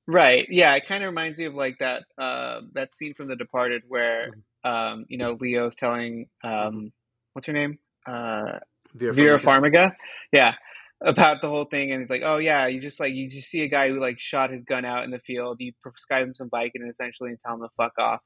Right. 0.08 0.46
Yeah, 0.50 0.76
it 0.76 0.86
kind 0.88 1.04
of 1.04 1.08
reminds 1.08 1.40
me 1.40 1.46
of 1.46 1.56
like 1.56 1.78
that 1.80 2.04
uh, 2.18 2.62
that 2.74 2.94
scene 2.94 3.14
from 3.14 3.30
The 3.30 3.36
Departed 3.36 3.84
where 3.88 4.32
um, 4.64 5.06
you 5.08 5.18
know 5.18 5.38
Leo's 5.40 5.76
telling 5.76 6.28
um, 6.44 6.92
what's 7.34 7.48
her 7.48 7.54
name 7.54 7.80
uh, 8.08 8.60
Vera, 8.94 9.14
Vera 9.14 9.40
Farmiga. 9.40 9.92
Farmiga. 9.92 9.96
Yeah, 10.32 10.56
about 11.02 11.42
the 11.42 11.50
whole 11.50 11.66
thing, 11.66 11.92
and 11.92 12.02
he's 12.02 12.10
like, 12.10 12.24
"Oh 12.26 12.38
yeah, 12.38 12.68
you 12.68 12.82
just 12.82 13.00
like 13.00 13.14
you 13.14 13.30
just 13.30 13.50
see 13.50 13.62
a 13.62 13.68
guy 13.68 13.90
who 13.90 14.00
like 14.00 14.20
shot 14.20 14.52
his 14.52 14.64
gun 14.64 14.86
out 14.86 15.04
in 15.04 15.12
the 15.12 15.20
field. 15.20 15.58
You 15.60 15.74
prescribe 15.82 16.28
him 16.28 16.36
some 16.36 16.50
Vicodin 16.50 16.90
essentially 16.90 17.30
and 17.30 17.40
tell 17.40 17.56
him 17.56 17.62
to 17.62 17.70
fuck 17.78 17.94
off." 17.98 18.22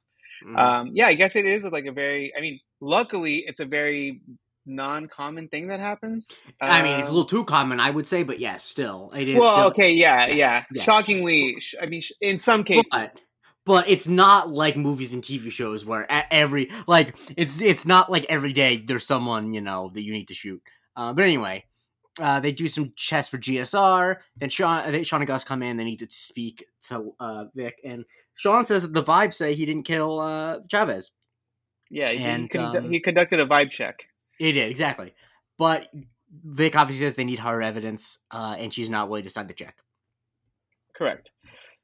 Mhm. 0.46 0.58
Um, 0.58 0.92
yeah, 0.94 1.08
I 1.08 1.16
guess 1.16 1.36
it 1.36 1.46
is 1.46 1.64
like 1.64 1.86
a 1.86 1.92
very. 1.92 2.34
I 2.36 2.42
mean, 2.42 2.60
luckily, 2.84 3.44
it's 3.48 3.60
a 3.60 3.66
very 3.66 4.22
non-common 4.66 5.50
thing 5.50 5.68
that 5.68 5.80
happens. 5.80 6.32
I 6.62 6.82
mean, 6.82 7.00
it's 7.00 7.10
a 7.10 7.12
Um, 7.12 7.16
little 7.18 7.30
too 7.30 7.44
common, 7.46 7.80
I 7.80 7.90
would 7.90 8.08
say, 8.08 8.24
but 8.24 8.40
yes, 8.40 8.64
still 8.64 9.12
it 9.16 9.28
is. 9.28 9.38
well, 9.38 9.54
still, 9.56 9.68
okay, 9.68 9.92
yeah, 9.92 10.28
yeah, 10.28 10.34
yeah. 10.36 10.64
yes. 10.74 10.86
Shockingly, 10.86 11.58
sh- 11.60 11.76
I 11.82 11.86
mean, 11.88 12.02
sh- 12.02 12.14
in 12.22 12.40
some 12.40 12.64
cases, 12.64 12.90
but 12.92 13.22
but 13.66 13.90
it's 13.90 14.08
not 14.08 14.52
like 14.52 14.76
movies 14.78 15.14
and 15.14 15.24
TV 15.24 15.52
shows 15.52 15.86
where 15.86 16.10
at 16.12 16.28
every 16.32 16.70
like 16.88 17.16
it's 17.38 17.62
it's 17.62 17.86
not 17.86 18.12
like 18.12 18.26
every 18.30 18.54
day 18.54 18.78
there's 18.78 19.06
someone 19.06 19.54
you 19.54 19.62
know 19.62 19.92
that 19.94 20.02
you 20.04 20.14
need 20.14 20.28
to 20.30 20.34
shoot. 20.34 20.62
Uh, 20.96 21.12
but 21.14 21.24
anyway, 21.24 21.66
uh, 22.22 22.40
they 22.40 22.52
do 22.52 22.68
some 22.68 22.94
chess 22.96 23.28
for 23.28 23.38
GSR. 23.38 24.18
Then 24.38 24.50
Sean, 24.50 24.92
they, 24.92 25.04
Sean 25.04 25.22
and 25.22 25.28
Gus 25.28 25.44
come 25.44 25.64
in. 25.64 25.76
They 25.78 25.84
need 25.84 26.00
to 26.00 26.08
speak 26.10 26.66
to 26.88 27.14
uh, 27.20 27.46
Vic, 27.56 27.80
and 27.84 28.06
Sean 28.36 28.66
says 28.66 28.84
that 28.84 28.94
the 28.94 29.04
vibes 29.04 29.34
say 29.34 29.54
he 29.56 29.66
didn't 29.66 29.84
kill 29.84 30.20
uh, 30.20 30.60
Chavez. 30.70 31.12
Yeah, 31.94 32.12
he, 32.12 32.24
and, 32.24 32.52
he, 32.52 32.58
um, 32.58 32.92
he 32.92 33.00
conducted 33.00 33.40
a 33.40 33.46
vibe 33.46 33.72
check. 33.72 34.04
He 34.38 34.52
did 34.52 34.70
exactly, 34.70 35.14
but 35.58 35.88
Vic 36.44 36.76
obviously 36.76 37.06
says 37.06 37.16
they 37.16 37.24
need 37.24 37.40
hard 37.40 37.64
evidence, 37.64 38.18
uh, 38.32 38.56
and 38.58 38.74
she's 38.74 38.90
not 38.90 39.10
willing 39.10 39.24
to 39.24 39.30
sign 39.30 39.48
the 39.48 39.54
check. 39.54 39.78
Correct. 40.96 41.30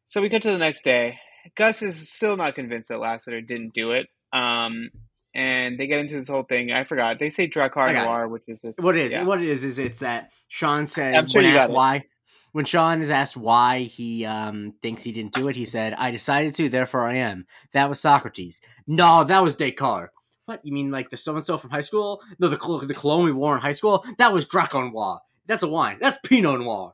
So 0.08 0.22
we 0.22 0.30
get 0.30 0.42
to 0.44 0.52
the 0.52 0.58
next 0.58 0.84
day. 0.84 1.20
Gus 1.56 1.82
is 1.82 2.10
still 2.10 2.38
not 2.38 2.56
convinced 2.56 2.90
that 2.90 3.00
Lassiter 3.00 3.42
didn't 3.42 3.74
do 3.74 3.92
it. 3.92 4.08
Um, 4.34 4.90
and 5.36 5.80
they 5.80 5.88
get 5.88 6.00
into 6.00 6.18
this 6.18 6.28
whole 6.28 6.44
thing. 6.44 6.72
I 6.72 6.84
forgot. 6.84 7.20
They 7.20 7.30
say 7.30 7.48
Drakkar 7.48 7.78
I 7.78 7.94
got 7.94 8.04
it. 8.04 8.06
Noir, 8.06 8.28
which 8.28 8.44
is 8.48 8.60
this. 8.64 8.76
What 8.80 8.96
it 8.96 9.06
is 9.06 9.12
yeah. 9.12 9.24
what 9.24 9.42
it 9.42 9.48
is 9.48 9.64
is 9.64 9.78
it's 9.78 10.00
that 10.00 10.32
Sean 10.48 10.88
says 10.88 11.16
I'm 11.16 11.30
sure 11.30 11.42
when 11.42 11.52
you 11.52 11.56
got 11.56 11.64
asked 11.66 11.72
why 11.72 12.04
when 12.52 12.66
Sean 12.66 13.02
is 13.02 13.12
asked 13.12 13.38
why 13.38 13.80
he 13.80 14.26
um, 14.26 14.74
thinks 14.82 15.04
he 15.04 15.12
didn't 15.12 15.34
do 15.34 15.48
it, 15.48 15.56
he 15.56 15.66
said, 15.66 15.94
"I 15.98 16.12
decided 16.12 16.54
to, 16.56 16.70
therefore 16.70 17.08
I 17.08 17.16
am." 17.16 17.46
That 17.74 17.90
was 17.90 18.00
Socrates. 18.00 18.62
No, 18.88 19.24
that 19.24 19.44
was 19.44 19.56
Descartes. 19.56 20.10
What 20.46 20.62
you 20.66 20.74
mean, 20.74 20.90
like 20.92 21.10
the 21.12 21.18
so 21.18 21.36
and 21.36 21.44
so 21.44 21.58
from 21.58 21.70
high 21.70 21.82
school? 21.82 22.22
No, 22.40 22.48
the 22.50 22.58
the 22.88 22.94
cologne 22.96 23.24
we 23.26 23.32
wore 23.32 23.54
in 23.56 23.62
high 23.62 23.74
school. 23.74 24.04
That 24.18 24.34
was 24.34 24.46
Drakkar 24.46 24.92
Noir. 24.92 25.20
That's 25.46 25.64
a 25.64 25.68
wine. 25.68 25.98
That's 26.02 26.18
Pinot 26.24 26.60
Noir. 26.60 26.94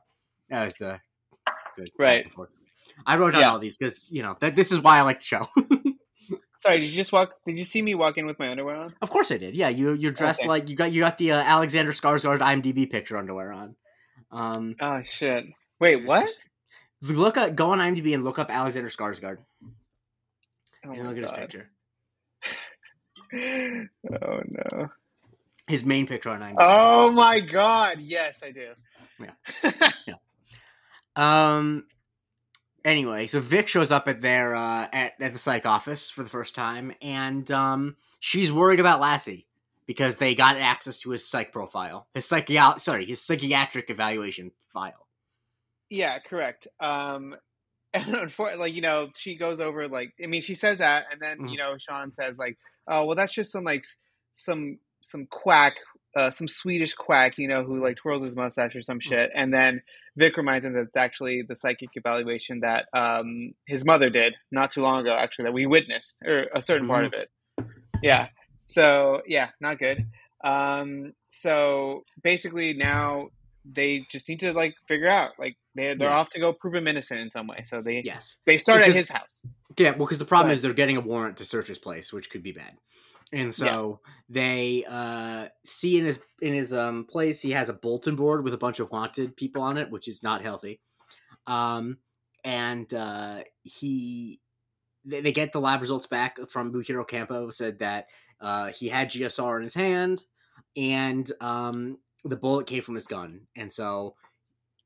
That 0.50 0.64
was 0.64 0.76
the 0.76 1.00
good 1.76 1.90
Right. 1.98 2.30
I 3.06 3.16
wrote 3.16 3.32
down 3.32 3.40
Yeah. 3.40 3.50
all 3.52 3.58
these 3.58 3.76
because 3.78 4.08
you 4.10 4.22
know 4.22 4.36
that 4.40 4.54
this 4.56 4.72
is 4.72 4.80
why 4.80 4.98
I 4.98 5.02
like 5.02 5.20
the 5.20 5.24
show. 5.24 5.48
Sorry, 6.58 6.78
did 6.78 6.88
you 6.90 6.96
just 6.96 7.12
walk? 7.12 7.32
Did 7.46 7.58
you 7.58 7.64
see 7.64 7.80
me 7.82 7.94
walk 7.94 8.16
in 8.18 8.26
with 8.26 8.38
my 8.38 8.48
underwear 8.50 8.76
on? 8.76 8.94
of 9.02 9.10
course 9.10 9.30
I 9.30 9.36
did. 9.36 9.54
Yeah, 9.54 9.68
you 9.68 9.92
you're 9.92 10.12
dressed 10.12 10.40
Okay. 10.40 10.48
like 10.48 10.68
you 10.68 10.76
got 10.76 10.92
you 10.92 11.00
got 11.00 11.16
the 11.18 11.32
uh, 11.32 11.36
Alexander 11.42 11.92
Skarsgård 11.92 12.38
IMDb 12.38 12.90
picture 12.90 13.16
underwear 13.16 13.52
on. 13.52 13.76
Um, 14.36 14.76
Oh 14.80 15.00
shit! 15.02 15.46
Wait, 15.80 16.04
what? 16.04 16.28
Look 17.02 17.36
up, 17.36 17.54
go 17.54 17.70
on 17.70 17.78
IMDb 17.78 18.14
and 18.14 18.24
look 18.24 18.38
up 18.38 18.50
Alexander 18.50 18.88
Skarsgård 18.88 19.38
Oh, 20.84 20.90
and 20.92 21.06
look 21.06 21.16
at 21.16 21.22
his 21.22 21.30
picture. 21.30 21.70
Oh 23.32 24.40
no! 24.72 24.88
His 25.66 25.84
main 25.84 26.06
picture 26.06 26.30
on 26.30 26.40
IMDb. 26.40 26.56
Oh 26.60 27.10
my 27.10 27.40
god! 27.40 27.98
Yes, 28.00 28.40
I 28.42 28.52
do. 28.52 28.72
Yeah. 30.06 30.14
Um. 31.16 31.86
Anyway, 32.84 33.26
so 33.26 33.40
Vic 33.40 33.66
shows 33.66 33.90
up 33.90 34.06
at 34.06 34.20
their 34.20 34.54
uh, 34.54 34.86
at 34.92 35.14
at 35.20 35.32
the 35.32 35.38
psych 35.38 35.66
office 35.66 36.08
for 36.10 36.22
the 36.22 36.28
first 36.28 36.54
time, 36.54 36.92
and 37.02 37.50
um, 37.50 37.96
she's 38.20 38.52
worried 38.52 38.78
about 38.78 39.00
Lassie 39.00 39.46
because 39.86 40.16
they 40.16 40.34
got 40.34 40.56
access 40.56 40.98
to 41.00 41.10
his 41.10 41.28
psych 41.28 41.52
profile, 41.52 42.08
his 42.14 42.26
psychi- 42.26 42.80
sorry, 42.80 43.06
his 43.06 43.24
psychiatric 43.24 43.90
evaluation 43.90 44.50
file. 44.72 45.06
Yeah, 45.90 46.18
correct. 46.18 46.66
Um, 46.80 47.36
and 47.94 48.14
unfortunately, 48.14 48.68
like 48.68 48.74
you 48.74 48.82
know, 48.82 49.08
she 49.16 49.36
goes 49.36 49.60
over 49.60 49.88
like 49.88 50.12
I 50.22 50.26
mean, 50.26 50.42
she 50.42 50.54
says 50.54 50.78
that, 50.78 51.06
and 51.10 51.20
then 51.20 51.38
Mhm. 51.38 51.52
you 51.52 51.58
know, 51.58 51.76
Sean 51.78 52.10
says 52.12 52.38
like, 52.38 52.58
"Oh, 52.88 53.04
well, 53.06 53.16
that's 53.16 53.32
just 53.32 53.52
some 53.52 53.64
like 53.64 53.84
some 54.32 54.78
some 55.02 55.26
quack, 55.30 55.74
uh, 56.16 56.30
some 56.30 56.48
Swedish 56.48 56.94
quack, 56.94 57.38
you 57.38 57.46
know, 57.48 57.62
who 57.62 57.82
like 57.82 57.96
twirls 57.96 58.24
his 58.24 58.36
mustache 58.36 58.74
or 58.74 58.82
some 58.82 59.00
shit." 59.00 59.30
And 59.34 59.54
then 59.54 59.82
Vic 60.16 60.36
reminds 60.36 60.64
him 60.66 60.72
that 60.74 60.82
it's 60.88 60.96
actually 60.96 61.42
the 61.48 61.54
psychic 61.56 61.90
evaluation 61.94 62.60
that 62.60 62.86
um 62.92 63.52
his 63.66 63.84
mother 63.84 64.10
did 64.10 64.34
not 64.50 64.72
too 64.72 64.82
long 64.82 65.00
ago, 65.00 65.14
actually, 65.16 65.44
that 65.44 65.52
we 65.54 65.64
witnessed 65.64 66.16
or 66.26 66.48
a 66.54 66.60
certain 66.60 66.88
part 66.88 67.04
of 67.04 67.12
it. 67.14 67.30
Yeah. 68.02 68.28
So 68.66 69.22
yeah, 69.28 69.50
not 69.60 69.78
good. 69.78 70.04
Um, 70.42 71.12
so 71.28 72.02
basically 72.22 72.74
now 72.74 73.28
they 73.64 74.04
just 74.10 74.28
need 74.28 74.40
to 74.40 74.52
like 74.52 74.74
figure 74.88 75.08
out 75.08 75.32
like 75.38 75.56
they 75.76 75.94
they're 75.94 76.08
Yeah. 76.08 76.16
off 76.16 76.30
to 76.30 76.40
go 76.40 76.52
prove 76.52 76.74
him 76.74 76.88
innocent 76.88 77.20
in 77.20 77.30
some 77.30 77.46
way. 77.46 77.62
So 77.64 77.80
they 77.80 78.02
Yes. 78.02 78.38
they 78.44 78.58
start 78.58 78.82
at 78.82 78.92
his 78.92 79.08
house. 79.08 79.42
Yeah, 79.78 79.90
well, 79.90 80.06
because 80.06 80.18
the 80.18 80.24
problem 80.24 80.48
Right. 80.48 80.54
is 80.54 80.62
they're 80.62 80.72
getting 80.72 80.96
a 80.96 81.00
warrant 81.00 81.36
to 81.36 81.44
search 81.44 81.68
his 81.68 81.78
place, 81.78 82.12
which 82.12 82.28
could 82.28 82.42
be 82.42 82.52
bad. 82.52 82.76
And 83.32 83.54
so 83.54 84.00
they 84.28 84.84
uh, 84.88 85.48
see 85.64 85.98
in 85.98 86.04
his 86.04 86.20
in 86.42 86.52
his 86.52 86.72
um, 86.72 87.04
place 87.04 87.40
he 87.40 87.52
has 87.52 87.68
a 87.68 87.72
bulletin 87.74 88.16
board 88.16 88.42
with 88.42 88.54
a 88.54 88.58
bunch 88.58 88.80
of 88.80 88.90
wanted 88.90 89.36
people 89.36 89.62
on 89.62 89.78
it, 89.78 89.90
which 89.90 90.08
is 90.08 90.22
not 90.24 90.42
healthy. 90.42 90.80
Um, 91.46 91.98
and 92.44 92.92
uh, 92.92 93.42
he 93.62 94.40
they, 95.04 95.20
they 95.20 95.32
get 95.32 95.52
the 95.52 95.60
lab 95.60 95.80
results 95.80 96.06
back 96.06 96.38
from 96.48 96.72
Bukiro 96.72 97.06
Campo 97.06 97.50
said 97.50 97.78
that 97.78 98.06
uh, 98.40 98.68
he 98.68 98.88
had 98.88 99.10
GSR 99.10 99.56
in 99.56 99.62
his 99.62 99.74
hand, 99.74 100.24
and 100.76 101.30
um, 101.40 101.98
the 102.24 102.36
bullet 102.36 102.66
came 102.66 102.82
from 102.82 102.94
his 102.94 103.06
gun. 103.06 103.42
And 103.56 103.72
so 103.72 104.14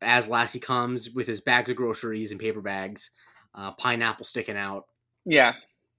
as 0.00 0.28
Lassie 0.28 0.60
comes 0.60 1.10
with 1.10 1.26
his 1.26 1.40
bags 1.40 1.70
of 1.70 1.76
groceries 1.76 2.30
and 2.30 2.40
paper 2.40 2.60
bags, 2.60 3.10
uh, 3.54 3.72
pineapple 3.72 4.24
sticking 4.24 4.56
out. 4.56 4.86
Yeah. 5.24 5.54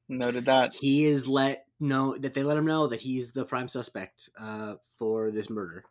Noted 0.10 0.46
that. 0.46 0.74
He 0.74 1.06
is 1.06 1.28
let 1.28 1.66
know 1.80 2.18
that 2.18 2.34
they 2.34 2.44
let 2.44 2.58
him 2.58 2.66
know 2.66 2.88
that 2.88 3.02
he's 3.02 3.32
the 3.32 3.46
prime 3.46 3.68
suspect 3.68 4.30
uh, 4.40 4.76
for 4.98 5.32
this 5.32 5.50
murder. 5.50 5.84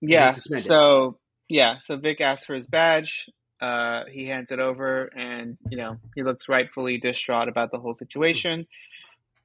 Yeah. 0.00 0.32
So 0.32 1.18
yeah, 1.48 1.78
so 1.80 1.96
Vic 1.96 2.20
asks 2.20 2.46
for 2.46 2.54
his 2.54 2.66
badge. 2.66 3.28
Uh, 3.60 4.04
he 4.10 4.26
hands 4.26 4.50
it 4.50 4.58
over, 4.58 5.04
and 5.16 5.56
you 5.70 5.76
know 5.76 5.98
he 6.16 6.22
looks 6.22 6.48
rightfully 6.48 6.98
distraught 6.98 7.48
about 7.48 7.70
the 7.70 7.78
whole 7.78 7.94
situation. 7.94 8.66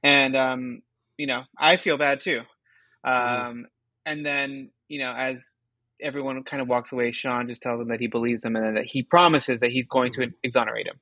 And 0.02 0.34
um, 0.34 0.82
you 1.18 1.26
know, 1.26 1.42
I 1.58 1.76
feel 1.76 1.98
bad 1.98 2.20
too. 2.22 2.40
Um, 3.04 3.12
Mhm. 3.14 3.64
and 4.06 4.24
then 4.26 4.70
you 4.88 5.00
know, 5.00 5.12
as 5.12 5.54
everyone 6.00 6.42
kind 6.44 6.62
of 6.62 6.68
walks 6.68 6.92
away, 6.92 7.12
Sean 7.12 7.46
just 7.48 7.62
tells 7.62 7.80
him 7.80 7.88
that 7.88 8.00
he 8.00 8.06
believes 8.06 8.44
him, 8.44 8.56
and 8.56 8.64
then 8.64 8.74
that 8.74 8.86
he 8.86 9.02
promises 9.02 9.60
that 9.60 9.70
he's 9.70 9.88
going 9.88 10.12
to 10.12 10.32
exonerate 10.42 10.86
him. 10.86 10.98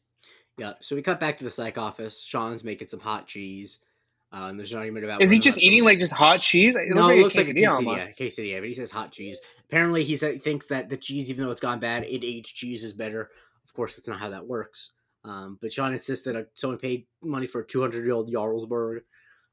Yeah. 0.59 0.72
So 0.81 0.96
we 0.96 1.02
cut 1.02 1.20
back 1.20 1.38
to 1.38 1.44
the 1.44 1.50
psych 1.50 1.79
office. 1.79 2.20
Sean's 2.20 2.64
making 2.64 2.88
some 2.88 3.00
hot 3.00 3.26
cheese. 3.29 3.79
Uh, 4.33 4.48
and 4.48 4.59
there's 4.59 4.72
an 4.72 4.79
argument 4.81 5.05
about 5.05 5.22
Is 5.22 5.31
he 5.31 5.38
just 5.38 5.59
eating 5.59 5.85
like 5.85 6.00
just 6.00 6.12
hot 6.12 6.40
cheese? 6.40 6.74
It 6.74 6.88
no, 6.94 7.07
looks 7.07 7.14
it 7.14 7.22
looks 7.22 7.37
like 7.37 7.48
a 7.48 7.50
quesadilla 7.52 7.70
almost. 7.70 7.98
quesadilla, 8.00 8.16
quesadilla, 8.16 8.59
but 8.59 8.68
he 8.68 8.74
says 8.74 8.90
hot 8.90 9.12
cheese. 9.12 9.40
Apparently, 9.68 10.02
he 10.02 10.16
said, 10.16 10.42
thinks 10.42 10.66
that 10.66 10.88
the 10.88 10.96
cheese, 10.96 11.31
even 11.31 11.44
though 11.44 11.50
it's 11.52 11.61
gone 11.61 11.79
bad, 11.79 12.02
it 12.05 12.24
aged 12.24 12.57
cheese 12.57 12.83
is 12.83 12.92
better. 12.92 13.31
Of 13.64 13.72
course, 13.74 13.94
that's 13.96 14.09
not 14.09 14.18
how 14.18 14.31
that 14.31 14.46
works. 14.46 14.90
Um, 15.24 15.59
but 15.61 15.72
Sean 15.72 15.92
insists 15.92 16.24
that 16.24 16.48
someone 16.55 16.79
paid 16.79 17.07
money 17.22 17.46
for 17.46 17.61
a 17.61 17.66
200 17.66 18.05
year 18.05 18.14
old 18.14 18.29
Jarlsberg. 18.33 19.00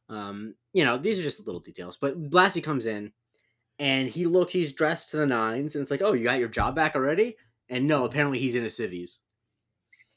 Um, 0.10 0.56
you 0.74 0.84
know, 0.86 0.98
these 0.98 1.20
are 1.20 1.24
just 1.24 1.46
little 1.46 1.62
details. 1.62 1.98
But 2.00 2.34
Lassie 2.34 2.62
comes 2.62 2.86
in, 2.86 3.12
and 3.80 4.10
he 4.10 4.26
look, 4.26 4.52
he's 4.52 4.74
dressed 4.74 5.12
to 5.12 5.18
the 5.18 5.26
nines, 5.26 5.76
and 5.76 5.82
it's 5.82 5.92
like, 5.92 6.02
oh, 6.02 6.14
you 6.14 6.24
got 6.24 6.40
your 6.40 6.50
job 6.50 6.76
back 6.76 6.96
already? 6.96 7.38
And 7.70 7.88
no, 7.88 8.06
apparently 8.06 8.40
he's 8.40 8.56
in 8.56 8.64
his 8.64 8.76
civvies. 8.76 9.20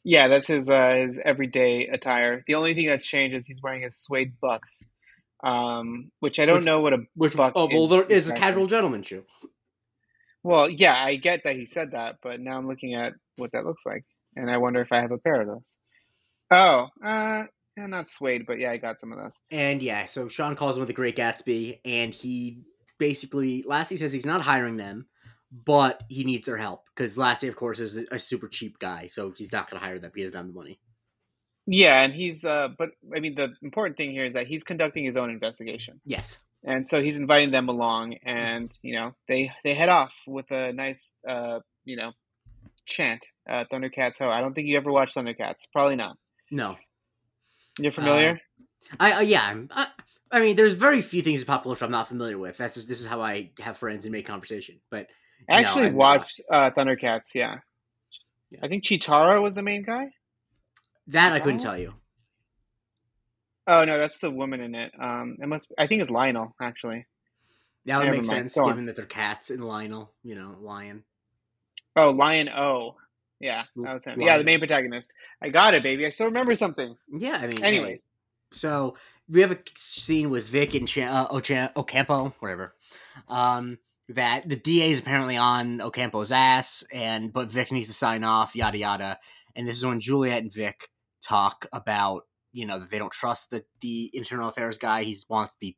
Yeah, 0.04 0.28
that's 0.28 0.46
his 0.46 0.68
uh, 0.70 0.94
his 0.94 1.18
everyday 1.24 1.88
attire. 1.88 2.44
The 2.46 2.54
only 2.54 2.74
thing 2.74 2.86
that's 2.86 3.06
changed 3.06 3.36
is 3.36 3.46
he's 3.46 3.62
wearing 3.62 3.82
his 3.82 3.96
suede 3.96 4.34
bucks, 4.40 4.82
um, 5.42 6.10
which 6.20 6.38
I 6.38 6.44
don't 6.46 6.56
Which- 6.56 6.64
know 6.64 6.80
what 6.80 6.92
a 6.92 6.98
Which, 7.14 7.36
buck 7.36 7.54
oh, 7.56 7.68
well, 7.72 7.88
there 7.88 8.04
is 8.04 8.28
a 8.30 8.34
casual 8.34 8.66
gentleman 8.66 9.02
shoe. 9.02 9.24
Well, 10.44 10.70
yeah, 10.70 10.94
I 10.94 11.16
get 11.16 11.42
that 11.42 11.56
he 11.56 11.66
said 11.66 11.90
that, 11.92 12.18
but 12.22 12.38
now 12.40 12.56
I'm 12.56 12.68
looking 12.68 12.94
at 12.94 13.14
what 13.36 13.50
that 13.52 13.64
looks 13.66 13.82
like, 13.84 14.04
and 14.36 14.48
I 14.48 14.58
wonder 14.58 14.80
if 14.80 14.92
I 14.92 15.00
have 15.00 15.10
a 15.10 15.18
pair 15.18 15.40
of 15.40 15.48
those. 15.48 15.74
Oh, 16.52 16.86
uh, 17.04 17.44
yeah, 17.76 17.86
not 17.86 18.08
suede, 18.08 18.46
but 18.46 18.58
yeah, 18.58 18.70
I 18.70 18.76
got 18.76 18.98
some 18.98 19.12
of 19.12 19.18
those. 19.18 19.38
And 19.50 19.82
yeah, 19.82 20.04
so 20.04 20.28
Sean 20.28 20.56
calls 20.56 20.76
him 20.76 20.80
with 20.80 20.88
the 20.88 20.94
Great 20.94 21.16
Gatsby, 21.16 21.80
and 21.84 22.12
he 22.12 22.62
basically 22.98 23.62
Lassie 23.66 23.96
says 23.96 24.12
he's 24.12 24.26
not 24.26 24.42
hiring 24.42 24.76
them, 24.76 25.06
but 25.64 26.02
he 26.08 26.24
needs 26.24 26.46
their 26.46 26.56
help 26.56 26.84
because 26.94 27.18
Lassie, 27.18 27.48
of 27.48 27.56
course, 27.56 27.80
is 27.80 27.96
a, 27.96 28.04
a 28.12 28.18
super 28.18 28.48
cheap 28.48 28.78
guy, 28.78 29.06
so 29.06 29.32
he's 29.36 29.52
not 29.52 29.70
going 29.70 29.80
to 29.80 29.86
hire 29.86 29.98
them. 29.98 30.12
He 30.14 30.22
doesn't 30.22 30.36
have 30.36 30.46
the 30.46 30.52
money. 30.52 30.80
Yeah, 31.66 32.02
and 32.02 32.12
he's 32.12 32.44
uh 32.44 32.68
but 32.78 32.90
I 33.14 33.20
mean 33.20 33.34
the 33.34 33.52
important 33.60 33.96
thing 33.96 34.12
here 34.12 34.24
is 34.24 34.34
that 34.34 34.46
he's 34.46 34.62
conducting 34.62 35.04
his 35.04 35.16
own 35.16 35.30
investigation. 35.30 36.00
Yes. 36.04 36.38
And 36.64 36.88
so 36.88 37.02
he's 37.02 37.16
inviting 37.16 37.50
them 37.50 37.68
along 37.68 38.16
and, 38.24 38.70
you 38.82 38.94
know, 38.94 39.14
they 39.28 39.52
they 39.64 39.74
head 39.74 39.88
off 39.88 40.12
with 40.26 40.50
a 40.50 40.72
nice 40.72 41.14
uh, 41.28 41.60
you 41.84 41.96
know, 41.96 42.12
chant, 42.86 43.26
uh 43.50 43.64
Thundercats 43.70 44.18
Ho. 44.18 44.30
I 44.30 44.40
don't 44.40 44.54
think 44.54 44.68
you 44.68 44.76
ever 44.76 44.92
watched 44.92 45.16
Thundercats. 45.16 45.66
Probably 45.72 45.96
not. 45.96 46.16
No. 46.52 46.76
You're 47.78 47.92
familiar? 47.92 48.40
I 49.00 49.12
uh, 49.12 49.20
yeah. 49.20 49.42
I'm- 49.46 49.68
I, 49.72 49.86
I 50.32 50.40
mean, 50.40 50.56
there's 50.56 50.72
very 50.72 51.02
few 51.02 51.22
things 51.22 51.40
in 51.40 51.46
pop 51.46 51.62
culture 51.62 51.84
I'm 51.84 51.90
not 51.90 52.08
familiar 52.08 52.36
with. 52.36 52.56
That's 52.56 52.74
just 52.74 52.88
this 52.88 53.00
is 53.00 53.06
how 53.06 53.20
I 53.22 53.50
have 53.60 53.76
friends 53.76 54.04
and 54.06 54.12
make 54.12 54.26
conversation. 54.26 54.80
But 54.90 55.08
I 55.48 55.60
actually 55.60 55.86
I've 55.86 55.94
watched 55.94 56.40
uh 56.50 56.70
Thundercats, 56.70 57.34
yeah. 57.34 57.58
Yeah. 58.50 58.60
I 58.62 58.68
think 58.68 58.84
Cheetara 58.84 59.40
was 59.42 59.54
the 59.54 59.62
main 59.62 59.82
guy. 59.82 60.08
that 61.08 61.32
I 61.32 61.38
couldn't 61.40 61.60
Oh. 61.60 61.64
tell 61.64 61.78
you. 61.78 61.94
Oh 63.68 63.84
no, 63.84 63.98
that's 63.98 64.18
the 64.18 64.30
woman 64.30 64.60
in 64.60 64.74
it. 64.74 64.92
Um, 65.00 65.36
it 65.40 65.46
must. 65.46 65.72
I 65.78 65.86
think 65.86 66.00
it's 66.02 66.10
Lionel 66.10 66.54
actually. 66.60 67.06
That 67.84 67.98
would 67.98 68.04
Never 68.06 68.16
make 68.18 68.26
mind. 68.26 68.50
sense 68.50 68.54
Go 68.56 68.64
on. 68.64 68.70
given 68.70 68.86
that 68.86 68.96
they're 68.96 69.06
cats 69.06 69.50
and 69.50 69.64
Lionel, 69.64 70.12
you 70.24 70.34
know, 70.34 70.56
lion. 70.60 71.04
Oh, 71.94 72.10
Lion 72.10 72.48
O. 72.48 72.96
Yeah, 73.40 73.64
that 73.76 73.92
was 73.92 74.04
him. 74.04 74.20
Yeah, 74.20 74.38
the 74.38 74.44
main 74.44 74.58
protagonist. 74.58 75.10
I 75.42 75.50
got 75.50 75.74
it, 75.74 75.82
baby. 75.82 76.06
I 76.06 76.10
still 76.10 76.26
remember 76.26 76.56
some 76.56 76.74
things. 76.74 77.04
Yeah, 77.08 77.38
I 77.40 77.46
mean, 77.46 77.62
Anyways, 77.62 78.02
hey, 78.02 78.56
so 78.56 78.96
we 79.28 79.40
have 79.42 79.50
a 79.50 79.58
scene 79.76 80.30
with 80.30 80.46
Vic 80.46 80.74
and 80.74 80.88
Cha- 80.88 81.28
uh, 81.30 81.34
Ocha- 81.34 81.72
Ocampo, 81.76 82.34
whatever. 82.38 82.74
Um, 83.28 83.78
that 84.10 84.48
the 84.48 84.56
DA 84.56 84.90
is 84.90 85.00
apparently 85.00 85.36
on 85.36 85.80
Ocampo's 85.80 86.32
ass, 86.32 86.84
and 86.92 87.32
but 87.32 87.50
Vic 87.50 87.72
needs 87.72 87.88
to 87.88 87.94
sign 87.94 88.24
off, 88.24 88.54
yada 88.56 88.78
yada. 88.78 89.18
And 89.54 89.66
this 89.66 89.76
is 89.76 89.84
when 89.84 90.00
Juliet 90.00 90.42
and 90.42 90.52
Vic 90.52 90.88
talk 91.22 91.66
about 91.72 92.22
you 92.52 92.66
know 92.66 92.78
they 92.78 92.98
don't 92.98 93.12
trust 93.12 93.50
the 93.50 93.64
the 93.80 94.10
internal 94.14 94.48
affairs 94.48 94.78
guy. 94.78 95.02
He 95.02 95.16
wants 95.28 95.52
to 95.52 95.58
be 95.60 95.76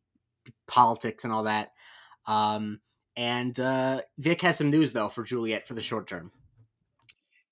politics 0.66 1.24
and 1.24 1.32
all 1.32 1.44
that. 1.44 1.72
Um, 2.26 2.80
and 3.16 3.58
uh, 3.58 4.02
Vic 4.18 4.42
has 4.42 4.58
some 4.58 4.70
news 4.70 4.92
though 4.92 5.08
for 5.08 5.24
Juliet 5.24 5.66
for 5.66 5.74
the 5.74 5.82
short 5.82 6.06
term. 6.06 6.30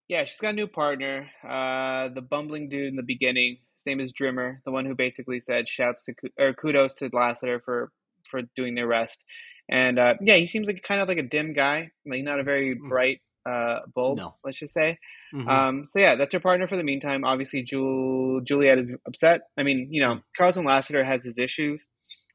Yeah, 0.08 0.24
she's 0.24 0.38
got 0.38 0.50
a 0.50 0.52
new 0.52 0.66
partner. 0.66 1.28
Uh, 1.46 2.08
the 2.08 2.20
bumbling 2.22 2.68
dude 2.68 2.88
in 2.88 2.96
the 2.96 3.02
beginning. 3.02 3.58
His 3.84 3.86
name 3.86 4.00
is 4.00 4.12
Drimmer, 4.12 4.60
the 4.64 4.72
one 4.72 4.84
who 4.84 4.94
basically 4.94 5.40
said 5.40 5.68
shouts 5.68 6.04
to 6.04 6.14
or 6.38 6.52
kudos 6.54 6.94
to 6.96 7.10
Lassiter 7.12 7.60
for 7.64 7.90
for 8.28 8.42
doing 8.56 8.74
the 8.74 8.82
arrest. 8.82 9.22
And 9.68 9.98
uh, 9.98 10.14
yeah, 10.20 10.36
he 10.36 10.46
seems 10.46 10.66
like 10.66 10.82
kind 10.82 11.00
of 11.00 11.08
like 11.08 11.18
a 11.18 11.22
dim 11.22 11.52
guy, 11.52 11.90
like 12.04 12.22
not 12.24 12.40
a 12.40 12.44
very 12.44 12.76
Mm. 12.76 12.88
bright 12.88 13.20
uh, 13.48 13.80
bulb. 13.94 14.18
No. 14.18 14.34
Let's 14.44 14.58
just 14.58 14.74
say. 14.74 14.98
Mhm. 15.32 15.48
Um, 15.48 15.86
so 15.86 15.98
yeah, 16.00 16.16
that's 16.16 16.32
her 16.32 16.40
partner 16.40 16.66
for 16.66 16.76
the 16.76 16.82
meantime. 16.82 17.24
Obviously, 17.24 17.62
Jul- 17.62 18.40
Juliet 18.42 18.78
is 18.78 18.90
upset. 19.06 19.42
I 19.56 19.62
mean, 19.62 19.88
you 19.92 20.00
know, 20.02 20.20
Carlton 20.36 20.64
Lassiter 20.64 21.04
has 21.04 21.22
his 21.24 21.38
issues, 21.38 21.84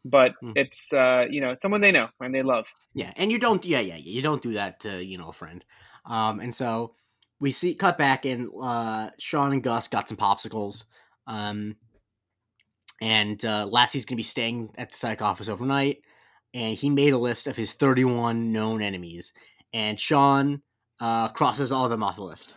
but 0.05 0.33
Mm. 0.41 0.53
it's 0.55 0.91
uh, 0.93 1.27
you 1.29 1.41
know 1.41 1.53
someone 1.53 1.81
they 1.81 1.91
know 1.91 2.07
and 2.21 2.33
they 2.33 2.43
love. 2.43 2.67
Yeah, 2.93 3.11
and 3.17 3.29
you 3.31 3.39
don't. 3.39 3.65
Yeah, 3.65 3.79
yeah, 3.81 3.95
yeah, 3.97 4.11
you 4.15 4.21
don't 4.21 4.41
do 4.41 4.53
that 4.53 4.79
to 4.81 5.03
you 5.03 5.17
know 5.17 5.29
a 5.29 5.33
friend. 5.33 5.65
Um, 6.05 6.39
and 6.39 6.55
so 6.55 6.95
we 7.41 7.51
see 7.51 7.73
cut 7.73 7.97
back 7.97 8.25
and 8.25 8.49
uh, 8.61 9.09
Sean 9.19 9.51
and 9.51 9.63
Gus 9.63 9.89
got 9.89 10.07
some 10.07 10.17
popsicles. 10.17 10.85
Um, 11.27 11.75
and 13.01 13.43
uh, 13.43 13.67
Lassie's 13.69 14.05
gonna 14.05 14.17
be 14.17 14.23
staying 14.23 14.69
at 14.77 14.91
the 14.91 14.97
psych 14.97 15.21
office 15.21 15.49
overnight, 15.49 16.03
and 16.53 16.77
he 16.77 16.89
made 16.89 17.13
a 17.13 17.17
list 17.17 17.47
of 17.47 17.57
his 17.57 17.73
31 17.73 18.53
known 18.53 18.81
enemies, 18.81 19.33
and 19.73 19.99
Sean 19.99 20.61
uh, 20.99 21.29
crosses 21.29 21.71
all 21.71 21.85
of 21.85 21.91
them 21.91 22.03
off 22.03 22.17
the 22.17 22.23
list. 22.23 22.53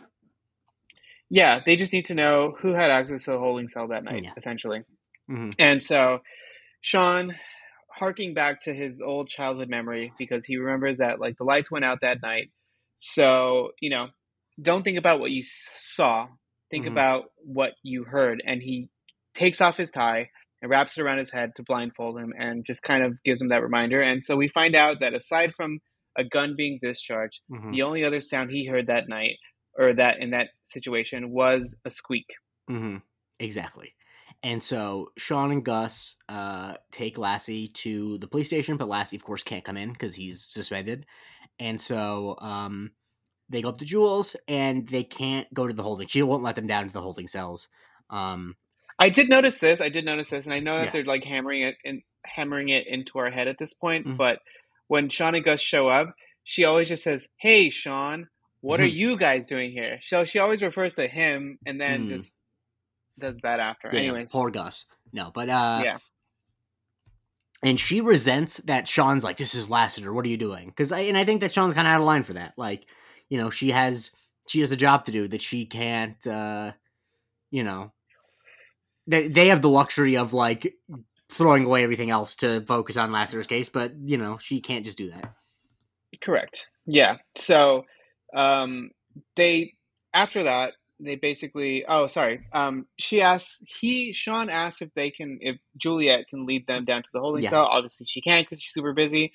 Yeah, 1.31 1.61
they 1.65 1.75
just 1.75 1.91
need 1.91 2.05
to 2.05 2.13
know 2.13 2.55
who 2.61 2.73
had 2.73 2.91
access 2.91 3.23
to 3.23 3.31
the 3.31 3.39
holding 3.39 3.67
cell 3.67 3.87
that 3.87 4.03
night, 4.03 4.23
Yeah. 4.23 4.33
essentially. 4.37 4.83
hmm 5.27 5.49
And 5.57 5.81
so, 5.81 6.19
Sean, 6.81 7.35
harking 7.89 8.35
back 8.35 8.61
to 8.61 8.73
his 8.73 9.01
old 9.01 9.29
childhood 9.29 9.69
memory 9.69 10.13
because 10.19 10.45
he 10.45 10.57
remembers 10.57 10.99
that 10.99 11.19
like 11.19 11.37
the 11.37 11.43
lights 11.43 11.71
went 11.71 11.85
out 11.85 12.01
that 12.01 12.21
night. 12.21 12.51
So 12.97 13.71
you 13.81 13.89
know, 13.89 14.09
don't 14.61 14.83
think 14.83 14.97
about 14.97 15.19
what 15.19 15.31
you 15.31 15.43
saw. 15.43 16.27
Think 16.71 16.85
Mhm. 16.85 16.85
about 16.85 17.25
what 17.37 17.73
you 17.83 18.03
heard. 18.03 18.41
And 18.45 18.61
he 18.61 18.89
takes 19.35 19.61
off 19.61 19.77
his 19.77 19.91
tie 19.91 20.29
and 20.61 20.71
wraps 20.71 20.97
it 20.97 21.01
around 21.01 21.19
his 21.19 21.31
head 21.31 21.51
to 21.55 21.63
blindfold 21.63 22.17
him, 22.17 22.33
and 22.37 22.65
just 22.65 22.81
kind 22.81 23.03
of 23.03 23.21
gives 23.23 23.41
him 23.41 23.49
that 23.49 23.61
reminder. 23.63 24.01
And 24.01 24.23
so 24.23 24.35
we 24.35 24.47
find 24.47 24.75
out 24.75 24.99
that 25.01 25.13
aside 25.13 25.53
from 25.55 25.79
a 26.17 26.23
gun 26.23 26.55
being 26.55 26.79
discharged, 26.81 27.41
hmm 27.49 27.75
the 27.75 27.81
only 27.81 28.03
other 28.03 28.21
sound 28.21 28.51
he 28.51 28.65
heard 28.65 28.87
that 28.87 29.09
night 29.09 29.37
or 29.77 29.93
that 29.93 30.19
in 30.19 30.31
that 30.31 30.51
situation 30.63 31.31
was 31.31 31.75
a 31.85 31.89
squeak. 31.91 32.27
hmm 32.67 32.97
Exactly. 33.39 33.93
And 34.43 34.63
so 34.63 35.11
Sean 35.17 35.51
and 35.51 35.65
Gus 35.65 36.15
uh, 36.29 36.77
take 36.91 37.17
Lassie 37.17 37.67
to 37.69 38.17
the 38.19 38.27
police 38.27 38.47
station, 38.47 38.77
but 38.77 38.87
Lassie, 38.87 39.17
of 39.17 39.25
course, 39.25 39.43
can't 39.43 39.63
come 39.65 39.75
in 39.75 39.91
because 39.91 40.15
he's 40.15 40.47
suspended. 40.49 41.05
And 41.59 41.81
so 41.81 42.37
um, 42.39 42.93
they 43.49 43.61
go 43.61 43.69
up 43.69 43.77
to 43.77 43.85
Jules, 43.85 44.35
and 44.47 44.87
they 44.87 45.03
can't 45.03 45.51
go 45.53 45.67
to 45.67 45.73
the 45.73 45.83
holding. 45.83 46.07
She 46.07 46.21
won't 46.23 46.43
let 46.43 46.55
them 46.55 46.67
down 46.67 46.87
to 46.87 46.93
the 46.93 47.01
holding 47.01 47.27
cells. 47.27 47.67
Um, 48.09 48.55
I 48.97 49.09
did 49.09 49.29
notice 49.29 49.59
this. 49.59 49.81
I 49.81 49.89
did 49.89 50.05
notice 50.05 50.29
this, 50.29 50.45
and 50.45 50.53
I 50.53 50.59
know 50.59 50.77
that 50.77 50.85
Yeah. 50.85 50.91
they're 50.91 51.03
like 51.05 51.23
hammering 51.23 51.61
it 51.63 51.75
and 51.83 52.01
hammering 52.25 52.69
it 52.69 52.87
into 52.87 53.19
our 53.19 53.29
head 53.29 53.47
at 53.47 53.57
this 53.59 53.73
point. 53.73 54.07
Mhm. 54.07 54.17
But 54.17 54.39
when 54.87 55.09
Sean 55.09 55.35
and 55.35 55.43
Gus 55.43 55.59
show 55.61 55.87
up, 55.89 56.15
she 56.43 56.63
always 56.63 56.87
just 56.89 57.03
says, 57.03 57.27
"Hey, 57.37 57.69
Sean, 57.69 58.29
what 58.61 58.79
are 58.79 58.83
Mhm. 58.87 58.93
you 58.95 59.17
guys 59.17 59.45
doing 59.47 59.71
here?" 59.71 59.99
So 60.01 60.25
she 60.25 60.39
always 60.39 60.61
refers 60.61 60.95
to 60.95 61.07
him, 61.07 61.59
and 61.65 61.79
then 61.81 62.05
Mhm. 62.05 62.09
just 62.09 62.33
does 63.19 63.37
that 63.43 63.59
after. 63.59 63.89
yeah, 63.91 63.99
Anyways, 63.99 64.31
poor 64.31 64.49
Gus. 64.49 64.85
No, 65.13 65.31
but 65.33 65.49
uh, 65.49 65.81
yeah, 65.83 65.97
and 67.63 67.79
she 67.79 68.01
resents 68.01 68.57
that 68.65 68.87
Sean's 68.87 69.23
like, 69.23 69.37
"This 69.37 69.55
is 69.55 69.69
Lassiter. 69.69 70.13
What 70.13 70.25
are 70.25 70.29
you 70.29 70.37
doing?" 70.37 70.67
Because 70.67 70.91
I 70.91 70.99
and 71.01 71.17
I 71.17 71.25
think 71.25 71.41
that 71.41 71.53
Sean's 71.53 71.73
kind 71.73 71.87
of 71.87 71.93
out 71.93 71.99
of 72.01 72.05
line 72.05 72.23
for 72.23 72.33
that. 72.33 72.53
Like, 72.57 72.87
you 73.29 73.37
know, 73.37 73.49
she 73.49 73.71
has 73.71 74.11
she 74.47 74.61
has 74.61 74.71
a 74.71 74.77
job 74.77 75.05
to 75.05 75.11
do 75.11 75.27
that 75.27 75.41
she 75.41 75.65
can't. 75.65 76.25
uh 76.27 76.71
You 77.51 77.63
know, 77.63 77.93
they 79.07 79.27
they 79.27 79.47
have 79.47 79.61
the 79.61 79.69
luxury 79.69 80.17
of 80.17 80.33
like 80.33 80.75
throwing 81.29 81.65
away 81.65 81.83
everything 81.83 82.11
else 82.11 82.35
to 82.37 82.61
focus 82.61 82.97
on 82.97 83.11
Lassiter's 83.11 83.47
case, 83.47 83.69
but 83.69 83.93
you 84.05 84.17
know, 84.17 84.37
she 84.37 84.61
can't 84.61 84.85
just 84.85 84.97
do 84.97 85.09
that. 85.11 85.33
correct. 86.21 86.67
Yeah. 86.85 87.17
So 87.35 87.85
um, 88.35 88.91
they 89.35 89.73
after 90.13 90.43
that 90.43 90.73
they 90.97 91.15
basically 91.17 91.83
oh 91.89 92.07
sorry 92.07 92.47
um 92.53 92.85
she 92.97 93.21
asks 93.21 93.59
he 93.65 94.13
sean 94.13 94.49
asks 94.49 94.81
if 94.81 94.89
they 94.95 95.11
can 95.11 95.37
if 95.41 95.57
juliet 95.75 96.25
can 96.29 96.45
lead 96.45 96.65
them 96.67 96.85
down 96.85 97.03
to 97.03 97.09
the 97.13 97.19
holding 97.19 97.43
Yeah. 97.43 97.49
cell 97.49 97.65
obviously 97.65 98.05
she 98.05 98.21
can't 98.21 98.47
because 98.47 98.61
she's 98.61 98.73
super 98.73 98.93
busy 98.93 99.33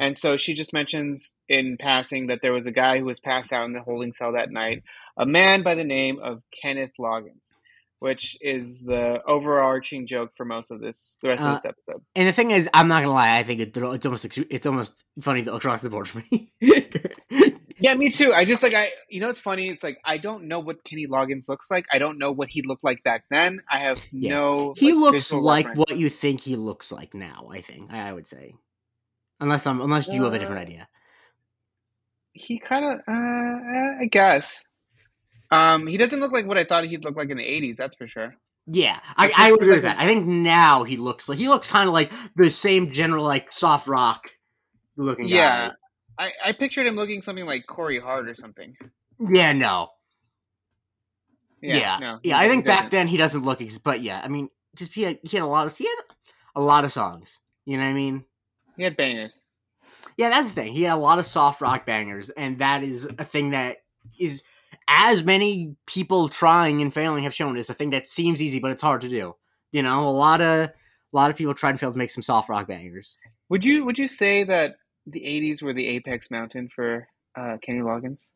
and 0.00 0.16
so 0.18 0.36
she 0.36 0.54
just 0.54 0.72
mentions 0.72 1.34
in 1.48 1.76
passing 1.78 2.28
that 2.28 2.40
there 2.42 2.52
was 2.52 2.66
a 2.66 2.72
guy 2.72 2.98
who 2.98 3.04
was 3.04 3.20
passed 3.20 3.52
out 3.52 3.66
in 3.66 3.72
the 3.72 3.80
holding 3.82 4.12
cell 4.12 4.32
that 4.32 4.50
night 4.50 4.82
a 5.18 5.26
man 5.26 5.62
by 5.62 5.74
the 5.74 5.84
name 5.84 6.18
of 6.22 6.42
kenneth 6.62 6.92
loggins 6.98 7.54
which 7.98 8.36
is 8.40 8.82
the 8.82 9.22
overarching 9.28 10.08
joke 10.08 10.30
for 10.36 10.44
most 10.44 10.70
of 10.72 10.80
this 10.80 11.18
the 11.22 11.28
rest 11.28 11.44
Uh, 11.44 11.48
of 11.48 11.62
this 11.62 11.68
episode 11.68 12.02
And 12.16 12.26
the 12.28 12.32
thing 12.32 12.50
is, 12.50 12.68
I'm 12.74 12.88
not 12.88 13.02
gonna 13.04 13.14
lie. 13.14 13.36
I 13.38 13.44
think 13.44 13.60
it, 13.60 13.76
it's 13.76 14.04
almost 14.06 14.38
it's 14.38 14.66
almost 14.66 15.04
funny 15.20 15.42
across 15.42 15.82
the 15.82 15.90
board 15.90 16.08
for 16.08 16.20
me. 16.30 16.52
yeah 17.80 17.94
me 17.94 18.10
too 18.10 18.32
i 18.32 18.44
just 18.44 18.62
like 18.62 18.74
i 18.74 18.90
you 19.08 19.20
know 19.20 19.28
it's 19.28 19.40
funny 19.40 19.68
it's 19.68 19.82
like 19.82 19.98
i 20.04 20.16
don't 20.16 20.44
know 20.46 20.60
what 20.60 20.84
kenny 20.84 21.06
loggins 21.08 21.48
looks 21.48 21.68
like 21.70 21.84
i 21.92 21.98
don't 21.98 22.16
know 22.18 22.30
what 22.30 22.48
he 22.48 22.62
looked 22.62 22.84
like 22.84 23.02
back 23.02 23.24
then 23.30 23.60
i 23.68 23.78
have 23.78 24.00
Yeah. 24.12 24.34
no 24.34 24.74
he 24.76 24.92
like, 24.92 25.14
looks 25.14 25.32
like 25.32 25.66
reference. 25.66 25.78
what 25.78 25.96
you 25.98 26.08
think 26.08 26.40
he 26.40 26.54
looks 26.56 26.92
like 26.92 27.14
now. 27.14 27.48
I 27.50 27.60
think 27.60 27.92
I 27.92 28.12
would 28.12 28.28
say, 28.28 28.54
unless 29.42 29.66
I'm 29.66 29.80
unless 29.80 30.08
you 30.08 30.22
have 30.24 30.34
a 30.34 30.38
different 30.38 30.60
Uh, 30.60 30.62
idea. 30.62 30.88
he 32.32 32.58
kind 32.58 32.84
of 32.84 32.98
uh, 33.06 34.00
i 34.00 34.08
guess 34.10 34.62
um 35.50 35.86
he 35.86 35.96
doesn't 35.98 36.20
look 36.20 36.32
like 36.32 36.46
what 36.46 36.56
i 36.58 36.64
thought 36.64 36.84
he'd 36.84 37.04
look 37.04 37.16
like 37.16 37.28
in 37.30 37.36
the 37.36 37.44
80s 37.44 37.76
that's 37.76 37.96
for 37.96 38.08
sure 38.08 38.34
Yeah, 38.66 38.98
I 39.16 39.24
I, 39.24 39.26
think 39.26 39.38
I 39.38 39.50
would 39.50 39.60
agree 39.60 39.74
with 39.74 39.82
that. 39.82 39.98
I 40.04 40.06
think 40.06 40.26
now 40.26 40.84
he 40.84 40.96
looks 40.96 41.28
like 41.28 41.38
he 41.38 41.48
looks 41.48 41.68
kind 41.68 41.88
of 41.88 41.92
like 41.92 42.10
the 42.36 42.50
same 42.50 42.92
general 42.92 43.24
like 43.24 43.52
soft 43.52 43.86
rock 43.88 44.30
looking 44.96 45.28
guy. 45.28 45.36
yeah 45.36 45.72
I, 46.18 46.32
I 46.44 46.52
pictured 46.52 46.86
him 46.86 46.94
looking 46.94 47.22
something 47.22 47.46
like 47.46 47.66
Corey 47.66 47.98
Hart 47.98 48.28
or 48.28 48.34
something. 48.34 48.76
Yeah, 49.18 49.52
no. 49.54 49.88
Yeah, 51.60 51.76
Yeah, 51.78 51.98
no, 52.00 52.18
Yeah, 52.22 52.38
I 52.38 52.48
think 52.48 52.66
back 52.66 52.90
then 52.90 53.08
he 53.08 53.16
doesn't 53.16 53.44
look, 53.44 53.60
ex- 53.62 53.78
but 53.78 54.00
yeah, 54.02 54.20
I 54.22 54.28
mean, 54.28 54.48
just 54.76 54.92
he 54.94 55.02
had, 55.02 55.18
he 55.22 55.36
had 55.36 55.42
a 55.44 55.46
lot 55.46 55.66
of 55.66 55.76
he 55.76 55.84
had 55.84 55.96
a 56.54 56.60
lot 56.60 56.84
of 56.84 56.92
songs. 56.92 57.40
You 57.64 57.76
know 57.78 57.84
what 57.84 57.90
I 57.90 57.94
mean? 57.94 58.24
He 58.76 58.82
had 58.82 58.96
bangers. 58.96 59.42
Yeah, 60.16 60.30
that's 60.30 60.48
the 60.48 60.54
thing. 60.54 60.72
He 60.72 60.82
had 60.84 60.94
a 60.94 61.00
lot 61.00 61.18
of 61.18 61.26
soft 61.26 61.60
rock 61.60 61.86
bangers, 61.86 62.30
and 62.30 62.58
that 62.58 62.82
is 62.82 63.04
a 63.18 63.24
thing 63.24 63.50
that 63.50 63.78
is 64.18 64.42
as 64.88 65.22
many 65.22 65.76
people 65.86 66.28
trying 66.28 66.82
and 66.82 66.92
failing 66.92 67.24
have 67.24 67.34
shown 67.34 67.56
is 67.56 67.70
a 67.70 67.74
thing 67.74 67.90
that 67.90 68.08
seems 68.08 68.42
easy, 68.42 68.58
but 68.58 68.70
it's 68.70 68.82
hard 68.82 69.00
to 69.02 69.08
do. 69.08 69.34
You 69.70 69.82
know, 69.82 70.08
a 70.08 70.10
lot 70.10 70.40
of 70.40 70.68
a 70.68 70.72
lot 71.12 71.30
of 71.30 71.36
people 71.36 71.54
tried 71.54 71.70
and 71.70 71.80
failed 71.80 71.92
to 71.94 71.98
make 71.98 72.10
some 72.10 72.22
soft 72.22 72.48
rock 72.48 72.68
bangers. 72.68 73.16
Would 73.48 73.64
you 73.64 73.84
would 73.84 73.98
you 73.98 74.08
say 74.08 74.44
that 74.44 74.76
the 75.06 75.20
80s 75.20 75.62
were 75.62 75.72
the 75.72 75.86
apex 75.88 76.30
mountain 76.30 76.68
for 76.74 77.06
uh, 77.36 77.56
Kenny 77.62 77.80
Loggins? 77.80 78.28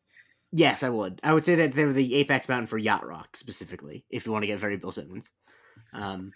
Yes, 0.51 0.83
I 0.83 0.89
would. 0.89 1.19
I 1.23 1.33
would 1.33 1.45
say 1.45 1.55
that 1.55 1.73
they're 1.73 1.91
the 1.91 2.15
apex 2.15 2.47
mountain 2.47 2.67
for 2.67 2.77
yacht 2.77 3.05
rock 3.05 3.35
specifically. 3.35 4.05
If 4.09 4.25
you 4.25 4.31
want 4.31 4.43
to 4.43 4.47
get 4.47 4.59
very 4.59 4.77
Bill 4.77 4.91
Simmons. 4.91 5.31
Um, 5.93 6.31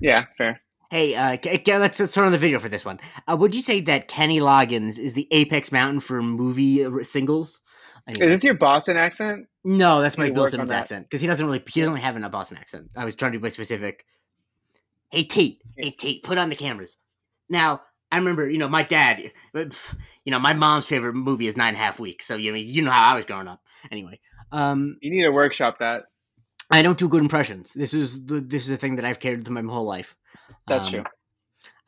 Yeah, 0.00 0.26
fair. 0.36 0.60
Hey, 0.90 1.14
uh, 1.14 1.36
let's, 1.78 2.00
let's 2.00 2.14
turn 2.14 2.26
on 2.26 2.32
the 2.32 2.38
video 2.38 2.58
for 2.58 2.68
this 2.68 2.84
one. 2.84 3.00
Uh, 3.26 3.36
would 3.38 3.54
you 3.54 3.62
say 3.62 3.80
that 3.82 4.08
Kenny 4.08 4.40
Loggins 4.40 4.98
is 4.98 5.14
the 5.14 5.28
apex 5.30 5.70
mountain 5.72 6.00
for 6.00 6.22
movie 6.22 6.84
uh, 6.84 7.02
singles? 7.02 7.60
Anyway. 8.06 8.26
Is 8.26 8.32
this 8.32 8.44
your 8.44 8.54
Boston 8.54 8.96
accent? 8.96 9.46
No, 9.64 10.00
that's 10.00 10.16
my 10.16 10.30
Bill 10.30 10.48
Simmons 10.48 10.70
accent 10.70 11.06
because 11.06 11.20
he 11.20 11.26
doesn't 11.26 11.44
really 11.44 11.62
he 11.68 11.80
doesn't 11.80 11.92
really 11.92 12.02
have 12.02 12.16
a 12.16 12.28
Boston 12.30 12.56
accent. 12.56 12.88
I 12.96 13.04
was 13.04 13.14
trying 13.14 13.32
to 13.32 13.38
be 13.38 13.50
specific. 13.50 14.06
Hey 15.10 15.24
Tate, 15.24 15.60
hey 15.76 15.90
Tate, 15.90 16.22
put 16.22 16.38
on 16.38 16.48
the 16.48 16.56
cameras. 16.56 16.96
Now 17.50 17.82
I 18.10 18.16
remember, 18.16 18.48
you 18.48 18.56
know, 18.56 18.68
my 18.68 18.82
dad, 18.82 19.30
uh, 19.54 19.64
you 20.24 20.30
know, 20.30 20.38
my 20.38 20.54
mom's 20.54 20.86
favorite 20.86 21.14
movie 21.14 21.46
is 21.46 21.56
Nine 21.56 21.68
and 21.68 21.76
a 21.76 21.80
Half 21.80 22.00
Weeks. 22.00 22.24
So 22.24 22.36
you 22.36 22.50
know, 22.50 22.56
you 22.56 22.80
know 22.80 22.90
how 22.90 23.12
I 23.12 23.16
was 23.16 23.26
growing 23.26 23.46
up. 23.46 23.60
Anyway, 23.90 24.20
um, 24.52 24.96
You 25.02 25.10
need 25.10 25.24
to 25.24 25.30
workshop 25.30 25.78
that. 25.80 26.04
I 26.70 26.82
don't 26.82 26.98
do 26.98 27.08
good 27.08 27.22
impressions. 27.22 27.72
This 27.72 27.94
is 27.94 28.26
the 28.26 28.40
this 28.40 28.64
is 28.64 28.68
the 28.68 28.76
thing 28.76 28.96
that 28.96 29.04
I've 29.04 29.20
carried 29.20 29.44
through 29.44 29.60
my 29.62 29.72
whole 29.72 29.84
life. 29.86 30.16
That's 30.66 30.86
Um, 30.86 30.92
true. 30.92 31.04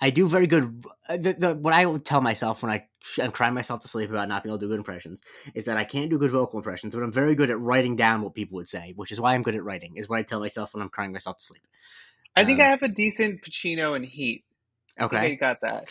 I 0.01 0.11
do 0.11 0.27
very 0.27 0.47
good. 0.47 0.83
uh, 1.09 1.19
The, 1.19 1.35
the, 1.35 1.55
what 1.55 1.75
I 1.75 1.85
tell 1.99 2.23
myself 2.23 2.63
when 2.63 2.73
I 2.73 2.87
I'm 3.23 3.33
crying 3.33 3.55
myself 3.55 3.81
to 3.81 3.89
sleep 3.89 4.11
about 4.11 4.29
not 4.29 4.43
being 4.43 4.51
able 4.53 4.59
to 4.59 4.65
do 4.65 4.71
good 4.71 4.79
impressions 4.79 5.23
is 5.55 5.67
that 5.67 5.77
I 5.77 5.85
can't 5.85 6.11
do 6.11 6.19
good 6.19 6.31
vocal 6.31 6.59
impressions, 6.59 6.95
but 6.95 7.03
I'm 7.03 7.13
very 7.13 7.35
good 7.35 7.51
at 7.51 7.61
writing 7.61 7.97
down 7.97 8.23
what 8.23 8.35
people 8.35 8.57
would 8.57 8.69
say, 8.69 8.93
which 8.97 9.13
is 9.13 9.21
why 9.21 9.35
I'm 9.35 9.43
good 9.43 9.55
at 9.55 9.65
writing. 9.65 9.97
Is 9.97 10.09
what 10.09 10.19
I 10.19 10.23
tell 10.23 10.41
myself 10.41 10.75
when 10.75 10.83
I'm 10.83 10.89
crying 10.89 11.13
myself 11.13 11.39
to 11.39 11.45
sleep. 11.45 11.67
I 12.37 12.45
think 12.45 12.61
um, 12.61 12.67
I 12.67 12.69
have 12.69 12.83
a 12.83 12.89
decent 12.89 13.43
Pacino 13.43 13.97
and 13.97 14.05
Heat. 14.05 14.45
Okay, 15.01 15.33
I 15.33 15.35
got 15.35 15.61
that. 15.63 15.91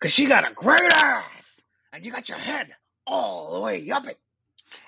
Cause 0.00 0.12
she 0.12 0.26
got 0.26 0.48
a 0.48 0.54
great 0.54 0.92
ass, 0.92 1.60
and 1.92 2.04
you 2.04 2.12
got 2.12 2.28
your 2.28 2.38
head 2.38 2.74
all 3.06 3.54
the 3.54 3.60
way 3.60 3.90
up 3.90 4.06
it. 4.06 4.18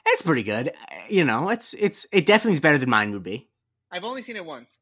It's 0.07 0.23
pretty 0.23 0.43
good. 0.43 0.69
Uh, 0.69 0.95
You 1.09 1.25
know, 1.25 1.49
it's 1.51 1.75
it's 1.75 2.07
it 2.12 2.27
definitely 2.27 2.55
is 2.55 2.61
better 2.61 2.79
than 2.79 2.91
mine 2.91 3.12
would 3.12 3.23
be. 3.23 3.49
I've 3.91 4.05
only 4.05 4.23
seen 4.23 4.37
it 4.37 4.45
once. 4.45 4.79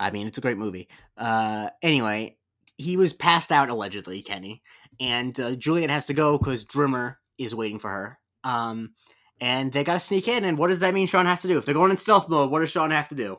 I 0.00 0.10
mean, 0.10 0.26
it's 0.26 0.38
a 0.38 0.42
great 0.42 0.56
movie. 0.56 0.88
Uh, 1.16 1.68
anyway, 1.82 2.36
he 2.78 2.96
was 2.96 3.12
passed 3.12 3.52
out 3.52 3.68
allegedly, 3.68 4.22
Kenny, 4.22 4.62
and 4.98 5.38
uh, 5.38 5.54
Juliet 5.54 5.90
has 5.90 6.06
to 6.06 6.14
go 6.14 6.38
because 6.38 6.64
Drimmer 6.64 7.18
is 7.38 7.54
waiting 7.54 7.78
for 7.78 7.90
her. 7.90 8.18
Um, 8.44 8.94
and 9.40 9.72
they 9.72 9.84
got 9.84 9.94
to 9.94 10.00
sneak 10.00 10.28
in. 10.28 10.44
And 10.44 10.56
what 10.56 10.68
does 10.68 10.80
that 10.80 10.94
mean? 10.94 11.06
Sean 11.06 11.26
has 11.26 11.42
to 11.42 11.48
do 11.48 11.58
if 11.58 11.64
they're 11.64 11.74
going 11.74 11.90
in 11.90 11.96
stealth 11.96 12.28
mode. 12.28 12.50
What 12.50 12.60
does 12.60 12.70
Sean 12.70 12.90
have 12.90 13.08
to 13.08 13.14
do? 13.14 13.38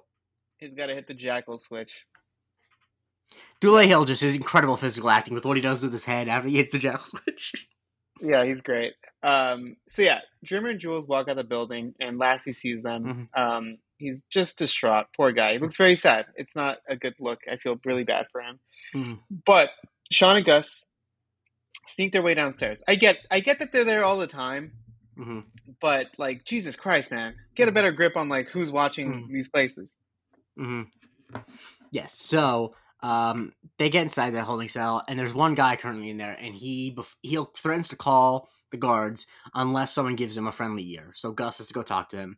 He's 0.57 0.73
got 0.73 0.87
to 0.87 0.95
hit 0.95 1.07
the 1.07 1.13
jackal 1.13 1.59
switch. 1.59 2.05
Dule 3.59 3.77
Hill 3.79 4.05
just 4.05 4.21
is 4.23 4.35
incredible 4.35 4.77
physical 4.77 5.09
acting 5.09 5.33
with 5.33 5.45
what 5.45 5.57
he 5.57 5.61
does 5.61 5.83
with 5.83 5.91
his 5.91 6.05
head 6.05 6.27
after 6.27 6.49
he 6.49 6.57
hits 6.57 6.71
the 6.71 6.79
jackal 6.79 7.05
switch. 7.05 7.67
Yeah, 8.21 8.45
he's 8.45 8.61
great. 8.61 8.93
Um, 9.23 9.77
so 9.87 10.01
yeah, 10.01 10.19
Drimmer 10.43 10.69
and 10.69 10.79
Jules 10.79 11.07
walk 11.07 11.27
out 11.29 11.37
the 11.37 11.43
building, 11.43 11.95
and 11.99 12.17
Lassie 12.17 12.51
sees 12.53 12.83
them. 12.83 13.29
Um, 13.33 13.77
he's 13.97 14.23
just 14.29 14.57
distraught. 14.57 15.07
Poor 15.15 15.31
guy. 15.31 15.53
He 15.53 15.59
looks 15.59 15.77
very 15.77 15.95
sad. 15.95 16.25
It's 16.35 16.55
not 16.55 16.79
a 16.89 16.95
good 16.95 17.15
look. 17.19 17.39
I 17.49 17.55
feel 17.57 17.79
really 17.85 18.03
bad 18.03 18.27
for 18.31 18.41
him. 18.41 18.59
Mhm. 18.93 19.19
But 19.45 19.69
Sean 20.11 20.35
and 20.35 20.45
Gus 20.45 20.83
sneak 21.87 22.11
their 22.11 22.21
way 22.21 22.33
downstairs. 22.33 22.81
I 22.87 22.95
get, 22.95 23.19
I 23.31 23.39
get 23.39 23.59
that 23.59 23.71
they're 23.71 23.83
there 23.83 24.03
all 24.03 24.17
the 24.17 24.27
time, 24.27 24.73
hmm 25.15 25.39
but 25.79 26.07
like 26.17 26.43
Jesus 26.45 26.75
Christ, 26.75 27.11
man, 27.11 27.35
get 27.55 27.67
a 27.67 27.71
better 27.71 27.91
grip 27.91 28.15
on 28.17 28.29
like 28.29 28.49
who's 28.49 28.71
watching 28.71 29.11
Mhm. 29.11 29.27
these 29.29 29.47
places. 29.49 29.97
hmm 30.57 30.83
Yes. 31.91 32.13
So 32.13 32.75
um, 33.01 33.53
they 33.77 33.89
get 33.89 34.03
inside 34.03 34.31
the 34.31 34.41
holding 34.43 34.69
cell, 34.69 35.03
and 35.09 35.19
there's 35.19 35.33
one 35.33 35.55
guy 35.55 35.75
currently 35.75 36.09
in 36.09 36.17
there, 36.17 36.37
and 36.39 36.55
he 36.55 36.93
bef- 36.95 37.15
he 37.21 37.37
threatens 37.57 37.89
to 37.89 37.95
call 37.97 38.49
the 38.73 38.77
guards 38.77 39.25
unless 39.53 39.93
someone 39.93 40.17
gives 40.17 40.35
him 40.35 40.47
a 40.47 40.51
friendly 40.51 40.85
ear. 40.91 41.13
So 41.15 41.31
Gus 41.31 41.59
has 41.59 41.69
to 41.69 41.73
go 41.73 41.81
talk 41.83 42.09
to 42.09 42.17
him, 42.17 42.37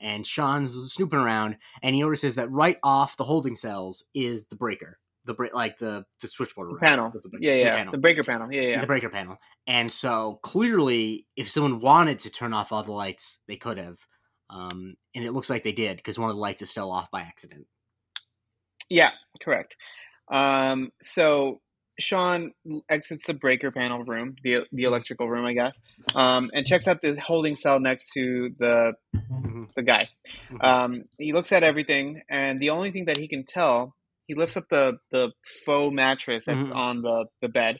and 0.00 0.26
Sean's 0.26 0.72
snooping 0.92 1.20
around, 1.20 1.58
and 1.82 1.94
he 1.94 2.00
notices 2.00 2.34
that 2.34 2.50
right 2.50 2.78
off 2.82 3.16
the 3.16 3.22
holding 3.24 3.54
cells 3.54 4.02
is 4.14 4.46
the 4.46 4.56
breaker, 4.56 4.98
the 5.24 5.34
break 5.34 5.54
like 5.54 5.78
the 5.78 6.04
the 6.20 6.26
switchboard 6.28 6.70
The 6.74 6.78
panel, 6.80 7.10
with 7.14 7.22
the 7.22 7.28
break- 7.28 7.42
yeah, 7.44 7.52
the 7.52 7.58
yeah, 7.60 7.76
panel. 7.76 7.92
the 7.92 7.98
breaker 7.98 8.24
panel, 8.24 8.52
yeah, 8.52 8.62
yeah. 8.62 8.80
the 8.80 8.86
breaker 8.88 9.08
panel. 9.10 9.36
And 9.68 9.92
so 9.92 10.40
clearly, 10.42 11.26
if 11.36 11.48
someone 11.48 11.80
wanted 11.80 12.18
to 12.20 12.30
turn 12.30 12.52
off 12.52 12.72
all 12.72 12.82
the 12.82 12.92
lights, 12.92 13.38
they 13.46 13.56
could 13.56 13.78
have. 13.78 13.98
Um, 14.50 14.96
and 15.14 15.24
it 15.24 15.32
looks 15.32 15.48
like 15.48 15.62
they 15.62 15.72
did 15.72 15.96
because 15.96 16.18
one 16.18 16.28
of 16.30 16.36
the 16.36 16.40
lights 16.40 16.60
is 16.62 16.70
still 16.70 16.90
off 16.92 17.10
by 17.10 17.20
accident. 17.22 17.66
Yeah, 18.88 19.10
correct. 19.40 19.76
Um, 20.30 20.90
so 21.00 21.60
Sean 21.98 22.52
exits 22.88 23.26
the 23.26 23.34
breaker 23.34 23.70
panel 23.70 24.04
room, 24.04 24.36
the 24.42 24.60
the 24.72 24.84
electrical 24.84 25.28
room, 25.28 25.44
I 25.46 25.52
guess, 25.54 25.78
um, 26.14 26.50
and 26.54 26.66
checks 26.66 26.86
out 26.88 27.02
the 27.02 27.18
holding 27.20 27.56
cell 27.56 27.80
next 27.80 28.10
to 28.14 28.50
the 28.58 28.94
Mhm. 29.14 29.72
the 29.76 29.82
guy. 29.82 30.08
Mhm. 30.50 30.64
Um, 30.64 31.04
he 31.18 31.32
looks 31.32 31.52
at 31.52 31.62
everything, 31.62 32.22
and 32.28 32.58
the 32.58 32.70
only 32.70 32.90
thing 32.90 33.04
that 33.06 33.16
he 33.16 33.28
can 33.28 33.44
tell, 33.44 33.94
he 34.26 34.34
lifts 34.34 34.56
up 34.56 34.68
the 34.70 34.98
the 35.10 35.32
faux 35.64 35.94
mattress 35.94 36.44
that's 36.46 36.68
Mhm. 36.68 36.76
on 36.76 37.02
the 37.02 37.26
the 37.40 37.48
bed, 37.48 37.78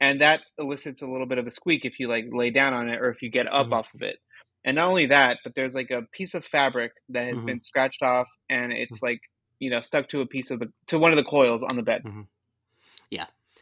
and 0.00 0.20
that 0.20 0.42
elicits 0.58 1.02
a 1.02 1.06
little 1.06 1.26
bit 1.26 1.38
of 1.38 1.46
a 1.46 1.50
squeak 1.50 1.84
if 1.84 1.98
you 1.98 2.08
like 2.08 2.26
lay 2.30 2.50
down 2.50 2.74
on 2.74 2.88
it 2.88 3.00
or 3.00 3.10
if 3.10 3.22
you 3.22 3.30
get 3.30 3.52
up 3.52 3.68
Mhm. 3.68 3.72
off 3.72 3.88
of 3.94 4.02
it. 4.02 4.18
And 4.64 4.76
not 4.76 4.88
only 4.88 5.06
that, 5.06 5.38
but 5.44 5.54
there's 5.54 5.74
like 5.74 5.90
a 5.90 6.02
piece 6.12 6.34
of 6.34 6.44
fabric 6.44 6.92
that 7.08 7.24
has 7.26 7.36
Mhm. 7.36 7.46
been 7.46 7.60
scratched 7.60 8.02
off, 8.02 8.28
and 8.48 8.72
it's 8.72 9.02
like 9.02 9.20
you 9.58 9.70
know 9.70 9.80
stuck 9.80 10.08
to 10.10 10.20
a 10.20 10.26
piece 10.26 10.50
of 10.50 10.60
the 10.60 10.72
to 10.88 10.98
one 10.98 11.10
of 11.12 11.16
the 11.16 11.24
coils 11.24 11.62
on 11.62 11.76
the 11.76 11.82
bed. 11.82 12.02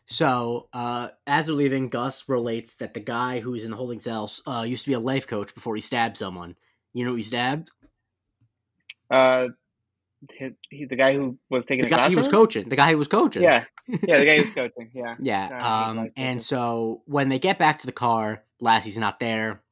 So, 0.06 0.68
uh, 0.72 1.08
as 1.26 1.46
they're 1.46 1.54
leaving, 1.54 1.88
Gus 1.88 2.28
relates 2.28 2.76
that 2.76 2.94
the 2.94 3.00
guy 3.00 3.40
who's 3.40 3.64
in 3.64 3.72
the 3.72 3.76
holding 3.76 3.98
cell 3.98 4.30
uh, 4.46 4.64
used 4.66 4.84
to 4.84 4.90
be 4.90 4.94
a 4.94 5.00
life 5.00 5.26
coach 5.26 5.52
before 5.54 5.74
he 5.74 5.80
stabbed 5.82 6.16
someone. 6.16 6.54
You 6.92 7.04
know 7.04 7.10
who 7.10 7.16
he 7.16 7.24
stabbed? 7.24 7.72
Uh, 9.10 9.48
he, 10.32 10.50
he, 10.70 10.84
the 10.84 10.96
guy 10.96 11.14
who 11.14 11.38
was 11.50 11.66
taking 11.66 11.84
The 11.84 11.90
guy 11.90 12.08
he 12.08 12.16
was 12.16 12.28
coaching. 12.28 12.68
The 12.68 12.76
guy 12.76 12.92
who 12.92 12.98
was 12.98 13.08
coaching. 13.08 13.42
Yeah, 13.42 13.64
yeah, 13.88 14.18
the 14.18 14.24
guy 14.24 14.36
who 14.38 14.44
was 14.44 14.52
coaching. 14.54 14.90
Yeah, 14.94 15.16
Yeah. 15.20 15.48
Yeah, 15.48 15.86
Um, 15.86 16.10
and 16.16 16.40
so 16.40 17.02
when 17.06 17.28
they 17.28 17.38
get 17.38 17.58
back 17.58 17.80
to 17.80 17.86
the 17.86 17.92
car, 17.92 18.44
Lassie's 18.62 18.98
not 18.98 19.18
there. 19.18 19.62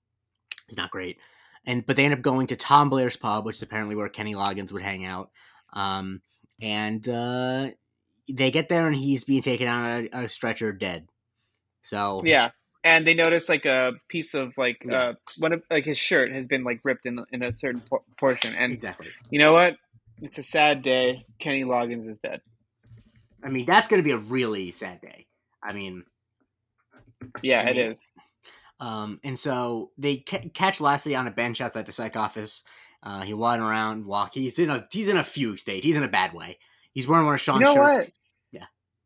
It's 0.67 0.77
not 0.77 0.91
great. 0.91 1.19
And 1.65 1.87
but 1.87 1.97
they 1.97 2.05
end 2.05 2.15
up 2.15 2.23
going 2.23 2.49
to 2.49 2.57
Tom 2.57 2.91
Blair's 2.91 3.17
pub, 3.17 3.47
which 3.47 3.57
is 3.57 3.63
apparently 3.63 3.95
where 3.95 4.09
Kenny 4.09 4.35
Loggins 4.35 4.73
would 4.73 4.83
hang 4.83 5.05
out. 5.05 5.31
Um, 5.73 6.21
and 6.61 7.09
uh, 7.09 7.71
they 8.31 8.51
get 8.51 8.69
there, 8.69 8.87
and 8.87 8.97
he's 8.97 9.25
being 9.25 9.43
taken 9.43 9.69
on 9.69 10.09
a, 10.13 10.25
a 10.25 10.29
stretcher, 10.29 10.73
dead. 10.73 11.07
So 11.83 12.23
yeah. 12.25 12.51
And 12.83 13.07
they 13.07 13.15
notice 13.15 13.49
like 13.49 13.65
a 13.65 13.95
piece 14.09 14.35
of 14.35 14.53
like 14.59 14.83
Yeah. 14.85 14.95
uh 14.97 15.15
one 15.39 15.53
of 15.53 15.63
like 15.71 15.85
his 15.85 15.97
shirt 15.99 16.33
has 16.33 16.47
been 16.47 16.65
like 16.65 16.81
ripped 16.85 17.07
in 17.07 17.25
in 17.33 17.43
a 17.43 17.53
certain 17.53 17.81
por- 17.89 18.03
portion. 18.19 18.55
And 18.55 18.73
exactly. 18.73 19.09
you 19.31 19.39
know 19.39 19.53
what? 19.53 19.77
It's 20.21 20.39
a 20.39 20.43
sad 20.43 20.83
day. 20.83 21.21
Kenny 21.39 21.65
Loggins 21.65 22.07
is 22.07 22.19
dead. 22.19 22.41
I 23.43 23.49
mean, 23.49 23.67
that's 23.67 23.89
going 23.89 24.01
to 24.03 24.05
be 24.05 24.13
a 24.13 24.19
really 24.19 24.71
sad 24.71 25.01
day. 25.01 25.27
I 25.63 25.73
mean, 25.73 26.05
Yeah, 27.43 27.61
I 27.61 27.71
it 27.71 27.77
mean- 27.77 27.91
is. 27.93 28.13
Um, 28.81 29.21
and 29.23 29.39
so 29.39 29.93
they 29.97 30.19
ca- 30.19 30.51
catch 30.53 30.81
Lassie 30.81 31.15
on 31.15 31.27
a 31.27 31.31
bench 31.31 31.61
outside 31.61 31.87
the 31.87 31.93
psych 31.93 32.17
office. 32.17 32.65
Uh, 33.03 33.21
he 33.23 33.33
wandering 33.33 33.71
around, 33.71 34.05
walk. 34.05 34.35
He's 34.35 34.59
in 34.59 34.69
a 34.69 34.87
he's 34.91 35.09
in 35.09 35.17
a 35.17 35.25
fugue 35.25 35.59
state. 35.59 35.85
He's 35.85 35.97
in 35.97 36.03
a 36.03 36.09
bad 36.09 36.33
way. 36.35 36.59
He's 36.95 37.07
wearing 37.07 37.27
one 37.27 37.35
of 37.35 37.41
Sean's 37.41 37.61
You 37.61 37.67
know 37.67 37.75
shirts. 37.75 37.99
what? 37.99 38.11
Yeah. 38.53 38.65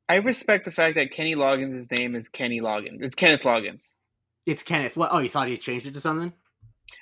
I 0.08 0.16
respect 0.16 0.64
the 0.64 0.70
fact 0.70 0.94
that 0.96 1.10
Kenny 1.10 1.34
Loggins' 1.34 1.90
name 1.90 2.14
is 2.14 2.28
Kenny 2.28 2.60
Loggins. 2.60 3.02
It's 3.02 3.14
Kenneth 3.14 3.42
Loggins. 3.42 3.90
It's 4.46 4.62
Kenneth. 4.62 4.96
What? 4.96 5.10
Oh, 5.12 5.18
you 5.18 5.28
thought 5.28 5.48
he 5.48 5.56
changed 5.56 5.86
it 5.88 5.94
to 5.94 6.00
something? 6.00 6.32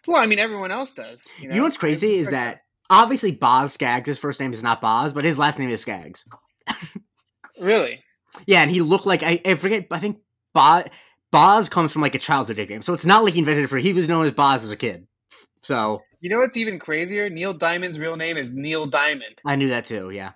Well, 0.07 0.16
I 0.20 0.27
mean, 0.27 0.38
everyone 0.38 0.70
else 0.70 0.92
does. 0.92 1.22
You 1.38 1.44
You 1.44 1.49
know, 1.51 1.57
know, 1.57 1.62
what's 1.64 1.77
crazy 1.77 2.14
is 2.14 2.31
that 2.31 2.62
obviously 2.90 3.33
Boz 3.33 3.72
Skaggs. 3.72 4.09
His 4.09 4.18
first 4.18 4.40
name 4.40 4.53
is 4.53 4.62
not 4.62 4.81
Boz, 4.81 5.12
but 5.12 5.25
his 5.25 5.38
last 5.38 5.59
name 5.59 5.68
is 5.68 5.81
Skaggs. 5.81 6.25
really. 7.61 8.03
Yeah, 8.46 8.62
and 8.62 8.70
he 8.70 8.81
looked 8.81 9.07
like 9.07 9.22
I, 9.22 9.40
I 9.44 9.55
forget. 9.55 9.87
I 9.90 9.99
think 9.99 10.18
Boz 10.53 10.85
Boz 11.31 11.68
comes 11.68 11.92
from 11.92 12.03
like 12.03 12.14
a 12.14 12.18
childhood 12.18 12.57
nickname, 12.57 12.83
so 12.83 12.92
it's 12.92 13.07
not 13.07 13.25
like 13.25 13.35
he 13.35 13.38
invented 13.40 13.64
it 13.64 13.68
for. 13.68 13.79
He 13.79 13.92
was 13.92 14.09
known 14.09 14.25
as 14.27 14.33
Boz 14.33 14.64
as 14.64 14.70
a 14.70 14.77
kid. 14.77 15.07
So 15.62 16.03
You 16.20 16.31
know 16.31 16.38
what's 16.38 16.57
even 16.57 16.79
crazier? 16.79 17.29
Neil 17.31 17.53
Diamond's 17.55 17.99
real 17.99 18.16
name 18.16 18.37
is 18.37 18.51
Neil 18.51 18.87
Diamond. 18.87 19.40
I 19.44 19.57
knew 19.57 19.68
that 19.68 19.85
too. 19.85 20.11
Yeah. 20.11 20.33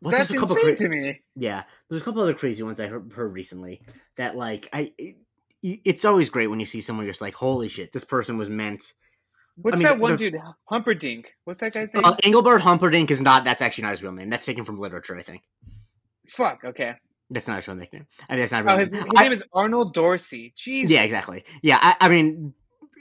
Well, 0.00 0.12
That's 0.12 0.30
there's 0.30 0.38
a 0.38 0.40
couple 0.40 0.56
insane 0.56 0.76
cra- 0.76 0.84
to 0.84 0.88
me. 0.88 1.20
Yeah, 1.36 1.62
there's 1.88 2.02
a 2.02 2.04
couple 2.04 2.22
other 2.22 2.34
crazy 2.34 2.62
ones 2.62 2.80
I 2.80 2.86
heard, 2.86 3.12
heard 3.12 3.32
recently 3.32 3.82
that 4.16 4.36
like 4.36 4.68
I. 4.72 4.92
It, 4.98 5.16
it's 5.62 6.04
always 6.04 6.30
great 6.30 6.46
when 6.46 6.60
you 6.60 6.66
see 6.66 6.80
someone 6.80 7.06
you're 7.06 7.12
just 7.12 7.22
like, 7.22 7.34
holy 7.34 7.68
shit, 7.68 7.92
this 7.92 8.04
person 8.04 8.38
was 8.38 8.48
meant. 8.48 8.92
What's 9.56 9.78
mean, 9.78 9.84
that 9.84 9.98
one 9.98 10.16
dude? 10.16 10.36
Humperdinck. 10.66 11.32
What's 11.44 11.60
that 11.60 11.72
guy's 11.72 11.92
name? 11.94 12.04
Uh, 12.04 12.14
Engelbert 12.22 12.60
Humperdinck 12.60 13.10
is 13.10 13.20
not. 13.22 13.44
That's 13.44 13.62
actually 13.62 13.82
not 13.82 13.92
his 13.92 14.02
real 14.02 14.12
name. 14.12 14.28
That's 14.30 14.44
taken 14.44 14.64
from 14.64 14.76
literature, 14.76 15.16
I 15.16 15.22
think. 15.22 15.42
Fuck. 16.28 16.60
Okay. 16.64 16.92
That's 17.30 17.48
not 17.48 17.56
his 17.56 17.66
real 17.66 17.76
nickname. 17.76 18.06
I 18.28 18.34
mean, 18.34 18.40
that's 18.40 18.52
not 18.52 18.62
a 18.62 18.64
real 18.64 18.74
Oh, 18.74 18.78
his, 18.78 18.92
name. 18.92 19.02
his 19.02 19.12
I- 19.16 19.22
name 19.22 19.32
is 19.32 19.42
Arnold 19.52 19.94
Dorsey. 19.94 20.52
Jeez. 20.56 20.88
Yeah, 20.88 21.02
exactly. 21.02 21.44
Yeah, 21.62 21.78
I, 21.80 21.96
I 22.00 22.08
mean, 22.08 22.52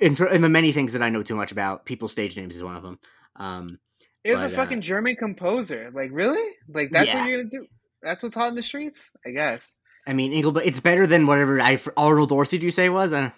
in, 0.01 0.15
in 0.31 0.41
the 0.41 0.49
many 0.49 0.71
things 0.71 0.93
that 0.93 1.01
I 1.03 1.09
know 1.09 1.21
too 1.21 1.35
much 1.35 1.51
about, 1.51 1.85
people's 1.85 2.13
stage 2.13 2.37
names 2.37 2.55
is 2.55 2.63
one 2.63 2.75
of 2.77 2.83
them. 2.83 2.99
Um, 3.35 3.79
It 4.25 4.31
was 4.33 4.41
But, 4.41 4.51
a 4.51 4.53
uh, 4.53 4.57
fucking 4.57 4.81
German 4.81 5.15
composer. 5.15 5.91
Like, 5.93 6.09
really? 6.11 6.43
Like, 6.67 6.89
that's 6.91 7.07
Yeah. 7.07 7.21
what 7.21 7.29
you're 7.29 7.43
gonna 7.43 7.49
do? 7.49 7.67
That's 8.01 8.23
what's 8.23 8.35
hot 8.35 8.49
in 8.49 8.55
the 8.55 8.63
streets? 8.63 8.99
I 9.25 9.29
guess. 9.29 9.71
I 10.07 10.13
mean, 10.13 10.33
Engelbert. 10.33 10.65
It's 10.65 10.79
better 10.79 11.05
than 11.07 11.25
whatever 11.27 11.61
I 11.61 11.79
Arnold 11.95 12.29
Dorsey. 12.29 12.57
Do 12.57 12.65
you 12.65 12.71
say 12.71 12.89
was? 12.89 13.13
Uh, 13.13 13.29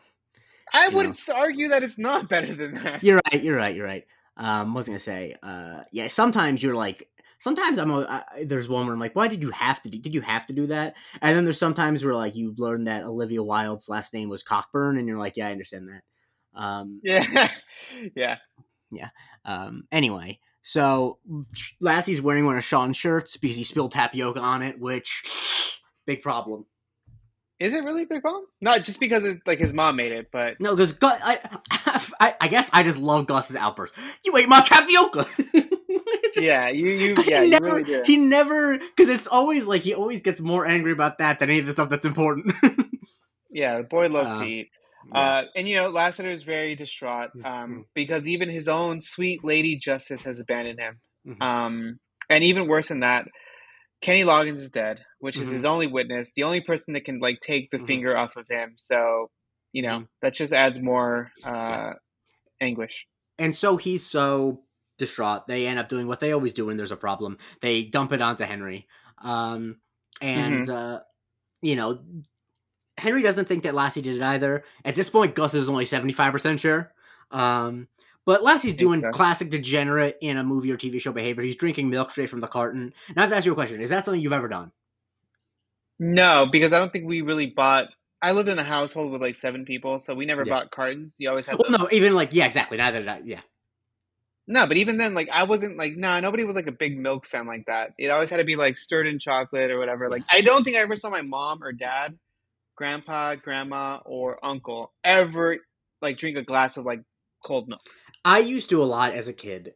I 0.74 0.90
would 0.90 1.08
know. 1.08 1.36
argue 1.36 1.68
that 1.70 1.84
it's 1.84 1.98
not 1.98 2.30
better 2.30 2.56
than 2.56 2.76
that. 2.76 3.04
You're 3.04 3.20
right. 3.32 3.44
You're 3.44 3.56
right. 3.58 3.76
You're 3.76 3.86
right. 3.86 4.06
Um, 4.38 4.74
was 4.74 4.88
gonna 4.88 4.98
say? 5.00 5.36
Uh, 5.44 5.82
yeah. 5.92 6.08
Sometimes 6.08 6.64
you're 6.64 6.76
like. 6.76 7.08
Sometimes 7.40 7.78
I'm. 7.78 7.92
a- 7.92 8.26
I, 8.36 8.46
there's 8.46 8.68
one 8.68 8.86
where 8.86 8.94
I'm 8.94 9.00
like, 9.00 9.16
why 9.16 9.28
did 9.28 9.42
you 9.44 9.52
have 9.52 9.82
to 9.84 9.90
do? 9.90 10.00
Did 10.00 10.14
you 10.16 10.22
have 10.22 10.46
to 10.48 10.54
do 10.54 10.68
that? 10.68 10.96
And 11.22 11.38
then 11.38 11.44
there's 11.44 11.60
sometimes 11.60 12.04
where 12.04 12.16
like 12.16 12.36
you 12.36 12.56
learn 12.58 12.86
that 12.86 13.04
Olivia 13.04 13.44
Wilde's 13.44 13.88
last 13.90 14.14
name 14.14 14.28
was 14.30 14.42
Cockburn, 14.42 14.98
and 14.98 15.08
you're 15.08 15.20
like, 15.20 15.38
yeah, 15.38 15.48
I 15.48 15.52
understand 15.52 15.90
that. 15.90 16.60
Um, 16.60 17.00
Yeah, 17.04 17.50
yeah. 18.16 19.10
um, 19.46 19.84
anyway, 19.92 20.40
so 20.68 21.18
Lassie's 21.82 22.22
wearing 22.22 22.46
one 22.46 22.58
of 22.58 22.64
Sean's 22.66 22.98
shirts 22.98 23.38
because 23.38 23.56
he 23.56 23.64
spilled 23.64 23.94
tapioca 23.94 24.42
on 24.42 24.64
it, 24.64 24.78
which 24.78 25.80
big 26.06 26.22
problem. 26.22 26.66
Is 27.58 27.74
it 27.74 27.86
really 27.86 28.04
a 28.04 28.06
Big 28.06 28.22
problem? 28.22 28.44
Not 28.60 28.84
just 28.84 29.00
because 29.00 29.24
it's 29.24 29.42
like 29.48 29.60
his 29.60 29.74
mom 29.74 29.96
made 29.96 30.12
it, 30.12 30.28
but 30.30 30.60
No, 30.60 30.76
because 30.76 30.92
Gus, 30.92 31.20
I, 31.24 31.40
I, 32.20 32.36
I 32.42 32.48
guess 32.50 32.70
I 32.74 32.84
just 32.84 33.00
love 33.00 33.28
Gus's 33.28 33.56
outburst. 33.56 33.96
You 34.26 34.36
ate 34.36 34.50
my 34.50 34.62
tapioca. 34.62 35.26
yeah, 36.36 36.70
you 36.70 36.86
you 36.88 37.16
yeah 37.26 37.44
he 37.44 37.50
never, 37.50 37.66
really 37.66 37.84
do. 37.86 38.04
he 38.06 38.18
never, 38.18 38.78
because 38.78 39.10
it's 39.10 39.26
always 39.26 39.66
like 39.66 39.82
he 39.84 39.94
always 39.96 40.22
gets 40.22 40.42
more 40.42 40.68
angry 40.68 40.92
about 40.92 41.18
that 41.20 41.40
than 41.40 41.50
any 41.50 41.60
of 41.60 41.66
the 41.66 41.72
stuff 41.72 41.90
that's 41.90 42.06
important. 42.06 42.54
Yeah, 43.50 43.78
the 43.78 43.84
boy 43.84 44.10
loves 44.10 44.30
Um, 44.30 44.42
to 44.42 44.46
eat. 44.46 44.70
Uh, 45.14 45.46
and 45.56 45.68
you 45.68 45.76
know, 45.76 45.90
Lassiter 45.90 46.30
is 46.30 46.44
very 46.44 46.76
distraught 46.76 47.32
um, 47.44 47.86
because 47.96 48.28
even 48.28 48.50
his 48.50 48.68
own 48.68 49.02
sweet 49.02 49.44
lady 49.44 49.76
Justice 49.78 50.22
has 50.24 50.40
abandoned 50.40 50.80
him. 50.80 51.00
Mhm. 51.26 51.42
Um, 51.42 52.00
and 52.30 52.44
even 52.44 52.68
worse 52.68 52.90
than 52.90 53.00
that, 53.02 53.26
Kenny 54.02 54.24
Loggins 54.24 54.58
is 54.58 54.70
dead, 54.72 55.04
which 55.20 55.42
is 55.42 55.50
Mhm. 55.50 55.54
his 55.54 55.66
only 55.66 55.88
witness, 55.88 56.32
the 56.36 56.44
only 56.44 56.62
person 56.62 56.94
that 56.94 57.06
can 57.06 57.20
like 57.20 57.40
take 57.42 57.72
the 57.72 57.80
Mhm. 57.80 57.88
finger 57.88 58.18
off 58.18 58.36
of 58.36 58.48
him. 58.50 58.74
So, 58.78 59.32
you 59.74 59.82
know, 59.82 60.02
Mhm. 60.02 60.08
that 60.22 60.34
just 60.36 60.54
adds 60.54 60.80
more 60.80 61.32
uh, 61.44 61.94
anguish. 62.62 63.08
and 63.40 63.56
so 63.56 63.78
he's 63.78 64.06
so 64.06 64.64
distraught. 64.98 65.48
They 65.48 65.68
end 65.68 65.80
up 65.80 65.90
doing 65.90 66.08
what 66.08 66.20
they 66.20 66.32
always 66.32 66.54
do 66.54 66.66
when 66.66 66.78
there's 66.78 66.92
a 66.92 66.98
problem. 66.98 67.38
They 67.62 67.84
dump 67.86 68.12
it 68.14 68.22
onto 68.22 68.44
Henry. 68.46 68.88
Um, 69.20 69.82
and 70.22 70.64
Mm-hmm. 70.64 70.72
uh, 70.72 71.02
you 71.62 71.76
know, 71.76 72.04
Henry 72.98 73.22
doesn't 73.22 73.46
think 73.46 73.64
that 73.64 73.76
Lassie 73.76 74.02
did 74.02 74.16
it 74.16 74.22
either. 74.22 74.64
At 74.86 74.96
this 74.96 75.10
point, 75.10 75.36
Gus 75.36 75.54
is 75.54 75.70
only 75.70 75.86
seventy 75.86 76.14
five 76.14 76.32
percent 76.32 76.60
sure. 76.60 76.92
Um, 77.32 77.88
but 78.26 78.44
Lassie's 78.44 78.74
doing 78.74 79.02
so. 79.02 79.10
classic 79.12 79.50
degenerate 79.50 80.18
in 80.22 80.38
a 80.38 80.44
movie 80.44 80.72
or 80.72 80.78
TV 80.78 81.00
show 81.00 81.12
behavior. 81.12 81.44
He's 81.44 81.56
drinking 81.56 81.90
milk 81.90 82.12
straight 82.12 82.30
from 82.30 82.42
the 82.42 82.48
carton. 82.48 82.94
And 83.10 83.18
I 83.18 83.22
have 83.22 83.30
to 83.30 83.36
ask 83.38 83.46
you 83.46 83.52
a 83.52 83.56
question: 83.56 83.82
Is 83.82 83.90
that 83.92 84.04
something 84.06 84.20
you've 84.22 84.34
ever 84.34 84.48
done? 84.48 84.72
No, 86.00 86.46
because 86.52 86.74
I 86.74 86.80
don't 86.80 86.92
think 86.92 87.06
we 87.06 87.22
really 87.22 87.48
bought. 87.48 87.88
I 88.22 88.32
lived 88.32 88.50
in 88.50 88.58
a 88.60 88.64
household 88.64 89.12
with 89.12 89.22
like 89.22 89.36
seven 89.36 89.66
people, 89.66 90.00
so 90.00 90.14
we 90.16 90.26
never 90.26 90.44
Yeah. 90.46 90.54
bought 90.54 90.72
cartons. 90.72 91.16
You 91.18 91.30
always 91.30 91.46
had 91.46 91.58
Well, 91.60 91.70
the- 91.72 91.78
no, 91.78 91.88
even 91.92 92.16
like 92.16 92.34
yeah, 92.34 92.46
exactly. 92.46 92.78
Neither 92.78 93.00
did 93.00 93.08
I. 93.08 93.22
Yeah, 93.24 93.42
No, 94.48 94.66
but 94.68 94.78
even 94.78 94.98
then, 94.98 95.14
like 95.14 95.30
I 95.32 95.44
wasn't 95.44 95.78
like 95.78 95.96
nah, 95.96 96.20
nobody 96.20 96.44
was 96.44 96.56
like 96.56 96.68
a 96.68 96.72
big 96.72 96.98
milk 96.98 97.28
fan 97.28 97.46
like 97.48 97.66
that. 97.68 97.94
It 97.98 98.10
always 98.10 98.30
had 98.30 98.38
to 98.38 98.44
be 98.44 98.56
like 98.56 98.78
stirred 98.78 99.08
in 99.08 99.20
chocolate 99.20 99.72
or 99.72 99.78
whatever. 99.80 100.10
Like 100.10 100.24
I 100.32 100.42
don't 100.42 100.64
think 100.64 100.78
I 100.78 100.82
ever 100.82 100.98
saw 100.98 101.10
my 101.10 101.22
mom 101.22 101.64
or 101.64 101.72
dad, 101.72 102.18
grandpa, 102.78 103.36
grandma, 103.36 104.00
or 104.06 104.44
uncle 104.46 104.94
ever 105.04 105.58
like 106.02 106.18
drink 106.18 106.38
a 106.38 106.44
glass 106.44 106.78
of 106.78 106.86
like 106.86 107.02
cold 107.46 107.68
milk. 107.68 107.82
I 108.24 108.40
used 108.40 108.70
to 108.70 108.82
a 108.82 108.86
lot 108.86 109.14
as 109.14 109.28
a 109.28 109.34
kid, 109.34 109.74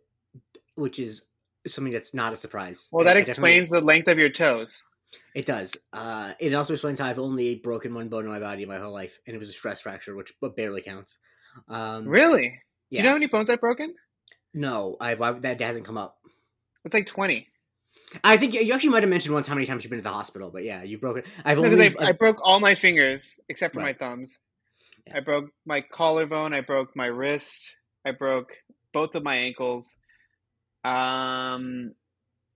which 0.75 0.99
is 0.99 1.25
something 1.67 1.91
that's 1.91 2.13
not 2.13 2.31
a 2.31 2.35
surprise. 2.35 2.87
Well, 2.91 3.05
that 3.05 3.17
I 3.17 3.19
explains 3.19 3.69
the 3.71 3.81
length 3.81 4.07
of 4.07 4.17
your 4.17 4.29
toes. 4.29 4.81
It 5.35 5.45
does. 5.45 5.75
Uh, 5.91 6.33
it 6.39 6.53
also 6.53 6.73
explains 6.73 6.99
how 6.99 7.07
I've 7.07 7.19
only 7.19 7.55
broken 7.55 7.93
one 7.93 8.07
bone 8.07 8.23
in 8.23 8.31
my 8.31 8.39
body 8.39 8.65
my 8.65 8.77
whole 8.77 8.93
life, 8.93 9.19
and 9.27 9.35
it 9.35 9.39
was 9.39 9.49
a 9.49 9.53
stress 9.53 9.81
fracture, 9.81 10.15
which 10.15 10.33
but 10.39 10.55
barely 10.55 10.81
counts. 10.81 11.17
Um, 11.67 12.07
Really? 12.07 12.47
Do 12.49 12.55
Yeah. 12.95 12.99
you 12.99 13.03
know 13.03 13.09
how 13.09 13.15
many 13.15 13.27
bones 13.27 13.49
I've 13.49 13.59
broken? 13.59 13.93
No, 14.53 14.95
I 15.01 15.15
I- 15.15 15.39
that 15.39 15.59
hasn't 15.59 15.85
come 15.85 15.97
up. 15.97 16.17
It's 16.85 16.93
like 16.93 17.07
twenty. 17.07 17.47
I 18.23 18.37
think 18.37 18.53
you 18.53 18.73
actually 18.73 18.89
might 18.89 19.03
have 19.03 19.09
mentioned 19.09 19.33
once 19.33 19.47
how 19.47 19.53
many 19.55 19.65
times 19.65 19.83
you've 19.83 19.89
been 19.91 19.99
to 19.99 20.03
the 20.03 20.09
hospital, 20.09 20.49
but 20.51 20.63
yeah, 20.63 20.83
you 20.83 20.97
broke 20.97 21.17
it. 21.17 21.25
I've 21.45 21.57
Because 21.57 21.73
only. 21.73 21.97
I, 21.99 22.09
I 22.09 22.11
broke 22.11 22.37
all 22.43 22.59
my 22.59 22.75
fingers 22.75 23.39
except 23.49 23.73
for 23.73 23.79
Right. 23.79 23.99
my 23.99 24.05
thumbs. 24.07 24.39
Yeah. 25.07 25.17
I 25.17 25.19
broke 25.21 25.45
my 25.65 25.81
collarbone. 25.81 26.53
I 26.53 26.61
broke 26.61 26.95
my 26.95 27.07
wrist. 27.07 27.75
I 28.05 28.11
broke 28.11 28.51
both 28.93 29.15
of 29.15 29.23
my 29.23 29.35
ankles. 29.35 29.95
Um, 30.83 31.93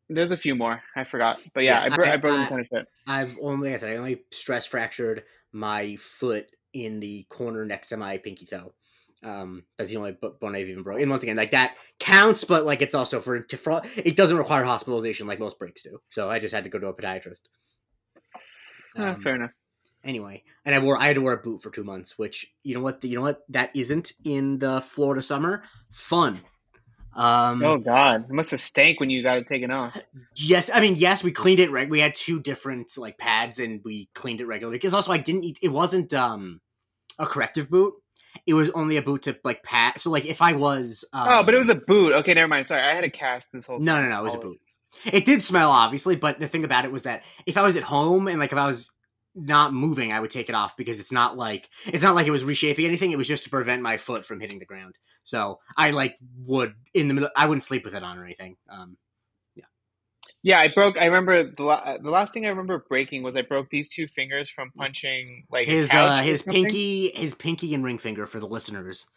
there's 0.10 0.32
a 0.32 0.38
few 0.38 0.56
more. 0.56 0.82
I 0.96 1.04
forgot, 1.04 1.40
but 1.54 1.64
yeah, 1.64 1.86
Yeah, 1.86 1.94
I, 1.94 1.96
bro- 1.96 2.06
I- 2.06 2.14
I, 2.14 2.18
broke 2.18 2.46
a 2.46 2.50
ton 2.50 2.60
of 2.60 2.68
shit. 2.74 2.88
I've 3.08 3.38
only, 3.42 3.70
like 3.70 3.76
I 3.76 3.78
said, 3.78 3.92
I 3.94 3.96
only 3.98 4.22
stress 4.32 4.66
fractured 4.66 5.24
my 5.52 5.96
foot 5.98 6.48
in 6.74 7.00
the 7.00 7.24
corner 7.30 7.66
next 7.66 7.90
to 7.90 7.98
my 7.98 8.18
pinky 8.18 8.46
toe. 8.46 8.74
Um, 9.24 9.64
that's 9.78 9.90
the 9.90 9.98
only 9.98 10.12
bo- 10.12 10.36
bone 10.40 10.56
I've 10.56 10.68
even 10.68 10.84
broken. 10.84 11.02
And 11.02 11.10
once 11.12 11.24
again, 11.24 11.36
like 11.38 11.52
that 11.52 11.76
counts, 12.00 12.44
but 12.44 12.66
like 12.66 12.82
it's 12.82 12.94
also 12.94 13.20
for, 13.20 13.40
to, 13.40 13.58
for 13.58 13.82
it 13.96 14.16
doesn't 14.16 14.38
require 14.38 14.64
hospitalization 14.64 15.26
like 15.26 15.40
most 15.40 15.58
breaks 15.58 15.82
do. 15.82 16.00
So 16.10 16.30
I 16.30 16.38
just 16.40 16.54
had 16.54 16.64
to 16.66 16.70
go 16.70 16.78
to 16.80 16.88
a 16.88 16.94
podiatrist. 16.94 17.44
Ah, 18.98 19.14
Um, 19.14 19.22
fair 19.24 19.36
enough. 19.36 19.52
anyway 20.06 20.44
and 20.64 20.74
i 20.76 20.80
wore 20.80 20.98
i 20.98 21.08
had 21.08 21.16
to 21.16 21.22
wear 21.22 21.34
a 21.34 21.38
boot 21.42 21.62
for 21.62 21.70
two 21.70 21.84
months 21.84 22.18
which 22.18 22.54
you 22.64 22.74
know 22.76 22.80
what 22.82 23.04
you 23.04 23.16
know 23.16 23.22
what 23.22 23.42
that 23.50 23.76
isn't 23.76 24.14
in 24.24 24.58
the 24.60 24.80
florida 24.82 25.22
summer 25.22 25.64
fun 25.92 26.40
um 27.16 27.64
oh 27.64 27.78
God, 27.78 28.26
it 28.30 28.32
must 28.34 28.52
have 28.52 28.62
stank 28.62 29.00
when 29.00 29.10
you 29.10 29.24
got 29.24 29.38
it 29.38 29.48
taken 29.48 29.72
off. 29.72 29.98
yes 30.36 30.70
i 30.74 30.80
mean 30.80 30.96
yes 30.96 31.24
we 31.24 31.32
cleaned 31.32 31.60
it 31.60 31.72
right 31.72 31.90
we 31.90 32.00
had 32.00 32.14
two 32.14 32.40
different 32.40 32.98
like 32.98 33.18
pads 33.18 33.60
and 33.60 33.82
we 33.84 34.08
cleaned 34.14 34.40
it 34.42 34.46
regularly 34.46 34.78
because 34.78 34.94
also 34.94 35.12
i 35.12 35.18
didn't 35.18 35.44
eat 35.44 35.60
it 35.62 35.70
wasn't 35.70 36.14
um 36.14 36.62
a 37.20 37.26
corrective 37.26 37.70
boot 37.70 37.94
it 38.46 38.54
was 38.54 38.70
only 38.72 38.98
a 38.98 39.02
boot 39.02 39.24
to 39.24 39.38
like 39.44 39.64
pat 39.64 40.00
so 40.00 40.10
like 40.12 40.26
if 40.26 40.42
i 40.42 40.54
was 40.54 41.04
um, 41.14 41.28
oh, 41.30 41.44
but 41.44 41.54
it 41.54 41.58
was 41.58 41.70
a 41.70 41.76
boot. 41.76 42.14
Okay, 42.14 42.34
never 42.34 42.48
mind. 42.48 42.68
Sorry, 42.68 42.82
I 42.82 42.94
had 42.94 43.04
a 43.04 43.10
cast 43.10 43.52
this 43.52 43.66
whole. 43.66 43.80
no 43.80 44.02
no 44.02 44.10
no 44.10 44.20
it 44.20 44.24
was 44.24 44.36
a 44.36 44.40
boot 44.40 44.58
it 45.12 45.26
did 45.26 45.42
smell 45.42 45.72
obviously 45.72 46.16
but 46.16 46.40
the 46.40 46.48
thing 46.48 46.64
about 46.64 46.86
it 46.86 46.92
was 46.92 47.04
that 47.04 47.24
if 47.46 47.58
i 47.58 47.62
was 47.62 47.76
at 47.76 47.84
home 47.84 48.28
and 48.28 48.40
like 48.40 48.52
if 48.52 48.58
i 48.58 48.66
was 48.66 48.92
not 49.36 49.74
moving 49.74 50.14
i 50.14 50.20
would 50.20 50.32
take 50.32 50.48
it 50.48 50.56
off 50.56 50.78
because 50.78 51.00
it's 51.02 51.12
not 51.12 51.36
like 51.36 51.70
it's 51.88 52.04
not 52.04 52.16
like 52.16 52.28
it 52.28 52.32
was 52.32 52.46
reshaping 52.46 52.86
anything 52.86 53.12
it 53.12 53.18
was 53.18 53.28
just 53.28 53.44
to 53.44 53.50
prevent 53.50 53.82
my 53.82 53.98
foot 53.98 54.26
from 54.26 54.40
hitting 54.40 54.60
the 54.60 54.66
ground 54.66 54.96
so 55.24 55.60
i 55.76 55.92
like 55.92 56.18
would 56.46 56.74
in 56.94 57.10
the 57.10 57.14
middle 57.14 57.30
i 57.36 57.46
wouldn't 57.46 57.64
sleep 57.64 57.84
with 57.84 57.94
it 57.94 58.04
on 58.04 58.18
or 58.18 58.24
anything 58.24 58.56
um 58.70 58.96
Yeah, 60.48 60.60
I 60.60 60.68
broke. 60.68 60.96
I 61.02 61.06
remember 61.06 61.50
the 61.50 61.64
la- 61.64 61.98
the 61.98 62.12
last 62.12 62.32
thing 62.32 62.46
I 62.46 62.50
remember 62.50 62.86
breaking 62.88 63.24
was 63.24 63.36
I 63.36 63.42
broke 63.42 63.68
these 63.72 63.90
two 63.90 64.06
fingers 64.06 64.48
from 64.48 64.70
punching 64.78 65.46
like 65.52 65.68
his 65.68 65.92
uh 65.92 66.20
his 66.22 66.44
pinky 66.44 67.10
his 67.16 67.34
pinky 67.34 67.74
and 67.74 67.84
ring 67.84 67.98
finger 67.98 68.28
for 68.28 68.40
the 68.40 68.46
listeners 68.48 69.08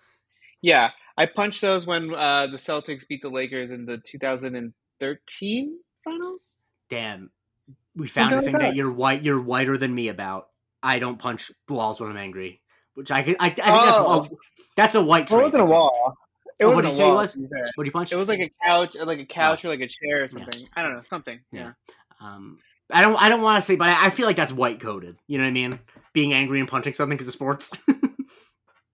Yeah, 0.63 0.91
I 1.19 1.27
punched 1.27 1.61
those 1.61 1.87
when 1.87 2.15
uh, 2.15 2.47
the 2.47 2.57
Celtics 2.57 3.07
beat 3.07 3.21
the 3.21 3.29
Lakers 3.29 3.71
in 3.71 3.85
the 3.85 3.99
2013 3.99 5.79
finals. 6.05 6.57
damn 6.89 7.31
we 7.95 8.07
found 8.07 8.33
a 8.33 8.37
like 8.37 8.45
thing 8.45 8.53
that. 8.55 8.61
that 8.63 8.75
you're 8.75 8.91
white 8.91 9.23
you're 9.23 9.41
whiter 9.41 9.77
than 9.77 9.95
me 9.95 10.09
about 10.09 10.49
i 10.83 10.99
don't 10.99 11.19
punch 11.19 11.51
walls 11.69 12.01
when 12.01 12.09
i'm 12.11 12.17
angry 12.17 12.61
which 12.95 13.11
i, 13.11 13.23
could- 13.23 13.37
I, 13.39 13.47
I 13.47 13.51
think 13.51 13.57
that's 13.67 13.99
Oh. 13.99 14.25
a, 14.25 14.29
that's 14.77 14.95
a 14.95 15.03
white 15.03 15.27
trait 15.27 15.33
Well, 15.37 15.41
it 15.41 15.45
wasn't 15.45 15.63
a 15.65 15.67
wall. 15.67 16.17
It 16.61 16.65
Oh, 16.65 16.71
what 16.71 16.83
did 16.83 16.89
you 16.89 16.95
say 16.95 17.09
it 17.09 17.13
was? 17.15 17.33
to 17.33 17.39
be 17.39 17.47
fair. 17.47 17.71
what 17.75 17.85
do 17.85 17.89
you 17.89 17.93
punch 17.93 18.13
It 18.13 18.19
was 18.19 18.29
like 18.29 18.41
a 18.41 18.51
couch, 18.65 18.97
or 18.97 19.05
like 19.05 19.21
a 19.21 19.25
couch, 19.27 19.65
or 19.65 19.69
like 19.69 19.81
a 19.81 19.89
chair, 19.89 20.25
or 20.25 20.29
something. 20.29 20.67
I 20.75 20.83
don't 20.83 20.95
know, 20.97 21.03
something. 21.03 21.39
Yeah. 21.53 21.73
Yeah. 22.21 22.27
Um, 22.27 22.59
I 22.91 23.03
don't. 23.03 23.21
I 23.23 23.29
don't 23.29 23.43
want 23.43 23.59
to 23.59 23.61
say, 23.61 23.77
but 23.77 23.89
I, 23.89 24.07
I 24.07 24.11
feel 24.11 24.27
like 24.27 24.37
that's 24.37 24.53
white 24.53 24.81
coded. 24.81 25.17
You 25.27 25.39
know 25.39 25.45
what 25.45 25.51
I 25.51 25.53
mean? 25.53 25.79
Being 26.15 26.33
angry 26.33 26.59
and 26.59 26.69
punching 26.69 26.95
something 26.95 27.17
because 27.17 27.29
of 27.29 27.35
sports. 27.35 27.71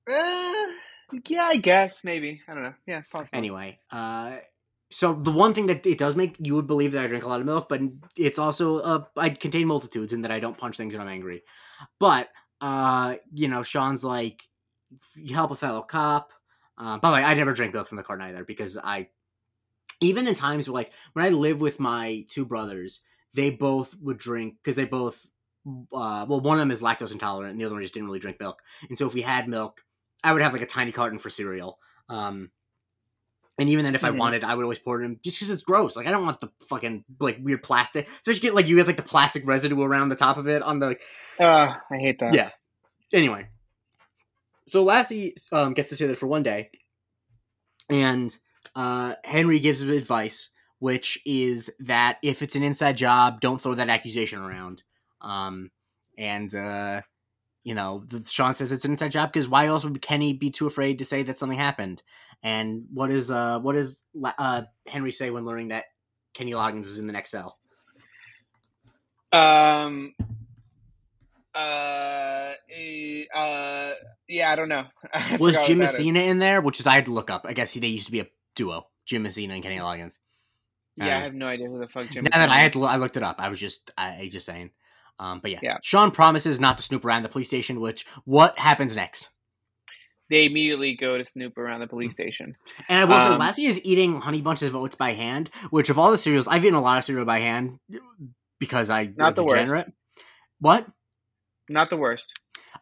Uh, 0.07 0.67
yeah, 1.29 1.45
I 1.45 1.57
guess 1.57 2.05
maybe. 2.05 2.43
I 2.47 2.55
don't 2.55 2.63
know. 2.63 2.75
Yeah, 2.87 3.03
possible. 3.11 3.31
anyway, 3.33 3.79
uh, 3.91 4.37
so 4.91 5.15
the 5.15 5.31
one 5.31 5.55
thing 5.55 5.67
that 5.69 5.87
it 5.87 5.97
does 5.97 6.15
make 6.15 6.37
you 6.39 6.55
would 6.57 6.67
believe 6.67 6.93
that 6.93 7.03
I 7.03 7.07
drink 7.07 7.25
a 7.25 7.29
lot 7.29 7.41
of 7.41 7.47
milk, 7.47 7.69
but 7.69 7.81
it's 8.17 8.39
also 8.39 8.81
uh, 8.81 9.05
I 9.17 9.31
contain 9.31 9.67
multitudes 9.67 10.13
in 10.13 10.23
that 10.23 10.31
I 10.31 10.41
don't 10.41 10.59
punch 10.59 10.77
things 10.77 10.95
when 10.95 11.01
I'm 11.01 11.09
angry. 11.13 11.43
But 11.99 12.29
uh, 12.61 13.15
you 13.33 13.49
know, 13.49 13.63
Sean's 13.63 14.05
like, 14.05 14.43
you 15.17 15.35
help 15.35 15.51
a 15.51 15.57
fellow 15.57 15.83
cop. 15.83 16.33
Uh, 16.77 16.99
by 16.99 17.09
the 17.11 17.15
way, 17.15 17.25
I 17.25 17.35
never 17.35 17.53
drink 17.53 17.73
milk 17.73 17.89
from 17.89 17.97
the 17.97 18.03
carton 18.03 18.27
either 18.27 18.45
because 18.45 18.77
I, 18.77 19.09
even 20.01 20.27
in 20.27 20.35
times 20.35 20.69
where 20.69 20.75
like 20.75 20.93
when 21.13 21.25
I 21.25 21.29
live 21.29 21.61
with 21.61 21.79
my 21.79 22.25
two 22.29 22.45
brothers, 22.45 23.01
they 23.33 23.51
both 23.51 23.95
would 24.01 24.17
drink 24.19 24.57
because 24.63 24.77
they 24.77 24.85
both, 24.85 25.27
uh, 25.67 26.27
well, 26.29 26.41
one 26.41 26.57
of 26.57 26.61
them 26.61 26.71
is 26.71 26.83
lactose 26.83 27.13
intolerant 27.13 27.53
and 27.53 27.61
the 27.61 27.65
other 27.65 27.75
one 27.75 27.83
just 27.83 27.95
didn't 27.95 28.07
really 28.07 28.19
drink 28.19 28.39
milk. 28.41 28.61
And 28.89 28.99
so 28.99 29.07
if 29.07 29.15
we 29.15 29.23
had 29.23 29.49
milk, 29.49 29.83
I 30.23 30.33
would 30.33 30.43
have 30.43 30.53
like 30.53 30.63
a 30.63 30.67
tiny 30.67 30.93
carton 30.93 31.19
for 31.19 31.31
cereal. 31.31 31.79
Um, 32.09 32.51
and 33.57 33.69
even 33.69 33.85
then, 33.85 33.95
if 33.95 34.03
I 34.05 34.11
Mhm. 34.11 34.17
wanted, 34.19 34.43
I 34.43 34.55
would 34.55 34.65
always 34.65 34.81
pour 34.81 35.01
it 35.01 35.05
in 35.05 35.21
just 35.23 35.39
because 35.39 35.51
it's 35.51 35.63
gross. 35.63 35.95
Like 35.97 36.09
I 36.09 36.11
don't 36.11 36.25
want 36.25 36.41
the 36.41 36.51
fucking 36.69 37.05
like 37.21 37.39
weird 37.41 37.63
plastic. 37.63 38.09
So 38.23 38.33
you 38.33 38.41
get 38.41 38.55
like 38.55 38.67
you 38.67 38.75
get 38.77 38.89
like 38.89 38.97
the 38.97 39.03
plastic 39.05 39.47
residue 39.47 39.81
around 39.81 40.09
the 40.09 40.17
top 40.17 40.39
of 40.39 40.49
it 40.49 40.61
on 40.63 40.81
the 40.81 40.99
Uh, 41.39 41.75
I 41.91 41.97
hate 41.99 42.19
that. 42.19 42.35
yeah. 42.35 42.51
Anyway, 43.13 43.47
so 44.67 44.83
Lassie 44.83 45.35
um, 45.53 45.75
gets 45.75 45.91
to 45.91 45.97
stay 45.97 46.07
there 46.07 46.17
for 46.17 46.27
one 46.27 46.43
day, 46.43 46.71
and 47.89 48.37
uh, 48.75 49.15
Henry 49.25 49.59
gives 49.59 49.81
advice, 49.81 50.51
which 50.79 51.19
is 51.25 51.71
that 51.81 52.19
if 52.23 52.43
it's 52.43 52.57
an 52.57 52.63
inside 52.63 52.97
job, 52.97 53.41
don't 53.41 53.61
throw 53.61 53.75
that 53.75 53.89
accusation 53.89 54.41
around. 54.41 54.83
Um, 55.21 55.71
and 56.17 56.55
uh, 56.55 57.03
you 57.65 57.75
know, 57.75 58.05
the, 58.09 58.25
Sean 58.31 58.55
says 58.55 58.71
it's 58.73 58.85
an 58.85 58.93
inside 58.93 59.13
job 59.13 59.33
because 59.33 59.49
why 59.49 59.67
else 59.67 59.85
would 59.85 60.01
Kenny 60.03 60.35
be 60.35 60.51
too 60.51 60.67
afraid 60.67 60.99
to 60.99 61.05
say 61.05 61.23
that 61.23 61.37
something 61.37 61.59
happened? 61.59 62.03
And 62.43 62.85
what 62.93 63.11
is 63.11 63.31
uh 63.31 63.59
what 63.61 63.73
does 63.73 64.03
uh 64.39 64.63
Henry 64.87 65.13
say 65.13 65.31
when 65.31 65.47
learning 65.47 65.69
that 65.69 65.87
Kenny 66.35 66.53
Loggins 66.53 66.87
was 66.87 66.99
in 66.99 67.07
the 67.07 67.13
next 67.13 67.31
cell? 67.31 67.59
Um. 69.33 70.15
Uh, 71.55 72.53
eh, 72.71 73.25
uh, 73.35 73.93
yeah, 74.29 74.51
I 74.53 74.57
don't 74.57 74.69
know. 74.69 74.85
I 75.13 75.37
Was 75.39 75.55
Jim 75.67 75.79
what 75.79 75.87
that 75.87 75.95
is. 75.95 75.99
Messina 76.01 76.21
in 76.21 76.39
there? 76.39 76.61
Which 76.61 76.81
is 76.81 76.87
I 76.87 76.95
had 76.95 77.07
to 77.07 77.13
look 77.13 77.31
up. 77.31 77.45
I 77.49 77.53
guess 77.53 77.75
they 77.75 77.87
used 77.87 78.07
to 78.07 78.13
be 78.13 78.21
a 78.21 78.27
duo, 78.57 78.87
Jim 79.07 79.23
Messina 79.23 79.55
and 79.55 79.63
Kenny 79.63 79.79
Loggins. 79.79 80.19
Yeah, 80.97 81.07
I 81.07 81.09
Uh, 81.19 81.21
have 81.23 81.35
no 81.35 81.47
idea 81.47 81.69
who 81.69 81.79
the 81.79 81.89
fuck 81.89 82.09
Jim. 82.11 82.25
Now 82.33 82.39
that 82.39 82.51
I 82.51 82.57
had 82.59 82.73
to, 82.73 82.85
I 82.85 82.97
looked 82.97 83.17
it 83.17 83.23
up. 83.23 83.37
I 83.39 83.49
was 83.49 83.61
just, 83.61 83.91
I, 83.97 84.17
I 84.23 84.29
just 84.29 84.47
saying. 84.47 84.71
Um, 85.19 85.39
but 85.41 85.51
yeah. 85.53 85.61
Yeah. 85.63 85.79
Sean 85.83 86.11
promises 86.11 86.59
not 86.61 86.77
to 86.79 86.83
snoop 86.85 87.05
around 87.05 87.23
the 87.23 87.29
police 87.29 87.47
station. 87.49 87.81
Which 87.81 88.05
what 88.25 88.59
happens 88.59 88.97
next? 88.97 89.31
They 90.31 90.47
immediately 90.47 90.97
go 90.97 91.19
to 91.19 91.25
snoop 91.25 91.59
around 91.59 91.81
the 91.81 91.87
police 91.87 92.15
station. 92.15 92.57
And 92.89 92.99
I 92.99 93.05
will 93.05 93.21
say, 93.21 93.27
Um, 93.35 93.39
Lassie 93.39 93.67
is 93.67 93.81
eating 93.85 94.21
Honey 94.21 94.41
Bunches 94.41 94.69
of 94.69 94.75
Oats 94.75 94.95
by 94.97 95.13
hand. 95.13 95.51
Which 95.71 95.91
of 95.91 95.99
all 95.99 96.11
the 96.11 96.19
cereals, 96.19 96.49
I've 96.49 96.65
eaten 96.65 96.75
a 96.75 96.81
lot 96.81 96.99
of 96.99 97.05
cereal 97.05 97.27
by 97.27 97.41
hand 97.41 97.79
because 98.59 98.89
I 98.91 99.13
Not 99.17 99.37
the 99.37 99.45
worst. 99.45 99.55
degenerate. 99.57 99.93
What 100.61 100.87
Not 101.69 101.91
the 101.91 101.97
worst. 101.97 102.33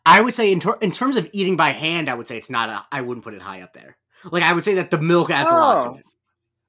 I 0.05 0.21
would 0.21 0.35
say 0.35 0.51
in 0.53 0.61
ter- 0.61 0.79
in 0.81 0.91
terms 0.91 1.17
of 1.17 1.29
eating 1.33 1.57
by 1.57 1.71
hand, 1.71 2.09
I 2.09 2.15
would 2.15 2.27
say 2.27 2.37
it's 2.37 2.51
not. 2.51 2.69
A, 2.69 2.85
I 2.91 3.01
wouldn't 3.03 3.25
put 3.25 3.35
it 3.35 3.43
high 3.43 3.63
up 3.63 3.73
there. 3.73 3.97
Like 4.25 4.43
I 4.43 4.53
would 4.53 4.65
say 4.65 4.75
that 4.75 4.91
the 4.91 4.99
milk 4.99 5.31
adds 5.31 5.51
a 5.51 5.55
lot 5.55 5.87
Oh. 5.87 5.93
to 5.93 5.99
it. 5.99 6.05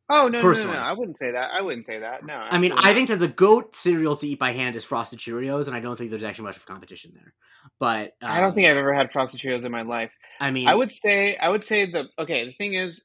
Oh 0.09 0.27
no, 0.27 0.27
no, 0.27 0.37
no, 0.39 0.41
Personally. 0.41 0.75
no! 0.75 0.81
I 0.81 0.91
wouldn't 0.91 1.17
say 1.17 1.31
that. 1.31 1.51
I 1.53 1.61
wouldn't 1.61 1.85
say 1.85 1.99
that. 1.99 2.25
No. 2.25 2.33
I 2.35 2.57
mean, 2.57 2.71
absolutely 2.73 2.91
I 2.91 2.93
think 2.93 3.09
that 3.09 3.19
the 3.19 3.27
goat 3.29 3.73
cereal 3.73 4.15
to 4.17 4.27
eat 4.27 4.37
by 4.37 4.51
hand 4.51 4.75
is 4.75 4.83
Frosted 4.83 5.17
Cheerios, 5.17 5.67
and 5.67 5.75
I 5.75 5.79
don't 5.79 5.97
think 5.97 6.09
there's 6.09 6.23
actually 6.23 6.43
much 6.43 6.57
of 6.57 6.65
competition 6.65 7.13
there. 7.15 7.33
But 7.79 8.13
I 8.21 8.39
don't 8.41 8.49
um, 8.49 8.55
think 8.55 8.67
I've 8.67 8.77
ever 8.77 8.93
had 8.93 9.11
frosted 9.11 9.39
Cheerios 9.39 9.65
in 9.65 9.71
my 9.71 9.81
life. 9.81 10.11
I 10.41 10.51
mean, 10.51 10.67
I 10.67 10.75
would 10.75 10.91
say 10.91 11.37
I 11.37 11.49
would 11.49 11.63
say 11.63 11.89
the 11.89 12.09
okay. 12.19 12.45
The 12.45 12.53
thing 12.53 12.73
is, 12.73 13.01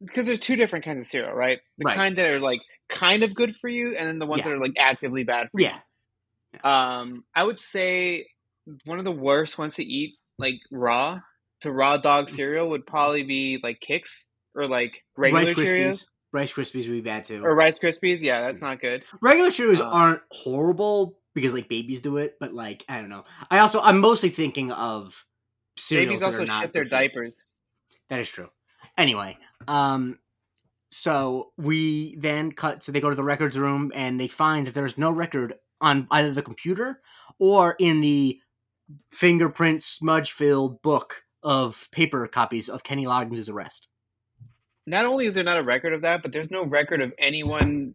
because 0.00 0.26
there's 0.26 0.40
two 0.40 0.56
different 0.56 0.84
kinds 0.86 1.02
of 1.02 1.06
cereal, 1.06 1.34
right? 1.34 1.60
The 1.76 1.84
Right. 1.84 1.96
kind 1.96 2.16
that 2.16 2.26
are 2.26 2.40
like 2.40 2.62
kind 2.88 3.22
of 3.22 3.34
good 3.34 3.54
for 3.54 3.68
you, 3.68 3.94
and 3.94 4.08
then 4.08 4.18
the 4.18 4.26
ones 4.26 4.40
Yeah. 4.40 4.48
that 4.48 4.54
are 4.54 4.60
like 4.60 4.74
actively 4.78 5.24
bad 5.24 5.48
for 5.52 5.60
yeah, 5.60 5.78
you. 6.54 6.60
Um, 6.70 7.24
I 7.36 7.44
would 7.44 7.60
say 7.60 8.26
one 8.84 8.98
of 8.98 9.04
the 9.04 9.12
worst 9.12 9.58
ones 9.58 9.74
to 9.76 9.84
eat, 9.84 10.14
like 10.38 10.56
raw, 10.70 11.20
to 11.62 11.72
raw 11.72 11.96
dog 11.96 12.30
cereal 12.30 12.70
would 12.70 12.86
probably 12.86 13.22
be 13.22 13.58
like 13.62 13.80
Kix 13.80 14.24
or 14.54 14.66
like 14.66 15.02
regular 15.16 15.44
Rice 15.44 15.50
Cheerios 15.50 15.86
Krispies. 15.86 16.04
Rice 16.32 16.52
Krispies 16.52 16.86
would 16.86 16.92
be 16.94 17.00
bad 17.00 17.24
too. 17.24 17.42
or 17.44 17.54
Rice 17.54 17.78
Krispies. 17.78 18.20
Yeah, 18.20 18.42
that's 18.42 18.60
not 18.60 18.80
good. 18.80 19.04
Regular 19.20 19.50
Cheerios 19.50 19.80
Um, 19.80 19.88
aren't 19.90 20.22
horrible 20.30 21.18
because 21.34 21.54
like 21.54 21.68
babies 21.68 22.00
do 22.00 22.18
it, 22.18 22.36
but 22.40 22.52
like 22.52 22.84
I 22.88 23.00
don't 23.00 23.08
know. 23.08 23.24
I 23.50 23.60
also 23.60 23.80
I'm 23.80 23.98
mostly 23.98 24.28
thinking 24.28 24.70
of 24.72 25.24
cereals 25.76 26.06
Babies 26.06 26.20
that 26.20 26.26
also 26.26 26.42
are 26.42 26.46
not 26.46 26.62
shit 26.64 26.72
their 26.72 26.84
diapers. 26.84 27.48
That 28.10 28.20
is 28.20 28.30
true. 28.30 28.48
Anyway, 28.96 29.38
um, 29.68 30.18
so 30.90 31.52
we 31.56 32.16
then 32.16 32.52
cut. 32.52 32.82
So 32.82 32.92
they 32.92 33.00
go 33.00 33.10
to 33.10 33.16
the 33.16 33.24
records 33.24 33.58
room 33.58 33.92
and 33.94 34.18
they 34.20 34.28
find 34.28 34.66
that 34.66 34.74
there's 34.74 34.98
no 34.98 35.10
record 35.10 35.54
on 35.80 36.08
either 36.10 36.32
the 36.32 36.42
computer 36.42 37.00
or 37.38 37.76
in 37.78 38.00
the 38.00 38.40
fingerprint 39.10 39.82
smudge 39.82 40.32
filled 40.32 40.82
book 40.82 41.24
of 41.42 41.88
paper 41.92 42.26
copies 42.26 42.68
of 42.68 42.82
Kenny 42.82 43.04
Loggins' 43.06 43.50
arrest. 43.50 43.88
Not 44.86 45.04
only 45.06 45.26
is 45.26 45.34
there 45.34 45.44
not 45.44 45.58
a 45.58 45.62
record 45.62 45.92
of 45.92 46.02
that, 46.02 46.22
but 46.22 46.32
there's 46.32 46.50
no 46.50 46.64
record 46.64 47.02
of 47.02 47.12
anyone 47.18 47.94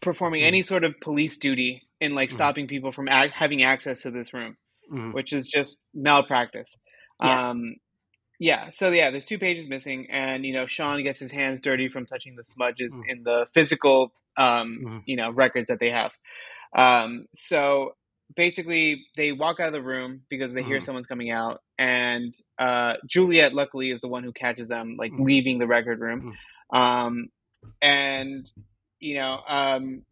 performing 0.00 0.42
any 0.42 0.62
sort 0.62 0.84
of 0.84 1.00
police 1.00 1.36
duty 1.36 1.82
in 2.00 2.14
like 2.14 2.28
Mhm. 2.28 2.34
stopping 2.34 2.66
people 2.68 2.92
from 2.92 3.08
ac- 3.08 3.32
having 3.34 3.62
access 3.62 4.02
to 4.02 4.10
this 4.10 4.32
room. 4.32 4.56
Mhm. 4.92 5.12
which 5.14 5.32
is 5.32 5.48
just 5.48 5.82
malpractice. 5.94 6.78
Yes. 7.20 7.42
Um, 7.42 7.74
yeah. 8.38 8.70
So 8.70 8.90
yeah, 8.92 9.10
there's 9.10 9.24
two 9.24 9.36
pages 9.40 9.66
missing, 9.66 10.08
and 10.12 10.46
you 10.46 10.52
know 10.52 10.66
Sean 10.66 11.02
gets 11.02 11.18
his 11.18 11.32
hands 11.32 11.60
dirty 11.60 11.88
from 11.88 12.06
touching 12.06 12.36
the 12.36 12.44
smudges 12.44 12.94
Mm. 12.94 13.02
in 13.08 13.22
the 13.24 13.48
physical, 13.52 14.12
um, 14.36 14.78
Mhm. 14.84 15.02
you 15.06 15.16
know, 15.16 15.30
records 15.32 15.66
that 15.70 15.80
they 15.80 15.90
have. 15.90 16.12
Um, 16.72 17.26
so 17.32 17.96
basically, 18.34 19.06
they 19.16 19.32
walk 19.32 19.60
out 19.60 19.68
of 19.68 19.72
the 19.72 19.82
room 19.82 20.22
because 20.28 20.52
they 20.52 20.62
hear 20.62 20.78
Mhm. 20.78 20.84
someone's 20.84 21.06
coming 21.06 21.30
out, 21.30 21.62
and 21.78 22.34
uh, 22.58 22.94
Juliet, 23.06 23.54
luckily, 23.54 23.90
is 23.90 24.00
the 24.00 24.08
one 24.08 24.24
who 24.24 24.32
catches 24.32 24.68
them 24.68 24.96
like 24.98 25.12
Mhm. 25.12 25.24
leaving 25.24 25.58
the 25.58 25.66
record 25.66 26.00
room. 26.00 26.36
Um, 26.72 27.28
and 27.80 28.50
you 28.98 29.16
know, 29.16 29.40
um, 29.46 30.02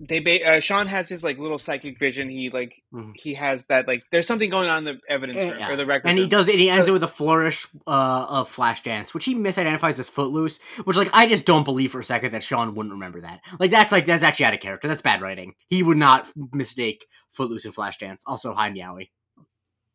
they 0.00 0.18
ba- 0.20 0.44
uh, 0.44 0.60
Sean 0.60 0.86
has 0.88 1.08
his 1.08 1.22
like 1.22 1.38
little 1.38 1.58
psychic 1.58 1.98
vision. 1.98 2.28
He 2.28 2.50
like 2.50 2.72
Mhm. 2.92 3.12
he 3.14 3.34
has 3.34 3.66
that 3.66 3.86
like 3.86 4.02
there's 4.10 4.26
something 4.26 4.50
going 4.50 4.68
on 4.68 4.78
in 4.78 4.84
the 4.84 5.00
evidence 5.08 5.36
room 5.38 5.54
Yeah. 5.58 5.70
or 5.70 5.76
the 5.76 5.86
record 5.86 6.08
And 6.08 6.18
he 6.18 6.24
room. 6.24 6.30
does 6.30 6.48
it. 6.48 6.56
He 6.56 6.68
ends 6.70 6.88
it 6.88 6.92
with 6.92 7.04
a 7.04 7.08
flourish 7.08 7.66
uh, 7.86 8.26
of 8.28 8.48
Flashdance, 8.54 9.14
which 9.14 9.24
he 9.24 9.34
misidentifies 9.34 9.98
as 10.00 10.08
Footloose. 10.08 10.60
Which, 10.84 10.96
like, 10.96 11.10
I 11.12 11.26
just 11.28 11.46
don't 11.46 11.64
believe 11.64 11.92
for 11.92 12.00
a 12.00 12.04
second 12.04 12.32
that 12.32 12.42
Sean 12.42 12.74
wouldn't 12.74 12.92
remember 12.94 13.20
that. 13.20 13.40
Like, 13.60 13.70
that's 13.70 13.92
like 13.92 14.06
that's 14.06 14.24
actually 14.24 14.46
out 14.46 14.54
of 14.54 14.60
character. 14.60 14.88
That's 14.88 15.02
bad 15.02 15.20
writing. 15.20 15.54
He 15.68 15.82
would 15.82 15.98
not 15.98 16.30
mistake 16.52 17.06
Footloose 17.30 17.64
and 17.64 17.74
Flashdance. 17.74 18.20
Also, 18.26 18.54
hi 18.54 18.70
Meowie. 18.70 19.10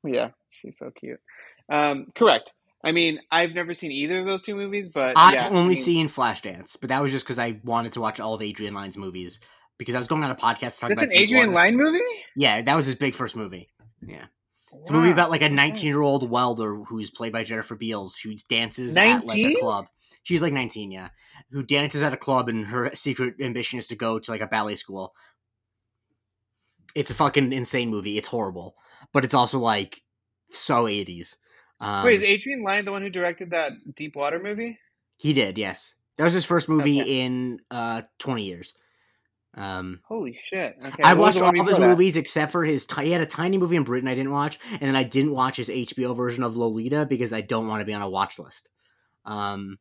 Yeah, 0.04 0.30
she's 0.52 0.78
so 0.78 0.92
cute. 0.92 1.20
Um, 1.70 2.08
correct. 2.16 2.52
I 2.84 2.92
mean, 2.92 3.20
I've 3.32 3.54
never 3.54 3.74
seen 3.74 3.92
either 3.92 4.20
of 4.20 4.26
those 4.28 4.44
two 4.44 4.56
movies, 4.56 4.90
but 4.90 5.18
I've 5.18 5.34
yeah, 5.34 5.46
I 5.48 5.50
only 5.50 5.74
mean, 5.74 5.84
seen 5.84 6.08
Flashdance, 6.08 6.78
but 6.80 6.90
that 6.90 7.02
was 7.02 7.12
just 7.12 7.26
because 7.26 7.40
I 7.40 7.60
wanted 7.64 7.92
to 7.94 8.02
watch 8.02 8.20
all 8.20 8.36
of 8.36 8.42
Adrian 8.42 8.74
Lyne's 8.76 8.98
movies 8.98 9.40
because 9.78 9.96
I 9.96 9.98
was 10.00 10.08
going 10.08 10.24
on 10.24 10.32
a 10.32 10.36
podcast 10.36 10.76
to 10.76 10.80
talk 10.82 10.90
That's 10.90 11.04
about 11.04 11.04
an 11.06 11.12
Adrian. 11.14 11.52
Lyne 11.54 11.76
movie. 11.78 12.00
Yeah, 12.36 12.62
that 12.62 12.76
was 12.76 12.86
his 12.86 12.96
big 12.96 13.14
first 13.16 13.36
movie. 13.36 13.70
Yeah, 14.06 14.26
it's 14.74 14.90
a 14.90 14.94
movie 14.94 15.12
about 15.12 15.32
like 15.32 15.42
a 15.42 15.50
19 15.50 15.86
year 15.86 16.02
old 16.02 16.30
welder 16.30 16.76
who's 16.84 17.10
played 17.10 17.34
by 17.34 17.44
Jennifer 17.44 17.76
Beals 17.76 18.18
who 18.18 18.36
dances 18.50 18.96
at 18.98 19.26
like 19.26 19.38
a 19.38 19.56
club. 19.60 19.88
She's 20.24 20.42
like 20.42 20.54
19, 20.54 20.92
yeah, 20.92 21.10
who 21.52 21.64
dances 21.64 22.04
at 22.04 22.14
a 22.14 22.18
club, 22.18 22.50
and 22.50 22.66
her 22.66 22.92
secret 22.94 23.36
ambition 23.40 23.80
is 23.80 23.88
to 23.88 23.96
go 23.96 24.20
to 24.20 24.32
like 24.32 24.42
a 24.42 24.48
ballet 24.48 24.76
school. 24.76 25.14
It's 26.96 27.12
a 27.12 27.16
fucking 27.16 27.54
insane 27.54 27.90
movie. 27.90 28.18
It's 28.18 28.28
horrible, 28.28 28.76
but 29.14 29.24
it's 29.24 29.34
also 29.34 29.60
like 29.60 30.02
so 30.52 30.86
80s. 30.86 31.38
Um, 31.80 32.06
Wait, 32.06 32.16
is 32.16 32.24
Adrian 32.24 32.64
Lyne 32.64 32.86
the 32.86 32.92
one 32.92 33.04
who 33.04 33.10
directed 33.10 33.52
that 33.52 33.74
Deep 33.96 34.16
Water 34.16 34.40
movie? 34.40 34.80
he 35.20 35.34
did, 35.34 35.58
yes. 35.58 35.94
That 36.18 36.24
was 36.24 36.34
his 36.34 36.46
first 36.46 36.68
movie 36.70 37.02
Okay. 37.02 37.22
in 37.22 37.60
uh 37.72 38.02
20 38.20 38.44
years. 38.44 38.74
Um, 39.58 40.02
Holy 40.06 40.34
shit! 40.34 40.76
Okay, 40.86 41.02
I 41.04 41.16
watched 41.16 41.42
all 41.42 41.50
of 41.50 41.56
his 41.56 41.66
before 41.66 41.80
that? 41.80 41.90
movies 41.90 42.16
except 42.16 42.52
for 42.52 42.64
his. 42.64 42.86
T- 42.86 43.06
he 43.06 43.12
had 43.12 43.22
a 43.22 43.26
tiny 43.26 43.58
movie 43.58 43.76
in 43.76 43.84
Britain 43.84 44.08
I 44.08 44.14
didn't 44.14 44.32
watch, 44.32 44.60
and 44.72 44.82
then 44.82 44.96
I 44.96 45.04
didn't 45.04 45.32
watch 45.32 45.58
his 45.58 45.68
HBO 45.70 46.16
version 46.16 46.44
of 46.44 46.56
Lolita 46.56 47.08
because 47.08 47.34
I 47.34 47.42
don't 47.42 47.68
want 47.68 47.82
to 47.82 47.86
be 47.86 47.94
on 47.94 48.04
a 48.04 48.10
watch 48.10 48.38
list. 48.38 48.70
Um, 49.26 49.80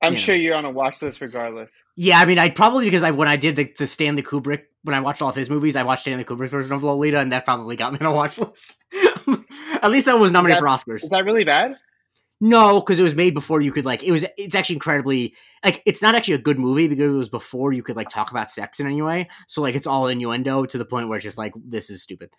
I'm 0.00 0.16
sure 0.16 0.34
you're 0.34 0.54
on 0.56 0.64
a 0.64 0.70
watch 0.70 1.02
list 1.02 1.20
regardless. 1.20 1.72
yeah, 1.96 2.18
I 2.18 2.24
mean, 2.24 2.38
I 2.38 2.48
probably 2.50 2.86
because 2.86 3.02
I 3.02 3.10
when 3.10 3.28
I 3.28 3.36
did 3.36 3.56
the, 3.56 3.70
the 3.78 3.86
Stanley 3.86 4.22
Kubrick 4.22 4.62
when 4.84 4.94
I 4.94 5.00
watched 5.00 5.20
all 5.22 5.28
of 5.28 5.36
his 5.36 5.50
movies, 5.50 5.76
I 5.76 5.82
watched 5.82 6.02
Stanley 6.02 6.24
Kubrick's 6.24 6.50
version 6.50 6.72
of 6.72 6.82
Lolita, 6.82 7.18
and 7.20 7.30
that 7.32 7.44
probably 7.44 7.76
got 7.76 7.92
me 7.92 7.98
on 8.00 8.06
a 8.06 8.12
watch 8.12 8.38
list. 8.40 8.76
At 9.82 9.90
least 9.90 10.06
that 10.06 10.18
was 10.18 10.32
nominated 10.32 10.62
that- 10.64 10.80
for 10.84 10.92
Oscars. 10.92 11.04
Is 11.04 11.10
that 11.10 11.24
really 11.24 11.44
bad? 11.44 11.76
No, 12.44 12.80
because 12.80 12.98
it 12.98 13.04
was 13.04 13.14
made 13.14 13.34
before 13.34 13.60
you 13.60 13.70
could 13.70 13.84
like. 13.84 14.02
It 14.02 14.10
was. 14.10 14.24
It's 14.36 14.56
actually 14.56 14.74
incredibly 14.74 15.36
like. 15.64 15.80
It's 15.86 16.02
not 16.02 16.16
actually 16.16 16.34
a 16.34 16.38
good 16.38 16.58
movie 16.58 16.88
because 16.88 17.14
it 17.14 17.16
was 17.16 17.28
before 17.28 17.72
you 17.72 17.84
could 17.84 17.94
like 17.94 18.08
talk 18.08 18.32
about 18.32 18.50
sex 18.50 18.80
in 18.80 18.86
any 18.88 19.00
way. 19.00 19.30
So 19.46 19.62
like, 19.62 19.76
it's 19.76 19.86
all 19.86 20.08
innuendo 20.08 20.66
to 20.66 20.76
the 20.76 20.84
point 20.84 21.08
where 21.08 21.14
it's 21.14 21.22
just 21.22 21.38
like 21.38 21.52
this 21.56 21.88
is 21.88 22.02
stupid. 22.02 22.30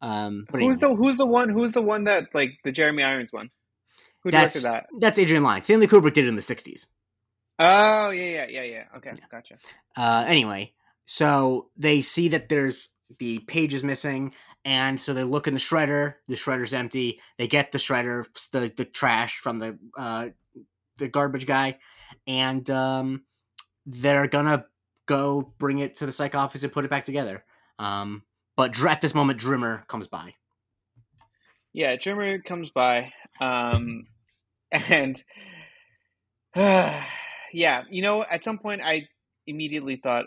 Um, 0.00 0.46
but 0.50 0.60
Who's 0.60 0.82
anyway, 0.82 0.96
the 0.96 1.00
Who's 1.00 1.16
the 1.16 1.26
one? 1.26 1.48
Who's 1.48 1.74
the 1.74 1.80
one 1.80 2.02
that 2.04 2.34
like 2.34 2.58
the 2.64 2.72
Jeremy 2.72 3.04
Irons 3.04 3.32
one? 3.32 3.50
Who 4.24 4.32
that's 4.32 4.54
directed 4.54 4.68
that? 4.68 4.86
that's 4.98 5.18
Adrian 5.20 5.44
Lyne. 5.44 5.62
Stanley 5.62 5.86
Kubrick 5.86 6.14
did 6.14 6.24
it 6.24 6.28
in 6.28 6.34
the 6.34 6.42
'60s. 6.42 6.86
Oh 7.60 8.10
yeah, 8.10 8.24
yeah, 8.24 8.46
yeah, 8.48 8.62
yeah. 8.64 8.84
Okay, 8.96 9.12
gotcha. 9.30 9.58
Uh, 9.96 10.24
anyway, 10.26 10.72
so 11.04 11.68
they 11.76 12.00
see 12.00 12.26
that 12.30 12.48
there's 12.48 12.88
the 13.18 13.38
page 13.40 13.74
is 13.74 13.84
missing, 13.84 14.34
and 14.64 15.00
so 15.00 15.12
they 15.12 15.24
look 15.24 15.46
in 15.46 15.54
the 15.54 15.60
shredder. 15.60 16.14
The 16.28 16.34
shredder's 16.34 16.74
empty. 16.74 17.20
They 17.38 17.48
get 17.48 17.72
the 17.72 17.78
shredder, 17.78 18.24
the 18.50 18.72
the 18.74 18.84
trash 18.84 19.38
from 19.38 19.58
the 19.58 19.78
uh, 19.96 20.28
the 20.98 21.08
garbage 21.08 21.46
guy, 21.46 21.78
and 22.26 22.68
um, 22.70 23.22
they're 23.86 24.28
gonna 24.28 24.66
go 25.06 25.52
bring 25.58 25.80
it 25.80 25.96
to 25.96 26.06
the 26.06 26.12
psych 26.12 26.34
office 26.34 26.62
and 26.62 26.72
put 26.72 26.84
it 26.84 26.90
back 26.90 27.04
together. 27.04 27.44
Um, 27.78 28.22
but 28.56 28.80
at 28.84 29.00
this 29.00 29.14
moment, 29.14 29.38
Drimmer 29.38 29.82
comes 29.88 30.08
by. 30.08 30.34
Yeah, 31.72 31.96
Drimmer 31.96 32.38
comes 32.38 32.70
by, 32.70 33.12
um, 33.40 34.06
and 34.70 35.22
yeah, 36.54 37.84
you 37.90 38.02
know, 38.02 38.22
at 38.22 38.44
some 38.44 38.58
point 38.58 38.82
I 38.82 39.08
immediately 39.46 39.96
thought 39.96 40.26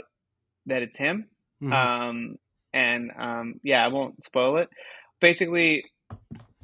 that 0.65 0.81
it's 0.81 0.97
him. 0.97 1.29
Mhm. 1.61 1.71
Um, 1.71 2.37
and 2.75 3.11
um, 3.17 3.59
yeah, 3.63 3.83
I 3.83 3.87
won't 3.87 4.23
spoil 4.23 4.57
it. 4.57 4.69
Basically, 5.21 5.85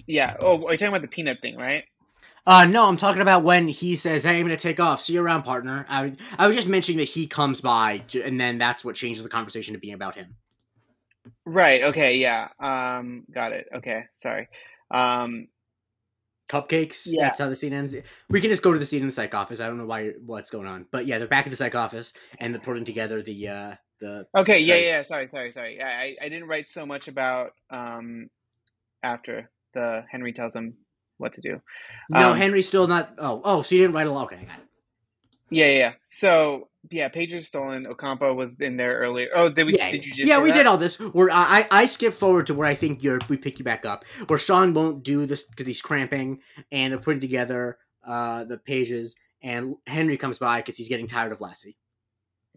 yeah. 0.05 0.36
Oh, 0.39 0.68
are 0.68 0.74
you 0.74 0.78
talking 0.78 0.89
about 0.89 1.01
the 1.01 1.07
peanut 1.07 1.41
thing, 1.41 1.55
right? 1.55 1.86
Uh, 2.45 2.66
no, 2.66 2.88
I'm 2.88 2.97
talking 2.97 3.22
about 3.22 3.43
when 3.43 3.68
he 3.68 3.95
says, 3.95 4.24
"Hey, 4.26 4.38
I'm 4.38 4.43
gonna 4.43 4.57
take 4.57 4.80
off. 4.80 5.01
See 5.01 5.14
you 5.14 5.22
around, 5.22 5.43
partner." 5.43 5.86
I, 5.89 6.14
I 6.38 6.47
was 6.47 6.55
just 6.55 6.68
mentioning 6.68 6.97
that 6.97 7.05
he 7.05 7.28
comes 7.28 7.62
by, 7.62 8.03
and 8.24 8.39
then 8.39 8.57
that's 8.57 8.84
what 8.84 8.95
changes 8.95 9.24
the 9.24 9.30
conversation 9.30 9.74
to 9.74 9.80
being 9.80 9.93
about 9.93 10.16
him. 10.16 10.36
Right. 11.45 11.84
Okay. 11.84 12.18
Yeah. 12.18 12.49
Um. 12.59 13.24
Got 13.32 13.53
it. 13.53 13.68
Okay. 13.76 14.03
Sorry. 14.16 14.49
Um, 14.91 15.47
Cupcakes. 16.49 17.03
Yeah. 17.05 17.24
That's 17.24 17.39
how 17.39 17.47
the 17.47 17.55
scene 17.55 17.72
ends. 17.72 17.95
We 18.30 18.41
can 18.41 18.49
just 18.49 18.64
go 18.64 18.74
to 18.74 18.80
the 18.80 18.86
scene 18.86 19.01
in 19.01 19.07
the 19.07 19.14
psych 19.14 19.34
office. 19.34 19.62
I 19.62 19.68
don't 19.68 19.78
know 19.78 19.86
why 19.86 20.12
what's 20.26 20.49
going 20.49 20.68
on, 20.68 20.86
but 20.91 21.05
yeah, 21.05 21.18
they're 21.18 21.28
back 21.28 21.45
at 21.45 21.51
the 21.51 21.55
psych 21.55 21.76
office 21.76 22.12
and 22.39 22.53
they're 22.53 22.62
putting 22.62 22.84
together 22.84 23.22
the 23.22 23.47
uh 23.47 23.76
the. 24.02 24.26
okay, 24.36 24.60
yeah, 24.60 24.76
yeah. 24.76 25.04
Sorry, 25.04 25.28
sorry, 25.28 25.52
sorry. 25.52 25.82
I, 25.82 26.18
I 26.22 26.30
didn't 26.30 26.47
write 26.47 26.68
so 26.68 26.86
much 26.86 27.08
about 27.08 27.54
um, 27.70 28.30
after 29.04 29.49
the 29.74 30.04
Henry 30.12 30.34
tells 30.34 30.54
him 30.54 30.76
what 31.18 31.34
to 31.34 31.41
do. 31.41 31.62
No, 32.10 32.32
Um, 32.32 32.38
Henry's 32.38 32.68
still 32.68 32.88
not. 32.88 33.14
Oh, 33.18 33.41
oh, 33.45 33.62
so 33.62 33.76
you 33.76 33.82
didn't 33.82 33.95
write 33.95 34.08
a 34.08 34.12
lot. 34.12 34.26
Okay, 34.26 34.38
I 34.38 34.43
got 34.43 34.60
it. 34.60 34.66
Yeah, 35.49 35.66
yeah. 35.68 35.78
yeah. 35.78 35.93
So 36.06 36.70
yeah, 36.89 37.10
pages 37.10 37.47
stolen. 37.47 37.86
Ocampo 37.86 38.34
was 38.34 38.60
in 38.60 38.76
there 38.78 38.95
earlier. 38.97 39.30
Oh, 39.36 39.49
did 39.49 39.68
we? 39.68 39.78
yeah, 39.78 39.91
did 39.91 40.06
you 40.06 40.12
yeah, 40.12 40.16
just? 40.16 40.28
yeah 40.30 40.41
we 40.41 40.49
that? 40.49 40.58
did 40.58 40.66
all 40.66 40.78
this. 40.78 40.99
Where 40.99 41.30
I 41.30 41.60
I 41.60 41.68
I 41.72 41.86
skip 41.86 42.14
forward 42.14 42.47
to 42.47 42.54
where 42.54 42.68
I 42.68 42.74
think 42.74 43.04
you're 43.04 43.20
we 43.30 43.38
pick 43.38 43.60
you 43.60 43.66
back 43.66 43.86
up. 43.86 44.06
Where 44.28 44.39
Sean 44.39 44.74
won't 44.74 45.04
do 45.04 45.26
this 45.26 45.43
because 45.43 45.68
he's 45.68 45.82
cramping, 45.82 46.39
and 46.72 46.91
they're 46.91 46.99
putting 46.99 47.22
together 47.22 47.78
uh 48.06 48.45
the 48.45 48.58
pages, 48.58 49.16
and 49.43 49.76
Henry 49.86 50.18
comes 50.18 50.39
by 50.39 50.58
because 50.58 50.76
he's 50.78 50.89
getting 50.89 51.08
tired 51.08 51.32
of 51.32 51.41
Lassie. 51.41 51.78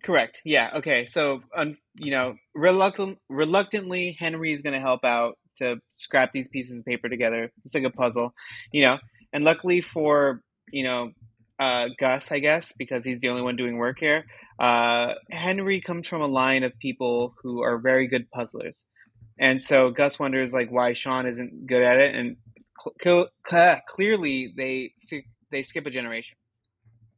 Correct. 0.04 0.42
Yeah. 0.44 0.70
Okay. 0.76 1.06
So, 1.06 1.42
um, 1.56 1.76
you 1.94 2.10
know, 2.10 2.36
reluctant, 2.54 3.18
reluctantly, 3.28 4.16
Henry 4.18 4.52
is 4.52 4.62
going 4.62 4.74
to 4.74 4.80
help 4.80 5.04
out 5.04 5.38
to 5.56 5.78
scrap 5.94 6.32
these 6.32 6.48
pieces 6.48 6.78
of 6.78 6.84
paper 6.84 7.08
together. 7.08 7.50
It's 7.64 7.74
like 7.74 7.84
a 7.84 7.90
puzzle, 7.90 8.34
you 8.72 8.82
know. 8.84 8.98
And 9.32 9.44
luckily 9.44 9.80
for 9.80 10.42
you 10.72 10.84
know 10.84 11.10
uh, 11.58 11.88
Gus, 11.98 12.30
I 12.30 12.40
guess, 12.40 12.72
because 12.78 13.04
he's 13.04 13.20
the 13.20 13.28
only 13.28 13.42
one 13.42 13.56
doing 13.56 13.78
work 13.78 13.98
here. 13.98 14.24
Uh, 14.58 15.14
Henry 15.30 15.80
comes 15.80 16.06
from 16.06 16.22
a 16.22 16.26
line 16.26 16.64
of 16.64 16.78
people 16.80 17.34
who 17.42 17.62
are 17.62 17.78
very 17.78 18.06
good 18.06 18.30
puzzlers, 18.30 18.84
and 19.38 19.62
so 19.62 19.90
Gus 19.90 20.18
wonders 20.18 20.52
like 20.52 20.70
why 20.70 20.92
Sean 20.92 21.26
isn't 21.26 21.66
good 21.66 21.82
at 21.82 21.98
it, 21.98 22.14
and 22.14 22.36
cl- 23.02 23.28
cl- 23.48 23.82
clearly 23.88 24.52
they 24.56 24.92
they 25.50 25.62
skip 25.62 25.86
a 25.86 25.90
generation. 25.90 26.36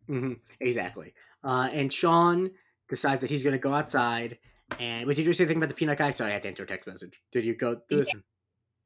hmm 0.09 0.35
Exactly. 0.61 1.15
Uh, 1.45 1.69
and 1.73 1.95
Sean 1.95 2.51
decides 2.89 3.21
that 3.21 3.31
he's 3.31 3.43
going 3.43 3.55
to 3.55 3.59
go 3.59 3.75
outside. 3.75 4.39
And 4.81 5.07
wait, 5.07 5.17
did 5.17 5.27
you 5.27 5.33
say 5.33 5.45
anything 5.45 5.59
about 5.59 5.69
the 5.69 5.75
peanut 5.75 5.99
guy? 5.99 6.11
Sorry, 6.11 6.31
I 6.31 6.35
had 6.35 6.43
to 6.43 6.49
enter 6.49 6.65
a 6.65 6.67
text 6.67 6.87
message. 6.87 7.21
Did 7.33 7.45
you 7.45 7.55
go 7.55 7.81
through 7.89 7.99
this? 7.99 8.11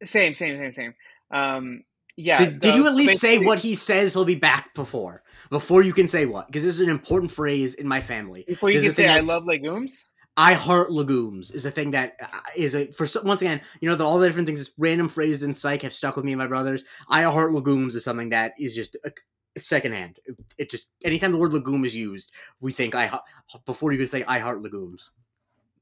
Same, 0.03 0.34
same, 0.34 0.59
same, 0.59 0.72
same. 0.72 0.94
Um, 1.30 1.84
yeah. 2.16 2.44
Did, 2.44 2.61
did 2.61 2.74
you 2.74 2.86
at 2.86 2.94
least 2.94 3.20
say 3.20 3.38
what 3.38 3.59
he 3.59 3.74
says 3.74 4.12
he'll 4.12 4.24
be 4.24 4.34
back 4.34 4.74
before? 4.74 5.22
Before 5.48 5.82
you 5.82 5.92
can 5.92 6.07
say 6.07 6.26
what? 6.26 6.46
Because 6.46 6.62
this 6.62 6.74
is 6.74 6.80
an 6.80 6.90
important 6.90 7.30
phrase 7.30 7.74
in 7.74 7.88
my 7.88 8.01
family. 8.01 8.44
Before 8.46 8.70
you 8.70 8.80
There's 8.80 8.94
can 8.94 9.05
say 9.05 9.09
I 9.09 9.16
that- 9.16 9.24
love 9.26 9.44
legumes. 9.44 10.05
I 10.36 10.55
heart 10.55 10.90
legumes 10.90 11.51
is 11.51 11.66
a 11.66 11.70
thing 11.70 11.90
that 11.90 12.14
uh, 12.22 12.40
a 12.57 12.92
for 12.92 13.07
once 13.24 13.42
again, 13.42 13.61
you 13.80 13.90
know, 13.90 13.96
the, 13.96 14.05
all 14.05 14.18
the 14.18 14.26
different 14.26 14.46
things, 14.46 14.72
random 14.78 15.09
phrases 15.09 15.42
in 15.42 15.55
psych 15.55 15.82
have 15.82 15.92
stuck 15.92 16.16
with 16.16 16.24
me 16.24 16.32
and 16.32 16.38
my 16.38 16.46
brothers. 16.46 16.84
I 17.09 17.24
heart 17.24 17.53
legumes 17.53 17.94
is 17.94 18.05
something 18.05 18.30
that 18.30 18.55
is 18.59 18.74
just 18.74 18.96
uh, 19.05 19.11
secondhand. 19.57 20.18
It, 20.24 20.36
it 20.59 20.70
just 20.70 20.86
anytime 21.05 21.32
the 21.32 21.38
word 21.38 21.53
legume 21.53 21.84
is 21.84 21.94
used, 21.94 22.32
we 22.61 22.72
think 22.72 22.94
I 22.94 23.18
before 23.66 23.92
you 23.92 23.98
can 23.98 24.09
say 24.09 24.24
I 24.24 24.38
heart 24.38 24.62
legumes. 24.62 25.11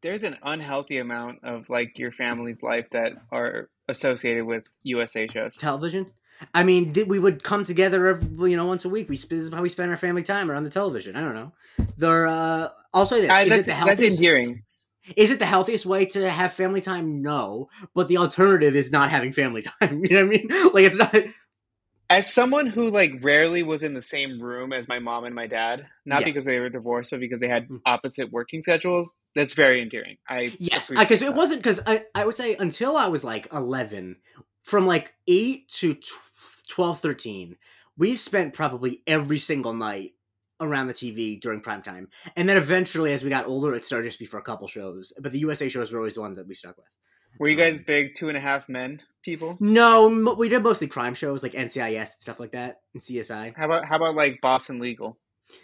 There's 0.01 0.23
an 0.23 0.37
unhealthy 0.43 0.99
amount 0.99 1.43
of 1.43 1.69
like 1.69 1.99
your 1.99 2.12
family's 2.12 2.62
life 2.62 2.87
that 2.93 3.14
are 3.33 3.69
associated 3.89 4.45
with 4.45 4.69
USA 4.85 5.27
shows. 5.27 5.57
Television. 5.57 6.07
I 6.55 6.62
mean, 6.62 6.95
we 7.09 7.19
would 7.19 7.43
come 7.43 7.64
together 7.64 8.07
every, 8.07 8.53
you 8.53 8.57
know, 8.57 8.66
once 8.66 8.85
a 8.85 8.89
week. 8.89 9.09
We 9.09 9.16
sp- 9.19 9.31
this 9.31 9.47
is 9.47 9.53
how 9.53 9.61
we 9.61 9.69
spend 9.69 9.91
our 9.91 9.97
family 9.97 10.23
time 10.23 10.51
around 10.51 10.62
the 10.62 10.71
television. 10.71 11.16
I 11.16 11.21
don't 11.21 11.35
know. 11.35 11.53
There. 11.97 12.29
Uh, 12.29 12.69
I'll 12.95 13.07
say 13.07 13.23
this: 13.23 13.31
Uh, 13.31 13.43
is 13.43 13.49
that's, 13.49 13.62
it 13.62 13.66
the 13.66 13.73
that's 13.73 13.87
healthiest? 13.87 14.19
endearing. 14.19 14.62
Is 15.16 15.31
it 15.31 15.39
the 15.39 15.47
healthiest 15.47 15.87
way 15.87 16.05
to 16.07 16.31
have 16.31 16.53
family 16.53 16.81
time? 16.81 17.23
No, 17.23 17.71
but 17.95 18.09
the 18.09 18.19
alternative 18.19 18.77
is 18.77 18.93
not 18.93 19.11
having 19.11 19.33
family 19.33 19.62
time. 19.81 20.05
You 20.05 20.11
know 20.11 20.27
what 20.27 20.35
I 20.35 20.39
mean? 20.39 20.49
Like 20.73 20.85
it's 20.85 20.97
not. 20.97 21.14
As 22.11 22.33
someone 22.33 22.67
who 22.67 22.89
like 22.91 23.13
rarely 23.23 23.63
was 23.63 23.83
in 23.83 23.93
the 23.93 24.01
same 24.01 24.41
room 24.41 24.73
as 24.73 24.89
my 24.89 24.99
mom 24.99 25.25
and 25.25 25.35
my 25.35 25.47
dad, 25.47 25.87
not 26.07 26.21
Yeah. 26.21 26.25
because 26.27 26.45
they 26.47 26.59
were 26.59 26.71
divorced, 26.71 27.11
but 27.11 27.21
because 27.21 27.39
they 27.41 27.49
had 27.49 27.69
Mm. 27.69 27.81
opposite 27.85 28.33
working 28.33 28.63
schedules, 28.63 29.15
that's 29.35 29.53
very 29.53 29.83
endearing. 29.83 30.17
I 30.29 30.57
Yes, 30.59 30.89
because 30.91 31.21
it 31.21 31.35
wasn't 31.35 31.63
because 31.63 31.81
I, 31.87 32.07
I 32.15 32.25
would 32.25 32.35
say 32.35 32.57
until 32.57 32.97
I 32.97 33.09
was 33.09 33.25
like 33.25 33.53
11, 33.53 34.17
from 34.63 34.87
like 34.87 35.13
8 35.27 35.69
to 35.69 35.95
tw- 35.95 36.69
12, 36.69 37.01
13, 37.01 37.57
we 37.99 38.15
spent 38.15 38.55
probably 38.55 39.03
every 39.07 39.39
single 39.39 39.75
night 39.75 40.13
around 40.61 40.87
the 40.87 40.95
TV 40.95 41.39
during 41.41 41.61
prime 41.61 41.83
time. 41.83 42.09
And 42.37 42.49
then 42.49 42.57
eventually, 42.57 43.13
as 43.13 43.23
we 43.23 43.31
got 43.31 43.47
older, 43.47 43.75
it 43.75 43.85
started 43.85 44.09
just 44.09 44.19
be 44.19 44.25
for 44.25 44.39
a 44.39 44.43
couple 44.43 44.67
shows. 44.67 45.13
But 45.21 45.33
the 45.33 45.39
USA 45.41 45.69
shows 45.69 45.93
were 45.93 45.99
always 45.99 46.15
the 46.15 46.21
ones 46.23 46.37
that 46.39 46.49
we 46.49 46.55
stuck 46.55 46.77
with. 46.79 46.87
Were 47.39 47.49
you 47.49 47.57
guys 47.57 47.80
big 47.86 48.14
two 48.14 48.28
and 48.28 48.36
a 48.36 48.41
half 48.41 48.68
men 48.68 49.01
people? 49.24 49.57
No, 49.61 50.07
m- 50.07 50.36
we 50.36 50.49
did 50.49 50.62
mostly 50.62 50.86
crime 50.86 51.14
shows 51.14 51.43
like 51.43 51.53
NCIS 51.53 51.97
and 51.97 52.07
stuff 52.09 52.41
like 52.41 52.53
that 52.53 52.80
and 52.95 53.03
CSI. 53.03 53.55
How 53.57 53.64
about 53.66 53.84
how 53.84 53.97
about 53.97 54.14
like 54.14 54.41
Boston 54.41 54.80
Legal? 54.80 55.18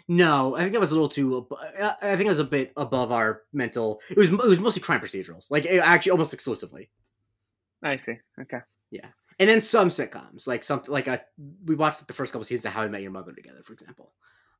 No, 0.07 0.55
I 0.55 0.61
think 0.61 0.71
that 0.73 0.79
was 0.79 0.91
a 0.91 0.93
little 0.95 1.09
too. 1.09 1.47
I 1.79 1.95
I 2.01 2.15
think 2.15 2.25
it 2.25 2.29
was 2.29 2.39
a 2.39 2.43
bit 2.43 2.73
above 2.77 3.11
our 3.11 3.43
mental. 3.53 4.01
It 4.09 4.17
was 4.17 4.29
it 4.29 4.37
was 4.37 4.59
mostly 4.59 4.81
crime 4.81 4.99
procedurals, 5.01 5.51
like 5.51 5.65
actually 5.65 6.11
almost 6.11 6.33
exclusively. 6.33 6.89
I 7.83 7.97
see. 7.97 8.15
Okay. 8.41 8.59
Yeah, 8.91 9.07
and 9.39 9.49
then 9.49 9.61
some 9.61 9.89
sitcoms 9.89 10.47
like 10.47 10.63
something 10.63 10.91
like 10.91 11.07
a 11.07 11.21
we 11.65 11.75
watched 11.75 12.07
the 12.07 12.13
first 12.13 12.31
couple 12.31 12.45
seasons 12.45 12.65
of 12.67 12.71
how 12.73 12.81
i 12.81 12.87
met 12.87 13.01
your 13.01 13.11
mother 13.11 13.33
together 13.33 13.61
for 13.63 13.73
example 13.73 14.13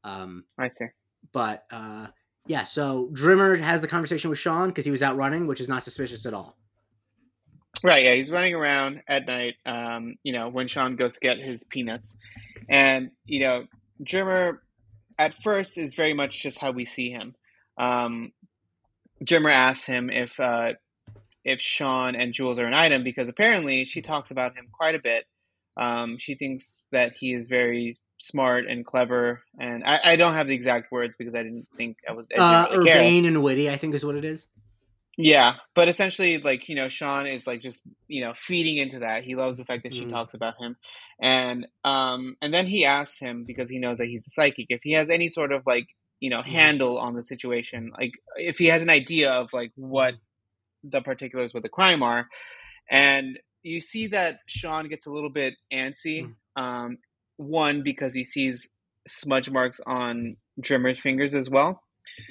um 0.04 0.44
I 0.58 0.68
see. 0.68 0.86
but 1.32 1.66
uh 1.72 2.08
yeah 2.48 2.64
so 2.64 3.10
drimmer 3.14 3.56
has 3.56 3.82
the 3.82 3.88
conversation 3.88 4.30
with 4.30 4.40
sean 4.40 4.70
because 4.70 4.84
he 4.84 4.92
was 4.92 5.02
out 5.04 5.16
running 5.16 5.48
which 5.48 5.62
is 5.62 5.70
not 5.70 5.84
suspicious 5.84 6.26
at 6.26 6.34
all 6.34 6.58
Right, 7.84 8.04
yeah, 8.04 8.16
he's 8.16 8.32
running 8.32 8.56
around 8.56 9.02
at 9.08 9.28
night, 9.28 9.56
um, 9.66 10.16
you 10.24 10.34
know, 10.34 10.50
when 10.50 10.68
Sean 10.68 10.96
goes 10.96 11.16
to 11.16 11.20
get 11.20 11.38
his 11.38 11.64
peanuts. 11.64 12.16
And, 12.70 13.12
you 13.26 13.42
know, 13.42 13.66
Drimmer 14.02 14.62
at 15.18 15.34
first 15.44 15.78
is 15.78 15.96
very 15.96 16.14
much 16.14 16.42
just 16.42 16.58
how 16.58 16.72
we 16.72 16.86
see 16.86 17.10
him. 17.10 17.36
Um, 17.78 18.32
Drimmer 19.24 19.50
asks 19.50 19.86
him 19.86 20.10
if 20.10 20.40
uh, 20.40 20.74
if 21.44 21.62
Sean 21.62 22.16
and 22.16 22.34
Jules 22.34 22.60
are 22.60 22.66
an 22.66 22.74
item 22.74 23.04
because 23.04 23.30
apparently 23.30 23.86
she 23.86 24.02
talks 24.02 24.32
about 24.32 24.56
him 24.56 24.68
quite 24.72 24.96
a 24.96 25.00
bit. 25.00 25.26
Um, 25.78 26.18
she 26.18 26.36
thinks 26.36 26.86
that 26.92 27.14
he 27.20 27.34
is 27.34 27.48
very 27.48 27.98
smart 28.18 28.66
and 28.68 28.86
clever, 28.86 29.44
and 29.60 29.84
I, 29.84 30.00
I 30.04 30.16
don't 30.16 30.34
have 30.34 30.48
the 30.48 30.56
exact 30.56 30.92
words 30.92 31.16
because 31.18 31.36
I 31.36 31.44
didn't 31.44 31.68
think 31.78 31.98
I 32.08 32.14
was. 32.14 32.26
I 32.38 32.42
uh 32.42 32.70
really 32.72 32.86
care. 32.86 32.98
urbane 32.98 33.26
and 33.26 33.44
witty 33.44 33.70
i 33.70 33.78
think 33.78 33.94
is 33.94 34.06
what 34.06 34.16
it 34.16 34.26
is 34.26 34.48
Yeah, 35.18 35.56
but 35.76 35.88
essentially, 35.88 36.40
like 36.40 36.68
you 36.68 36.76
know, 36.76 36.90
Sean 36.90 37.26
is 37.26 37.48
like 37.48 37.62
just 37.62 37.82
you 38.08 38.22
know 38.26 38.34
feeding 38.38 38.78
into 38.78 39.00
that. 39.00 39.24
He 39.24 39.36
loves 39.36 39.58
the 39.58 39.66
fact 39.66 39.84
that 39.84 39.94
she 39.94 40.06
Mhm. 40.06 40.10
talks 40.12 40.34
about 40.34 40.56
him, 40.60 40.76
and 41.22 41.68
um, 41.86 42.36
and 42.42 42.54
then 42.54 42.66
he 42.68 42.86
asks 42.86 43.18
him 43.18 43.46
because 43.46 43.70
he 43.70 43.80
knows 43.80 43.98
that 44.00 44.08
he's 44.08 44.28
a 44.28 44.30
psychic 44.32 44.66
if 44.70 44.82
he 44.84 44.92
has 44.94 45.10
any 45.10 45.30
sort 45.30 45.54
of 45.54 45.64
like 45.66 45.88
you 46.20 46.30
know 46.30 46.42
Mhm. 46.42 46.52
handle 46.52 46.98
on 46.98 47.16
the 47.16 47.24
situation, 47.24 47.92
like 47.98 48.12
if 48.36 48.58
he 48.58 48.66
has 48.68 48.82
an 48.82 48.90
idea 48.90 49.32
of 49.32 49.50
like 49.54 49.72
what 49.76 50.16
the 50.84 51.02
particulars 51.02 51.54
with 51.54 51.64
the 51.64 51.70
crime 51.70 52.04
are, 52.04 52.28
and 52.90 53.40
you 53.64 53.82
see 53.82 54.08
that 54.08 54.40
Sean 54.48 54.88
gets 54.90 55.06
a 55.08 55.12
little 55.12 55.30
bit 55.32 55.56
antsy. 55.74 56.24
Mhm. 56.24 56.36
Um, 56.58 56.98
one 57.38 57.84
because 57.84 58.14
he 58.14 58.24
sees 58.24 58.68
smudge 59.08 59.50
marks 59.50 59.80
on 59.86 60.38
Drimmer's 60.62 61.00
fingers 61.02 61.36
as 61.36 61.50
well 61.50 61.82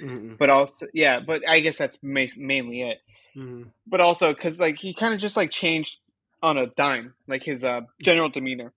Mhm, 0.02 0.38
but 0.38 0.50
also 0.50 0.86
yeah 0.94 1.20
but 1.20 1.48
i 1.48 1.60
guess 1.60 1.76
that's 1.78 1.98
ma- 2.02 2.26
mainly 2.36 2.82
it 2.82 3.00
mhm. 3.36 3.66
but 3.86 4.00
also 4.00 4.32
because 4.32 4.58
like 4.58 4.76
he 4.78 4.94
kind 4.94 5.14
of 5.14 5.20
just 5.20 5.36
like 5.36 5.50
changed 5.50 5.98
on 6.42 6.58
a 6.58 6.66
dime 6.68 7.14
like 7.26 7.42
his 7.42 7.64
uh 7.64 7.82
general 8.02 8.28
demeanor 8.28 8.72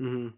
Mm-hmm. 0.00 0.28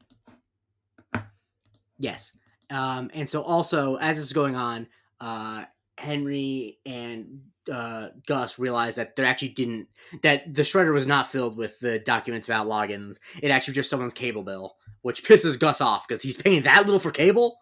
Yes. 1.99 2.33
Um, 2.71 3.11
and 3.15 3.29
so 3.29 3.43
also 3.43 3.97
as 3.97 4.17
this 4.17 4.27
is 4.27 4.33
going 4.33 4.57
on, 4.57 4.87
uh, 5.21 5.65
Henry 5.99 6.79
and 6.87 7.43
uh, 7.71 8.09
Gus 8.27 8.59
realize 8.59 8.95
that 8.95 9.17
there 9.17 9.27
actually 9.27 9.51
didn't 9.51 9.89
that 10.23 10.55
the 10.55 10.63
shredder 10.63 10.95
was 10.95 11.07
not 11.07 11.31
filled 11.31 11.57
with 11.57 11.79
the 11.81 11.99
documents 11.99 12.49
about 12.49 12.67
Loggins. 12.67 13.19
It 13.43 13.51
actually 13.51 13.75
just 13.75 13.91
someone's 13.91 14.15
cable 14.15 14.43
bill, 14.43 14.77
which 15.03 15.25
pisses 15.29 15.59
Gus 15.59 15.81
off 15.81 16.09
because 16.09 16.23
he's 16.23 16.37
paying 16.39 16.63
that 16.63 16.87
little 16.87 17.01
for 17.01 17.11
cable. 17.11 17.60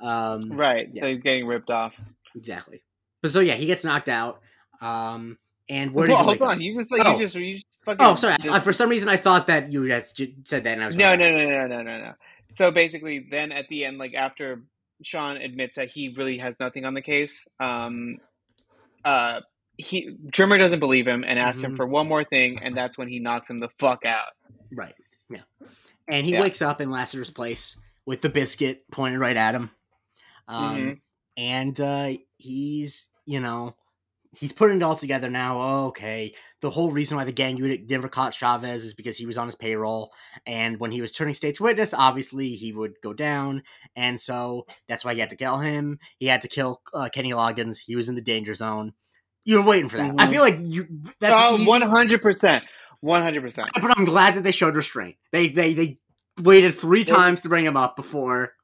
Um, 0.00 0.52
right 0.52 0.88
so 0.96 1.08
he's 1.08 1.22
getting 1.22 1.46
ripped 1.46 1.70
off 1.70 1.94
Exactly. 2.36 2.82
But 3.22 3.30
so 3.32 3.40
yeah, 3.40 3.54
he 3.54 3.66
gets 3.66 3.84
knocked 3.84 4.08
out. 4.08 4.40
Um, 4.80 5.36
and 5.68 5.92
where 5.92 6.08
well, 6.08 6.18
he 6.18 6.24
hold 6.24 6.42
on 6.42 6.54
up? 6.56 6.60
you 6.60 6.74
just 6.74 6.90
like 6.92 7.02
Oh. 7.04 7.12
you 7.16 7.22
just 7.22 7.34
you 7.34 7.54
just 7.54 7.66
fucking 7.84 8.04
Oh, 8.04 8.14
sorry. 8.14 8.36
I, 8.50 8.60
for 8.60 8.72
some 8.72 8.88
reason, 8.88 9.08
I 9.08 9.16
thought 9.16 9.46
that 9.48 9.70
you 9.72 9.86
guys 9.86 10.12
said 10.44 10.64
that, 10.64 10.72
and 10.72 10.82
I 10.82 10.86
was 10.86 10.96
no 10.96 11.14
no 11.16 11.28
no 11.30 11.44
no 11.44 11.66
no 11.66 11.82
no 11.82 11.98
no 11.98 12.12
so 12.52 12.70
basically 12.70 13.26
then 13.30 13.52
at 13.52 13.68
the 13.68 13.84
end 13.84 13.98
like 13.98 14.14
after 14.14 14.62
sean 15.02 15.36
admits 15.36 15.76
that 15.76 15.88
he 15.88 16.08
really 16.16 16.38
has 16.38 16.54
nothing 16.60 16.84
on 16.84 16.94
the 16.94 17.00
case 17.02 17.46
um 17.60 18.18
uh 19.04 19.40
he 19.78 20.16
Drimmer 20.28 20.58
doesn't 20.58 20.80
believe 20.80 21.06
him 21.06 21.24
and 21.26 21.38
asks 21.38 21.62
him 21.62 21.72
Mhm. 21.74 21.76
for 21.76 21.86
one 21.86 22.06
more 22.08 22.24
thing 22.24 22.58
and 22.62 22.76
that's 22.76 22.98
when 22.98 23.08
he 23.08 23.18
knocks 23.18 23.48
him 23.48 23.60
the 23.60 23.68
fuck 23.78 24.04
out 24.04 24.32
Right. 24.72 24.94
Yeah. 25.30 25.40
And 26.08 26.26
he 26.26 26.32
Yeah. 26.32 26.40
wakes 26.42 26.60
up 26.60 26.80
in 26.80 26.90
Lassiter's 26.90 27.30
place 27.30 27.76
with 28.10 28.20
the 28.22 28.28
biscuit 28.28 28.82
pointed 28.90 29.20
right 29.20 29.36
at 29.36 29.54
him. 29.54 29.70
Um, 30.48 30.76
Mhm. 30.76 31.00
And 31.36 31.80
uh, 31.80 32.10
he's, 32.38 33.08
you 33.24 33.38
know, 33.40 33.76
he's 34.36 34.52
putting 34.52 34.78
it 34.78 34.82
all 34.82 34.96
together 34.96 35.30
now. 35.30 35.60
Oh, 35.60 35.86
okay, 35.86 36.34
the 36.60 36.70
whole 36.70 36.90
reason 36.90 37.16
why 37.16 37.24
the 37.24 37.30
gang 37.32 37.56
unit 37.56 37.88
never 37.88 38.08
caught 38.08 38.34
Chavez 38.34 38.84
is 38.84 38.94
because 38.94 39.16
he 39.16 39.26
was 39.26 39.38
on 39.38 39.46
his 39.46 39.54
payroll, 39.54 40.10
and 40.44 40.78
when 40.80 40.90
he 40.90 41.00
was 41.00 41.12
turning 41.12 41.34
state's 41.34 41.60
witness, 41.60 41.94
obviously 41.94 42.56
he 42.56 42.72
would 42.72 42.94
go 43.02 43.12
down, 43.14 43.62
and 43.94 44.20
so 44.20 44.66
that's 44.88 45.04
why 45.04 45.14
he 45.14 45.20
had 45.20 45.30
to 45.30 45.36
kill 45.36 45.58
him. 45.58 45.98
He 46.18 46.26
had 46.26 46.42
to 46.42 46.48
kill 46.48 46.82
uh, 46.92 47.08
Kenny 47.10 47.30
Loggins. 47.30 47.78
He 47.78 47.94
was 47.96 48.08
in 48.08 48.16
the 48.16 48.20
danger 48.20 48.52
zone. 48.54 48.92
You 49.44 49.56
were 49.56 49.62
waiting 49.70 49.88
for 49.88 49.96
that. 49.98 50.14
I 50.18 50.26
Mhm. 50.26 50.30
feel 50.30 50.42
like 50.42 50.58
you. 50.60 50.86
That's 51.20 51.34
Oh, 51.38 51.64
one 51.64 51.80
hundred 51.82 52.22
percent, 52.22 52.64
one 53.00 53.22
hundred 53.22 53.42
percent. 53.42 53.70
but 53.80 53.96
I'm 53.96 54.04
glad 54.04 54.34
that 54.34 54.42
they 54.42 54.52
showed 54.52 54.74
restraint. 54.74 55.16
They 55.32 55.48
they 55.48 55.74
they 55.74 55.98
waited 56.38 56.74
three 56.74 57.04
times 57.04 57.42
to 57.42 57.48
bring 57.48 57.64
him 57.64 57.76
up 57.76 57.96
before. 57.96 58.54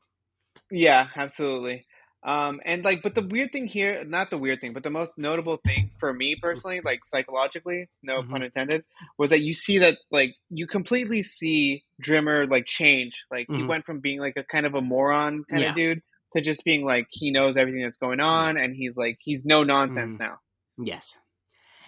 Yeah, 0.71 1.09
absolutely. 1.17 1.87
Um, 2.25 2.61
and 2.65 2.83
like, 2.85 3.03
but 3.03 3.15
the 3.15 3.23
weird 3.23 3.53
thing 3.53 3.69
here, 3.69 4.03
not 4.05 4.31
the 4.31 4.39
weird 4.39 4.61
thing, 4.61 4.73
but 4.73 4.83
the 4.83 4.91
most 4.91 5.17
notable 5.17 5.59
thing 5.65 5.93
for 6.01 6.13
me 6.13 6.35
personally, 6.35 6.81
like 6.85 7.05
psychologically, 7.05 7.89
no 8.03 8.23
Mhm. 8.23 8.31
pun 8.31 8.43
intended, 8.43 8.85
was 9.17 9.31
that 9.31 9.43
you 9.43 9.55
see 9.55 9.79
that 9.79 9.99
like 10.11 10.35
you 10.51 10.67
completely 10.67 11.23
see 11.23 11.85
Drimmer 12.01 12.47
like 12.47 12.67
change. 12.67 13.25
Like 13.31 13.47
he 13.49 13.59
Mhm. 13.63 13.69
went 13.69 13.87
from 13.87 14.01
being 14.01 14.19
like 14.19 14.37
a 14.37 14.43
kind 14.45 14.67
of 14.67 14.75
a 14.75 14.81
moron 14.81 15.45
kind 15.45 15.63
Yeah. 15.63 15.69
of 15.69 15.77
dude 15.77 16.03
to 16.33 16.41
just 16.41 16.65
being 16.65 16.85
like 16.85 17.07
he 17.11 17.31
knows 17.31 17.57
everything 17.57 17.83
that's 17.83 17.99
going 17.99 18.19
on 18.19 18.57
and 18.57 18.75
he's 18.75 18.97
like 18.97 19.19
he's 19.21 19.45
no 19.45 19.63
nonsense 19.63 20.17
Mhm. 20.17 20.21
now. 20.21 20.39
Yes. 20.79 21.17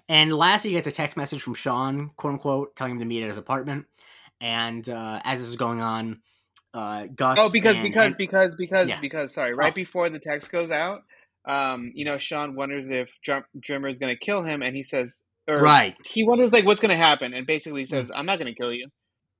And 0.09 0.33
lastly, 0.33 0.71
he 0.71 0.77
gets 0.77 0.87
a 0.87 0.93
text 0.93 1.17
message 1.17 1.43
from 1.43 1.55
Sean, 1.55 2.11
quote 2.11 2.35
unquote, 2.35 2.77
telling 2.77 2.93
him 2.93 3.01
to 3.01 3.05
meet 3.07 3.23
at 3.23 3.29
his 3.29 3.37
apartment. 3.39 3.87
And 4.41 4.89
uh, 4.89 5.21
as 5.25 5.41
this 5.41 5.49
is 5.49 5.57
going 5.57 5.81
on, 5.81 6.21
uh, 6.75 7.07
Gus. 7.15 7.39
Oh, 7.41 7.51
because 7.51 7.75
and- 7.77 7.83
because 7.85 8.07
and- 8.07 8.17
because 8.17 8.55
because 8.57 8.89
Yeah. 8.89 9.01
because 9.01 9.33
sorry, 9.35 9.55
right 9.55 9.73
Oh. 9.73 9.75
before 9.75 10.09
the 10.11 10.19
text 10.21 10.51
goes 10.53 10.71
out, 10.71 11.03
um, 11.47 11.91
you 11.95 12.05
know, 12.05 12.19
Sean 12.19 12.55
wonders 12.55 12.89
if 12.89 13.11
Drum- 13.23 13.45
Drimmer 13.59 13.89
is 13.89 13.99
going 13.99 14.15
to 14.15 14.19
kill 14.19 14.43
him, 14.45 14.63
and 14.63 14.77
he 14.77 14.83
says, 14.83 15.23
or 15.49 15.61
right. 15.61 15.97
he 16.07 16.25
wonders 16.25 16.53
like 16.53 16.65
what's 16.67 16.81
going 16.81 16.91
to 16.91 16.97
happen, 16.97 17.33
and 17.35 17.47
basically 17.47 17.87
says, 17.87 18.11
"I'm 18.15 18.27
not 18.27 18.39
going 18.39 18.53
to 18.53 18.59
kill 18.59 18.73
you," 18.73 18.89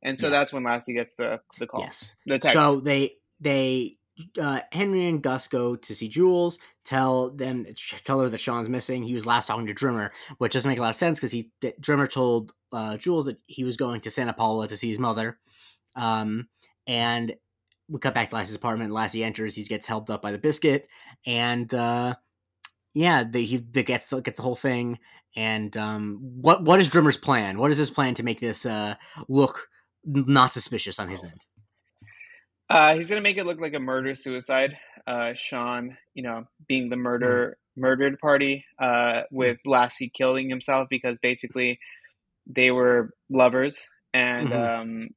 and 0.03 0.19
so 0.19 0.27
Mm. 0.29 0.31
Yeah. 0.33 0.39
that's 0.39 0.53
when 0.53 0.65
Lassie 0.65 0.95
gets 0.95 1.15
the 1.17 1.41
the 1.59 1.67
call, 1.67 1.83
Yes. 1.83 2.15
the 2.27 2.39
text. 2.39 2.55
So 2.55 2.81
they 2.81 3.17
they 3.41 3.97
uh, 4.41 4.61
Henry 4.73 5.07
and 5.07 5.23
Gus 5.23 5.47
go 5.47 5.77
to 5.77 5.95
see 5.95 6.09
Jules. 6.09 6.59
Tell 6.85 7.31
them 7.31 7.67
tell 8.05 8.21
her 8.21 8.29
that 8.29 8.41
Sean's 8.41 8.69
missing. 8.69 9.03
He 9.03 9.15
was 9.15 9.27
last 9.27 9.47
talking 9.47 9.67
to 9.67 9.75
Drimmer, 9.75 10.13
which 10.39 10.53
doesn't 10.53 10.69
make 10.69 10.79
a 10.79 10.83
lot 10.83 10.91
of 10.91 10.95
sense 10.95 11.19
because 11.19 11.33
he 11.33 11.51
Drimmer 11.81 12.07
told 12.07 12.53
uh, 12.73 12.97
Jules 12.97 13.27
that 13.27 13.39
he 13.47 13.65
was 13.65 13.77
going 13.77 14.01
to 14.03 14.11
Santa 14.11 14.33
Paula 14.33 14.69
to 14.69 14.77
see 14.77 14.89
his 14.89 14.99
mother. 14.99 15.39
Um, 15.95 16.49
and 16.87 17.35
we 17.89 18.01
cut 18.01 18.15
back 18.15 18.29
to 18.29 18.37
Lassie's 18.37 18.55
apartment. 18.55 18.93
Lassie 18.93 19.25
enters. 19.25 19.55
He 19.55 19.63
gets 19.65 19.87
helped 19.87 20.11
up 20.11 20.23
by 20.23 20.33
the 20.33 20.39
biscuit, 20.39 20.89
and 21.27 21.73
uh, 21.73 22.15
yeah, 22.95 23.25
they, 23.25 23.45
he 23.45 23.59
they 23.59 23.83
gets 23.83 24.09
the, 24.09 24.21
gets 24.21 24.37
the 24.37 24.43
whole 24.43 24.57
thing. 24.57 24.99
And 25.37 25.77
um, 25.77 26.19
what 26.21 26.65
what 26.65 26.81
is 26.81 26.89
Drimmer's 26.89 27.17
plan? 27.17 27.59
What 27.59 27.71
is 27.71 27.79
his 27.79 27.91
plan 27.91 28.15
to 28.15 28.23
make 28.23 28.41
this 28.41 28.67
uh, 28.67 28.95
look 29.29 29.69
not 30.05 30.53
suspicious 30.53 30.99
on 30.99 31.09
his 31.09 31.23
end? 31.23 31.45
Uh, 32.71 32.95
he's 32.95 33.09
going 33.09 33.19
to 33.19 33.23
make 33.23 33.37
it 33.39 33.47
look 33.47 33.61
like 33.61 33.75
a 33.75 33.81
murder 33.81 34.15
suicide. 34.15 34.77
Uh, 35.07 35.33
Sean, 35.35 35.97
you 36.15 36.23
know, 36.23 36.45
being 36.67 36.89
the 36.91 36.97
murder 36.97 37.57
murdered 37.77 38.19
party, 38.19 38.65
uh, 38.81 39.23
with 39.31 39.59
Lassie 39.65 40.11
killing 40.13 40.51
himself 40.51 40.89
because 40.91 41.17
basically 41.23 41.79
they 42.47 42.71
were 42.71 43.11
lovers, 43.31 43.79
and 44.13 44.49
Mhm. 44.49 44.81
um, 44.81 45.09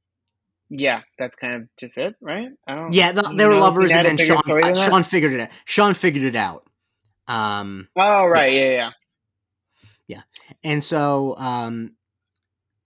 yeah, 0.70 1.02
that's 1.18 1.36
kind 1.36 1.54
of 1.62 1.68
just 1.78 1.98
it, 1.98 2.14
right? 2.20 2.50
I 2.66 2.74
don't. 2.76 2.92
Yeah, 2.92 3.12
th- 3.12 3.26
they 3.36 3.46
were 3.46 3.54
we 3.54 3.60
lovers, 3.60 3.90
and 3.90 4.06
then 4.06 4.16
Sean. 4.16 4.74
Sean 4.74 5.02
figured 5.02 5.32
it 5.34 5.40
out. 5.40 5.50
Sean 5.64 5.94
figured 5.94 6.24
it 6.24 6.36
out. 6.36 6.66
Um, 7.26 7.88
Oh 7.96 8.26
right, 8.26 8.52
yeah, 8.52 8.70
yeah. 8.70 8.90
yeah. 10.06 10.22
and 10.64 10.82
so, 10.82 11.36
um, 11.36 11.92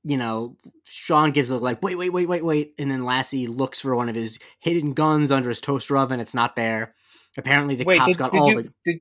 you 0.09 0.17
know, 0.17 0.57
Sean 0.85 1.33
gives 1.33 1.51
a 1.51 1.57
like, 1.59 1.83
wait, 1.83 1.97
wait, 1.97 2.11
wait, 2.11 2.27
wait, 2.29 2.45
wait, 2.45 2.75
and 2.79 2.89
then 2.91 3.05
Lassie 3.05 3.49
looks 3.49 3.81
for 3.81 3.97
one 3.97 4.09
of 4.09 4.15
his 4.15 4.39
hidden 4.61 4.93
guns 4.93 5.33
under 5.33 5.49
his 5.49 5.61
toaster 5.61 5.97
oven. 5.99 6.21
It's 6.21 6.33
not 6.35 6.55
there. 6.55 6.95
Apparently, 7.37 7.75
the 7.75 7.85
Wait, 7.85 7.99
cops 7.99 8.13
did, 8.13 8.19
got 8.19 8.31
did 8.33 8.39
all 8.41 8.51
you 8.51 8.63
the. 8.63 8.73
did 8.85 9.01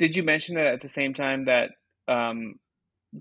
did 0.00 0.16
you 0.16 0.22
mention 0.24 0.56
that 0.56 0.74
at 0.74 0.80
the 0.80 0.88
same 0.88 1.14
time 1.14 1.44
that 1.44 1.70
um, 2.08 2.56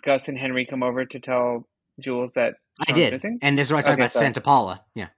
Gus 0.03 0.27
and 0.27 0.37
Henry 0.37 0.65
come 0.65 0.81
over 0.81 1.05
to 1.05 1.19
tell 1.19 1.67
Jules 1.99 2.33
that 2.33 2.55
I 2.87 2.91
did, 2.91 3.13
missing? 3.13 3.37
and 3.41 3.57
this 3.57 3.67
is 3.67 3.71
where 3.71 3.77
I 3.79 3.81
talk 3.83 3.91
Okay, 3.93 4.01
about 4.01 4.11
so- 4.11 4.19
Santa 4.21 4.41
Paula. 4.41 4.83
Yeah, 4.95 5.09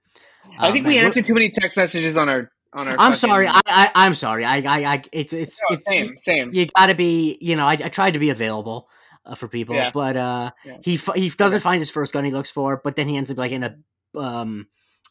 I 0.58 0.68
Um, 0.68 0.72
think 0.74 0.86
we 0.86 0.98
answered 0.98 1.24
too 1.24 1.34
many 1.34 1.48
text 1.50 1.76
messages 1.76 2.16
on 2.16 2.28
our 2.28 2.50
on 2.74 2.88
our. 2.88 2.92
I'm 2.98 3.12
fucking- 3.12 3.16
sorry. 3.16 3.48
I, 3.48 3.60
I 3.66 3.90
I'm 3.94 4.14
sorry. 4.14 4.44
I 4.44 4.56
I, 4.58 4.92
I 4.94 5.02
it's 5.12 5.32
it's 5.32 5.60
No, 5.68 5.76
it's 5.76 5.86
same, 5.86 6.18
same. 6.18 6.52
you 6.52 6.66
gotta 6.76 6.94
be 6.94 7.38
you 7.40 7.56
know 7.56 7.64
I, 7.66 7.72
I 7.72 7.88
tried 7.88 8.12
to 8.12 8.20
be 8.20 8.30
available 8.30 8.88
uh, 9.24 9.34
for 9.34 9.48
people 9.48 9.74
Yeah. 9.74 9.90
but 9.92 10.16
uh 10.16 10.50
Yeah. 10.64 10.78
he 10.82 10.94
f- 10.94 11.14
he 11.14 11.28
doesn't 11.30 11.58
Okay. 11.58 11.62
find 11.62 11.80
his 11.80 11.90
first 11.90 12.12
gun 12.12 12.24
he 12.24 12.30
looks 12.30 12.50
for 12.50 12.80
but 12.82 12.96
then 12.96 13.08
he 13.08 13.16
ends 13.16 13.30
up 13.30 13.36
like 13.38 13.52
in 13.52 13.62
a 13.64 13.76
um 14.18 14.66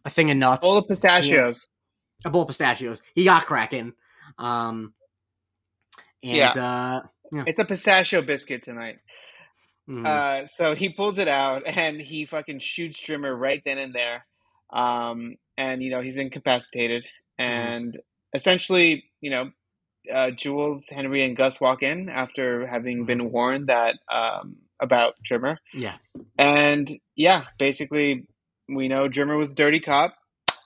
a 0.06 0.10
thing 0.10 0.30
of 0.32 0.38
nuts 0.38 0.66
Bowl 0.66 0.78
of 0.78 0.88
pistachios. 0.88 1.68
a 2.26 2.30
bowl 2.30 2.42
of 2.44 2.48
pistachios 2.50 3.02
he 3.16 3.24
got 3.24 3.46
cracking 3.46 3.94
um 4.38 4.94
and 6.24 6.36
Yeah. 6.38 6.50
uh 6.52 7.02
It's 7.48 7.60
a 7.60 7.66
pistachio 7.66 8.22
biscuit 8.22 8.64
tonight. 8.64 9.00
mhm. 9.90 10.06
Uh, 10.06 10.48
so 10.48 10.76
he 10.76 10.90
pulls 10.90 11.18
it 11.18 11.28
out 11.28 11.64
and 11.66 12.00
he 12.02 12.26
fucking 12.26 12.60
shoots 12.60 13.00
Drimmer 13.00 13.36
right 13.36 13.62
then 13.66 13.78
and 13.78 13.94
there. 13.96 14.26
Um, 14.72 15.38
and 15.58 15.82
you 15.84 15.92
know 15.92 16.02
he's 16.02 16.16
incapacitated, 16.18 17.04
and 17.38 17.98
essentially, 18.34 19.04
you 19.20 19.30
know, 19.30 19.52
uh, 20.12 20.32
Jules, 20.32 20.86
Henry, 20.90 21.24
and 21.26 21.36
Gus 21.36 21.60
walk 21.60 21.84
in 21.84 22.10
after 22.10 22.66
having 22.68 23.04
Mhm. 23.04 23.08
been 23.08 23.32
warned 23.32 23.68
that 23.68 24.00
um, 24.10 24.58
about 24.80 25.16
Drimmer. 25.24 25.60
yeah 25.74 25.98
And 26.38 27.00
yeah, 27.16 27.46
basically, 27.60 28.26
we 28.68 28.88
know 28.88 29.08
Drimmer 29.08 29.38
was 29.38 29.52
a 29.52 29.56
dirty 29.56 29.80
cop, 29.80 30.16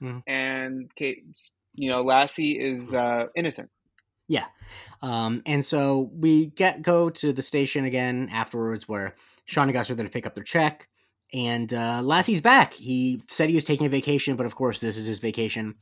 Mhm. 0.01 0.23
and 0.27 0.89
Kate, 0.95 1.23
you 1.73 1.89
know, 1.89 2.01
Lassie 2.01 2.57
is 2.59 2.93
uh, 2.93 3.27
innocent. 3.35 3.69
Yeah, 4.27 4.45
um 5.01 5.41
and 5.45 5.63
so 5.63 6.09
we 6.13 6.47
get 6.47 6.81
go 6.81 7.09
to 7.11 7.31
the 7.33 7.41
station 7.43 7.85
again 7.85 8.29
afterwards 8.31 8.87
where 8.87 9.13
Sean 9.45 9.67
and 9.67 9.73
Gus 9.73 9.89
are 9.91 9.95
there 9.95 10.05
to 10.05 10.11
pick 10.11 10.25
up 10.25 10.33
their 10.33 10.43
check 10.43 10.87
and 11.33 11.73
uh, 11.73 12.01
Lassie's 12.03 12.41
back. 12.41 12.73
He 12.73 13.21
said 13.27 13.49
he 13.49 13.55
was 13.55 13.65
taking 13.65 13.87
a 13.87 13.89
vacation, 13.89 14.35
but 14.35 14.45
of 14.45 14.55
course 14.55 14.79
this 14.79 14.97
is 14.97 15.05
his 15.05 15.19
vacation. 15.19 15.75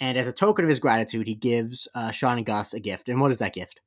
And 0.00 0.18
as 0.18 0.26
a 0.26 0.32
token 0.32 0.64
of 0.64 0.68
his 0.68 0.80
gratitude, 0.80 1.26
he 1.26 1.34
gives 1.34 1.86
uh, 1.94 2.10
Sean 2.10 2.38
and 2.38 2.46
Gus 2.46 2.74
a 2.74 2.80
gift. 2.80 3.08
And 3.08 3.20
what 3.20 3.30
is 3.30 3.38
that 3.38 3.54
gift? 3.54 3.80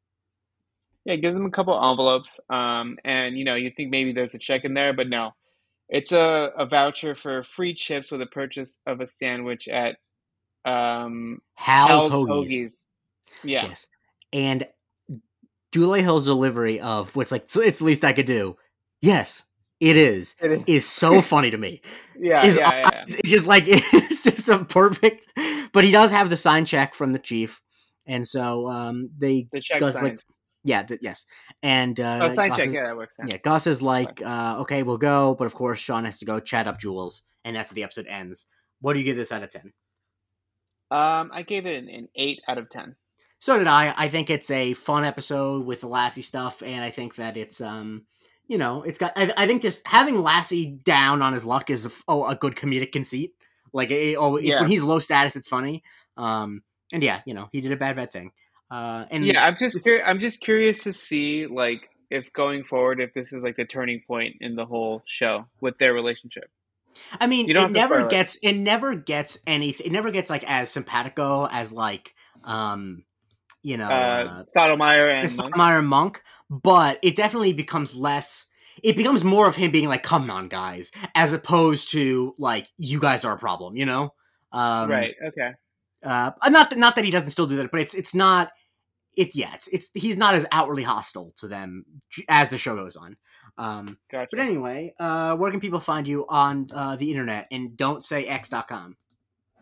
Yeah, 1.06 1.16
he 1.16 1.22
gives 1.22 1.36
him 1.36 1.46
a 1.46 1.52
couple 1.52 1.74
envelopes, 1.82 2.40
um, 2.50 2.98
and 3.06 3.38
you 3.38 3.46
know, 3.46 3.56
you 3.56 3.72
think 3.76 3.90
maybe 3.90 4.12
there's 4.12 4.36
a 4.36 4.38
check 4.38 4.66
in 4.66 4.74
there, 4.74 4.94
but 4.94 5.08
no, 5.08 5.32
it's 5.88 6.12
a, 6.12 6.52
a 6.58 6.66
voucher 6.66 7.16
for 7.16 7.44
free 7.44 7.74
chips 7.74 8.12
with 8.12 8.22
a 8.22 8.26
purchase 8.28 8.78
of 8.86 9.00
a 9.00 9.08
sandwich 9.08 9.68
at 9.68 9.96
um, 10.66 11.42
Hal's, 11.56 11.90
Hal's 11.90 12.12
Hoagies. 12.12 12.28
Hoagies. 12.30 12.86
Yeah, 13.44 13.68
Yes. 13.68 13.88
And 14.34 14.68
Dule 15.72 15.94
Hill's 15.94 16.26
delivery 16.26 16.80
of 16.80 17.16
what's 17.16 17.32
like 17.32 17.48
it's 17.56 17.80
the 17.80 17.86
least 17.86 18.04
I 18.04 18.14
could 18.14 18.26
do. 18.26 18.58
Yes, 19.02 19.46
it 19.80 19.96
is. 19.98 20.36
It 20.42 20.52
is- 20.52 20.64
Is 20.68 20.86
so 20.90 21.22
funny 21.34 21.52
to 21.52 21.58
me. 21.58 21.82
yeah, 22.18 22.44
His 22.44 22.58
yeah, 22.58 22.70
yeah, 22.72 22.90
yeah. 22.94 23.04
It's 23.08 23.30
just 23.30 23.48
like 23.48 23.64
it's 23.68 24.24
just 24.24 24.50
a 24.50 24.60
perfect. 24.66 25.28
But 25.74 25.84
he 25.84 25.92
does 25.92 26.12
have 26.12 26.30
the 26.30 26.38
sign 26.38 26.66
check 26.66 26.96
from 26.96 27.14
the 27.14 27.20
chief, 27.20 27.62
and 28.06 28.28
so 28.28 28.68
um 28.68 29.10
they 29.18 29.48
The 29.52 29.62
check 29.62 29.80
Gus 29.80 29.94
signed. 29.96 30.06
like 30.06 30.20
yeah 30.64 30.84
th- 30.84 31.00
yes, 31.02 31.26
and 31.64 32.00
uh, 32.00 32.20
oh, 32.32 32.36
Gus 32.36 32.58
check. 32.58 32.68
is- 32.68 32.74
Yeah, 32.74 32.84
that 32.88 32.98
works. 32.98 33.16
yeah, 33.26 33.38
Gus 33.38 33.68
is 33.68 33.82
like, 33.82 34.22
uh, 34.22 34.58
okay, 34.62 34.84
we'll 34.84 34.98
go, 34.98 35.36
but 35.36 35.46
of 35.46 35.56
course 35.56 35.80
Sean 35.80 36.06
has 36.06 36.20
to 36.20 36.26
go 36.26 36.40
chat 36.40 36.68
up 36.68 36.80
Jules, 36.80 37.24
and 37.46 37.56
that's 37.56 37.70
how 37.70 37.76
the 37.76 37.84
episode 37.84 38.08
ends. 38.08 38.46
What 38.82 38.94
do 38.94 39.00
you 39.00 39.06
give 39.06 39.16
this 39.18 39.32
out 39.32 39.44
of 39.44 39.50
ten? 39.52 39.72
Um, 40.92 41.30
I 41.34 41.44
gave 41.44 41.66
it 41.66 41.82
an, 41.84 41.90
an 41.90 42.10
eight 42.16 42.42
out 42.48 42.58
of 42.58 42.70
ten. 42.70 42.96
So 43.40 43.58
did 43.58 43.68
I. 43.68 43.94
I 43.96 44.10
think 44.10 44.30
it's 44.30 44.52
a 44.52 44.74
fun 44.74 45.06
episode 45.06 45.66
with 45.66 45.82
the 45.82 45.88
Lassie 45.88 46.22
stuff, 46.22 46.62
and 46.64 46.84
I 46.84 46.90
think 46.90 47.16
that 47.16 47.38
it's 47.38 47.62
um, 47.62 48.06
you 48.50 48.58
know, 48.58 48.84
it's 48.84 48.98
got. 48.98 49.14
I, 49.16 49.32
I 49.38 49.48
think 49.48 49.62
just 49.62 49.88
having 49.88 50.22
Lassie 50.22 50.72
down 50.84 51.22
on 51.22 51.32
his 51.32 51.46
luck 51.46 51.70
is 51.70 51.86
a, 51.86 51.92
oh, 52.10 52.26
a 52.26 52.36
good 52.36 52.56
comedic 52.58 52.92
conceit. 52.92 53.34
Like, 53.72 53.92
it, 53.92 54.18
oh, 54.18 54.36
it- 54.36 54.44
Yeah. 54.46 54.62
when 54.62 54.70
he's 54.70 54.84
low 54.84 55.00
status, 55.00 55.38
it's 55.38 55.48
funny. 55.48 55.84
Um, 56.18 56.64
and 56.92 57.02
yeah, 57.02 57.22
you 57.26 57.34
know, 57.36 57.48
he 57.54 57.62
did 57.62 57.72
a 57.72 57.78
bad, 57.78 57.96
bad 57.96 58.12
thing. 58.12 58.32
Uh, 58.70 59.06
and 59.12 59.26
Yeah, 59.26 59.46
I'm 59.46 59.56
just 59.58 59.82
cur- 59.84 60.04
I'm 60.06 60.20
just 60.20 60.42
curious 60.42 60.80
to 60.80 60.92
see 60.94 61.48
like 61.48 61.90
if 62.10 62.34
going 62.34 62.64
forward 62.64 63.00
if 63.00 63.14
this 63.14 63.32
is 63.32 63.44
like 63.44 63.56
the 63.56 63.66
turning 63.66 64.02
point 64.08 64.38
in 64.42 64.56
the 64.56 64.66
whole 64.66 65.04
show 65.08 65.46
with 65.62 65.78
their 65.78 65.94
relationship. 65.94 66.50
I 67.20 67.28
mean, 67.28 67.50
it 67.50 67.54
never 67.72 67.96
spoil 67.96 68.06
it. 68.08 68.10
gets 68.12 68.36
it 68.42 68.54
never 68.54 68.96
gets 68.96 69.38
anything. 69.46 69.86
It 69.88 69.92
never 69.92 70.10
gets 70.12 70.30
like 70.30 70.44
as 70.50 70.70
simpatico 70.72 71.48
as 71.52 71.72
like 71.72 72.14
um, 72.44 73.04
you 73.62 73.78
know, 73.78 73.90
Uh, 73.90 73.90
uh, 74.30 74.44
Stottlemeyer 74.56 75.12
and 75.12 75.30
the 75.30 75.50
Monk. 75.56 75.86
Monk, 75.86 76.24
but 76.50 77.00
it 77.02 77.16
definitely 77.16 77.54
becomes 77.54 77.96
less. 77.96 78.46
It 78.82 78.96
becomes 78.96 79.24
more 79.24 79.48
of 79.48 79.56
him 79.56 79.72
being 79.72 79.90
like, 79.90 80.04
"Come 80.04 80.30
on, 80.30 80.48
guys," 80.48 80.92
as 81.16 81.34
opposed 81.34 81.92
to 81.92 82.34
like, 82.38 82.68
"You 82.78 83.00
guys 83.00 83.26
are 83.26 83.34
a 83.34 83.38
problem," 83.40 83.76
you 83.76 83.86
know? 83.86 84.14
Um, 84.52 84.90
right. 84.90 85.16
Okay. 85.24 85.52
Uh, 86.02 86.32
not 86.50 86.70
that 86.70 86.80
not 86.80 86.96
that 86.96 87.04
he 87.04 87.12
doesn't 87.12 87.32
still 87.32 87.46
do 87.48 87.58
that, 87.58 87.72
but 87.72 87.82
it's 87.82 87.94
it's 87.94 88.16
not. 88.16 88.52
it's 89.18 89.36
yeah, 89.36 89.54
it's 89.54 89.68
it's 89.68 89.90
he's 89.94 90.16
not 90.16 90.34
as 90.36 90.46
outwardly 90.54 90.84
hostile 90.84 91.34
to 91.36 91.48
them 91.50 91.84
as 92.30 92.48
the 92.48 92.58
show 92.58 92.76
goes 92.76 92.96
on. 92.96 93.18
Um, 93.58 93.98
Gotcha. 94.10 94.30
but 94.32 94.40
anyway, 94.40 94.94
uh, 95.00 95.36
where 95.36 95.52
can 95.52 95.60
people 95.60 95.82
find 95.82 96.08
you 96.08 96.26
on 96.30 96.70
uh, 96.74 96.96
the 96.96 97.12
internet? 97.12 97.48
And 97.52 97.76
don't 97.76 98.02
say 98.02 98.26
x.com. 98.26 98.96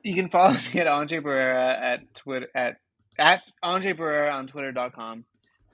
You 0.03 0.13
can 0.13 0.29
follow 0.29 0.53
me 0.73 0.79
at 0.81 0.85
Andre 0.87 1.17
Barrera 1.19 1.79
at 1.81 2.13
Twitter 2.13 2.47
at 2.53 2.77
at 3.17 3.43
Andre 3.63 3.93
Barrera 3.93 4.33
on 4.33 4.47
Twitter.com. 4.47 5.25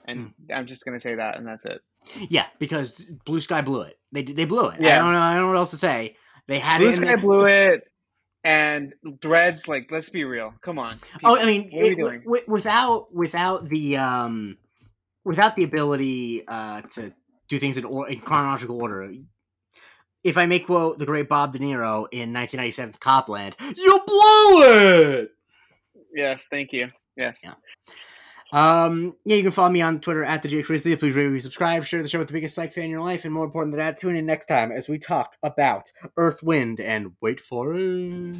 And 0.05 0.33
I'm 0.53 0.67
just 0.67 0.83
gonna 0.85 0.99
say 0.99 1.15
that 1.15 1.37
and 1.37 1.47
that's 1.47 1.65
it. 1.65 1.81
Yeah, 2.29 2.45
because 2.59 2.95
Blue 3.25 3.39
Sky 3.39 3.61
blew 3.61 3.81
it. 3.81 3.97
They 4.11 4.23
they 4.23 4.45
blew 4.45 4.67
it. 4.69 4.81
Yeah. 4.81 4.95
I 4.95 4.99
don't 4.99 5.13
know. 5.13 5.19
I 5.19 5.33
don't 5.33 5.41
know 5.43 5.47
what 5.49 5.57
else 5.57 5.71
to 5.71 5.77
say. 5.77 6.17
They 6.47 6.59
had 6.59 6.79
Blue 6.79 6.89
it. 6.89 6.95
in 6.97 7.01
Sky 7.03 7.15
the- 7.15 7.21
blew 7.21 7.45
it 7.45 7.83
and 8.43 8.93
Threads, 9.21 9.69
like, 9.69 9.87
let's 9.89 10.09
be 10.09 10.25
real. 10.25 10.53
Come 10.61 10.77
on. 10.77 10.97
Oh. 11.23 11.37
I 11.39 11.45
mean, 11.45 11.69
what 11.71 11.85
are 11.85 11.89
we 11.89 11.95
doing? 11.95 12.19
wi- 12.23 12.43
without 12.47 13.13
without 13.15 13.69
the 13.69 13.95
um, 13.95 14.57
without 15.23 15.55
the 15.55 15.63
ability 15.63 16.43
uh, 16.45 16.81
to 16.95 17.13
do 17.47 17.57
things 17.59 17.77
in, 17.77 17.85
or- 17.85 18.09
in 18.09 18.19
chronological 18.19 18.81
order. 18.81 19.09
If 20.25 20.37
I 20.37 20.45
may 20.45 20.59
quote 20.59 20.97
the 20.97 21.05
great 21.05 21.29
Bob 21.29 21.53
De 21.53 21.59
Niro 21.59 22.07
in 22.11 22.33
1997's 22.33 22.97
Copland, 22.97 23.55
"You 23.77 24.01
blew 24.05 24.63
it." 24.63 25.31
Yes, 26.13 26.45
thank 26.49 26.73
you. 26.73 26.89
Yes. 27.15 27.37
Yeah. 27.43 27.53
Um, 28.53 29.15
yeah, 29.25 29.35
you 29.37 29.41
can 29.41 29.51
follow 29.51 29.71
me 29.71 29.81
on 29.81 29.99
Twitter 29.99 30.23
at 30.23 30.43
the 30.43 30.47
Jake 30.47 30.67
Christie. 30.67 30.95
Please 30.95 31.15
rate, 31.15 31.41
subscribe, 31.41 31.85
share 31.85 32.03
the 32.03 32.07
show 32.07 32.19
with 32.19 32.27
the 32.27 32.33
biggest 32.33 32.53
psych 32.53 32.71
fan 32.71 32.83
in 32.85 32.91
your 32.91 33.01
life, 33.01 33.25
and 33.25 33.33
more 33.33 33.45
important 33.45 33.71
than 33.71 33.79
that, 33.79 33.97
tune 33.97 34.15
in 34.15 34.27
next 34.27 34.45
time 34.45 34.71
as 34.71 34.87
we 34.87 34.99
talk 34.99 35.37
about 35.41 35.91
Earth, 36.17 36.43
Wind, 36.43 36.79
and 36.79 37.13
wait 37.19 37.41
for 37.41 37.73
it. 37.73 38.35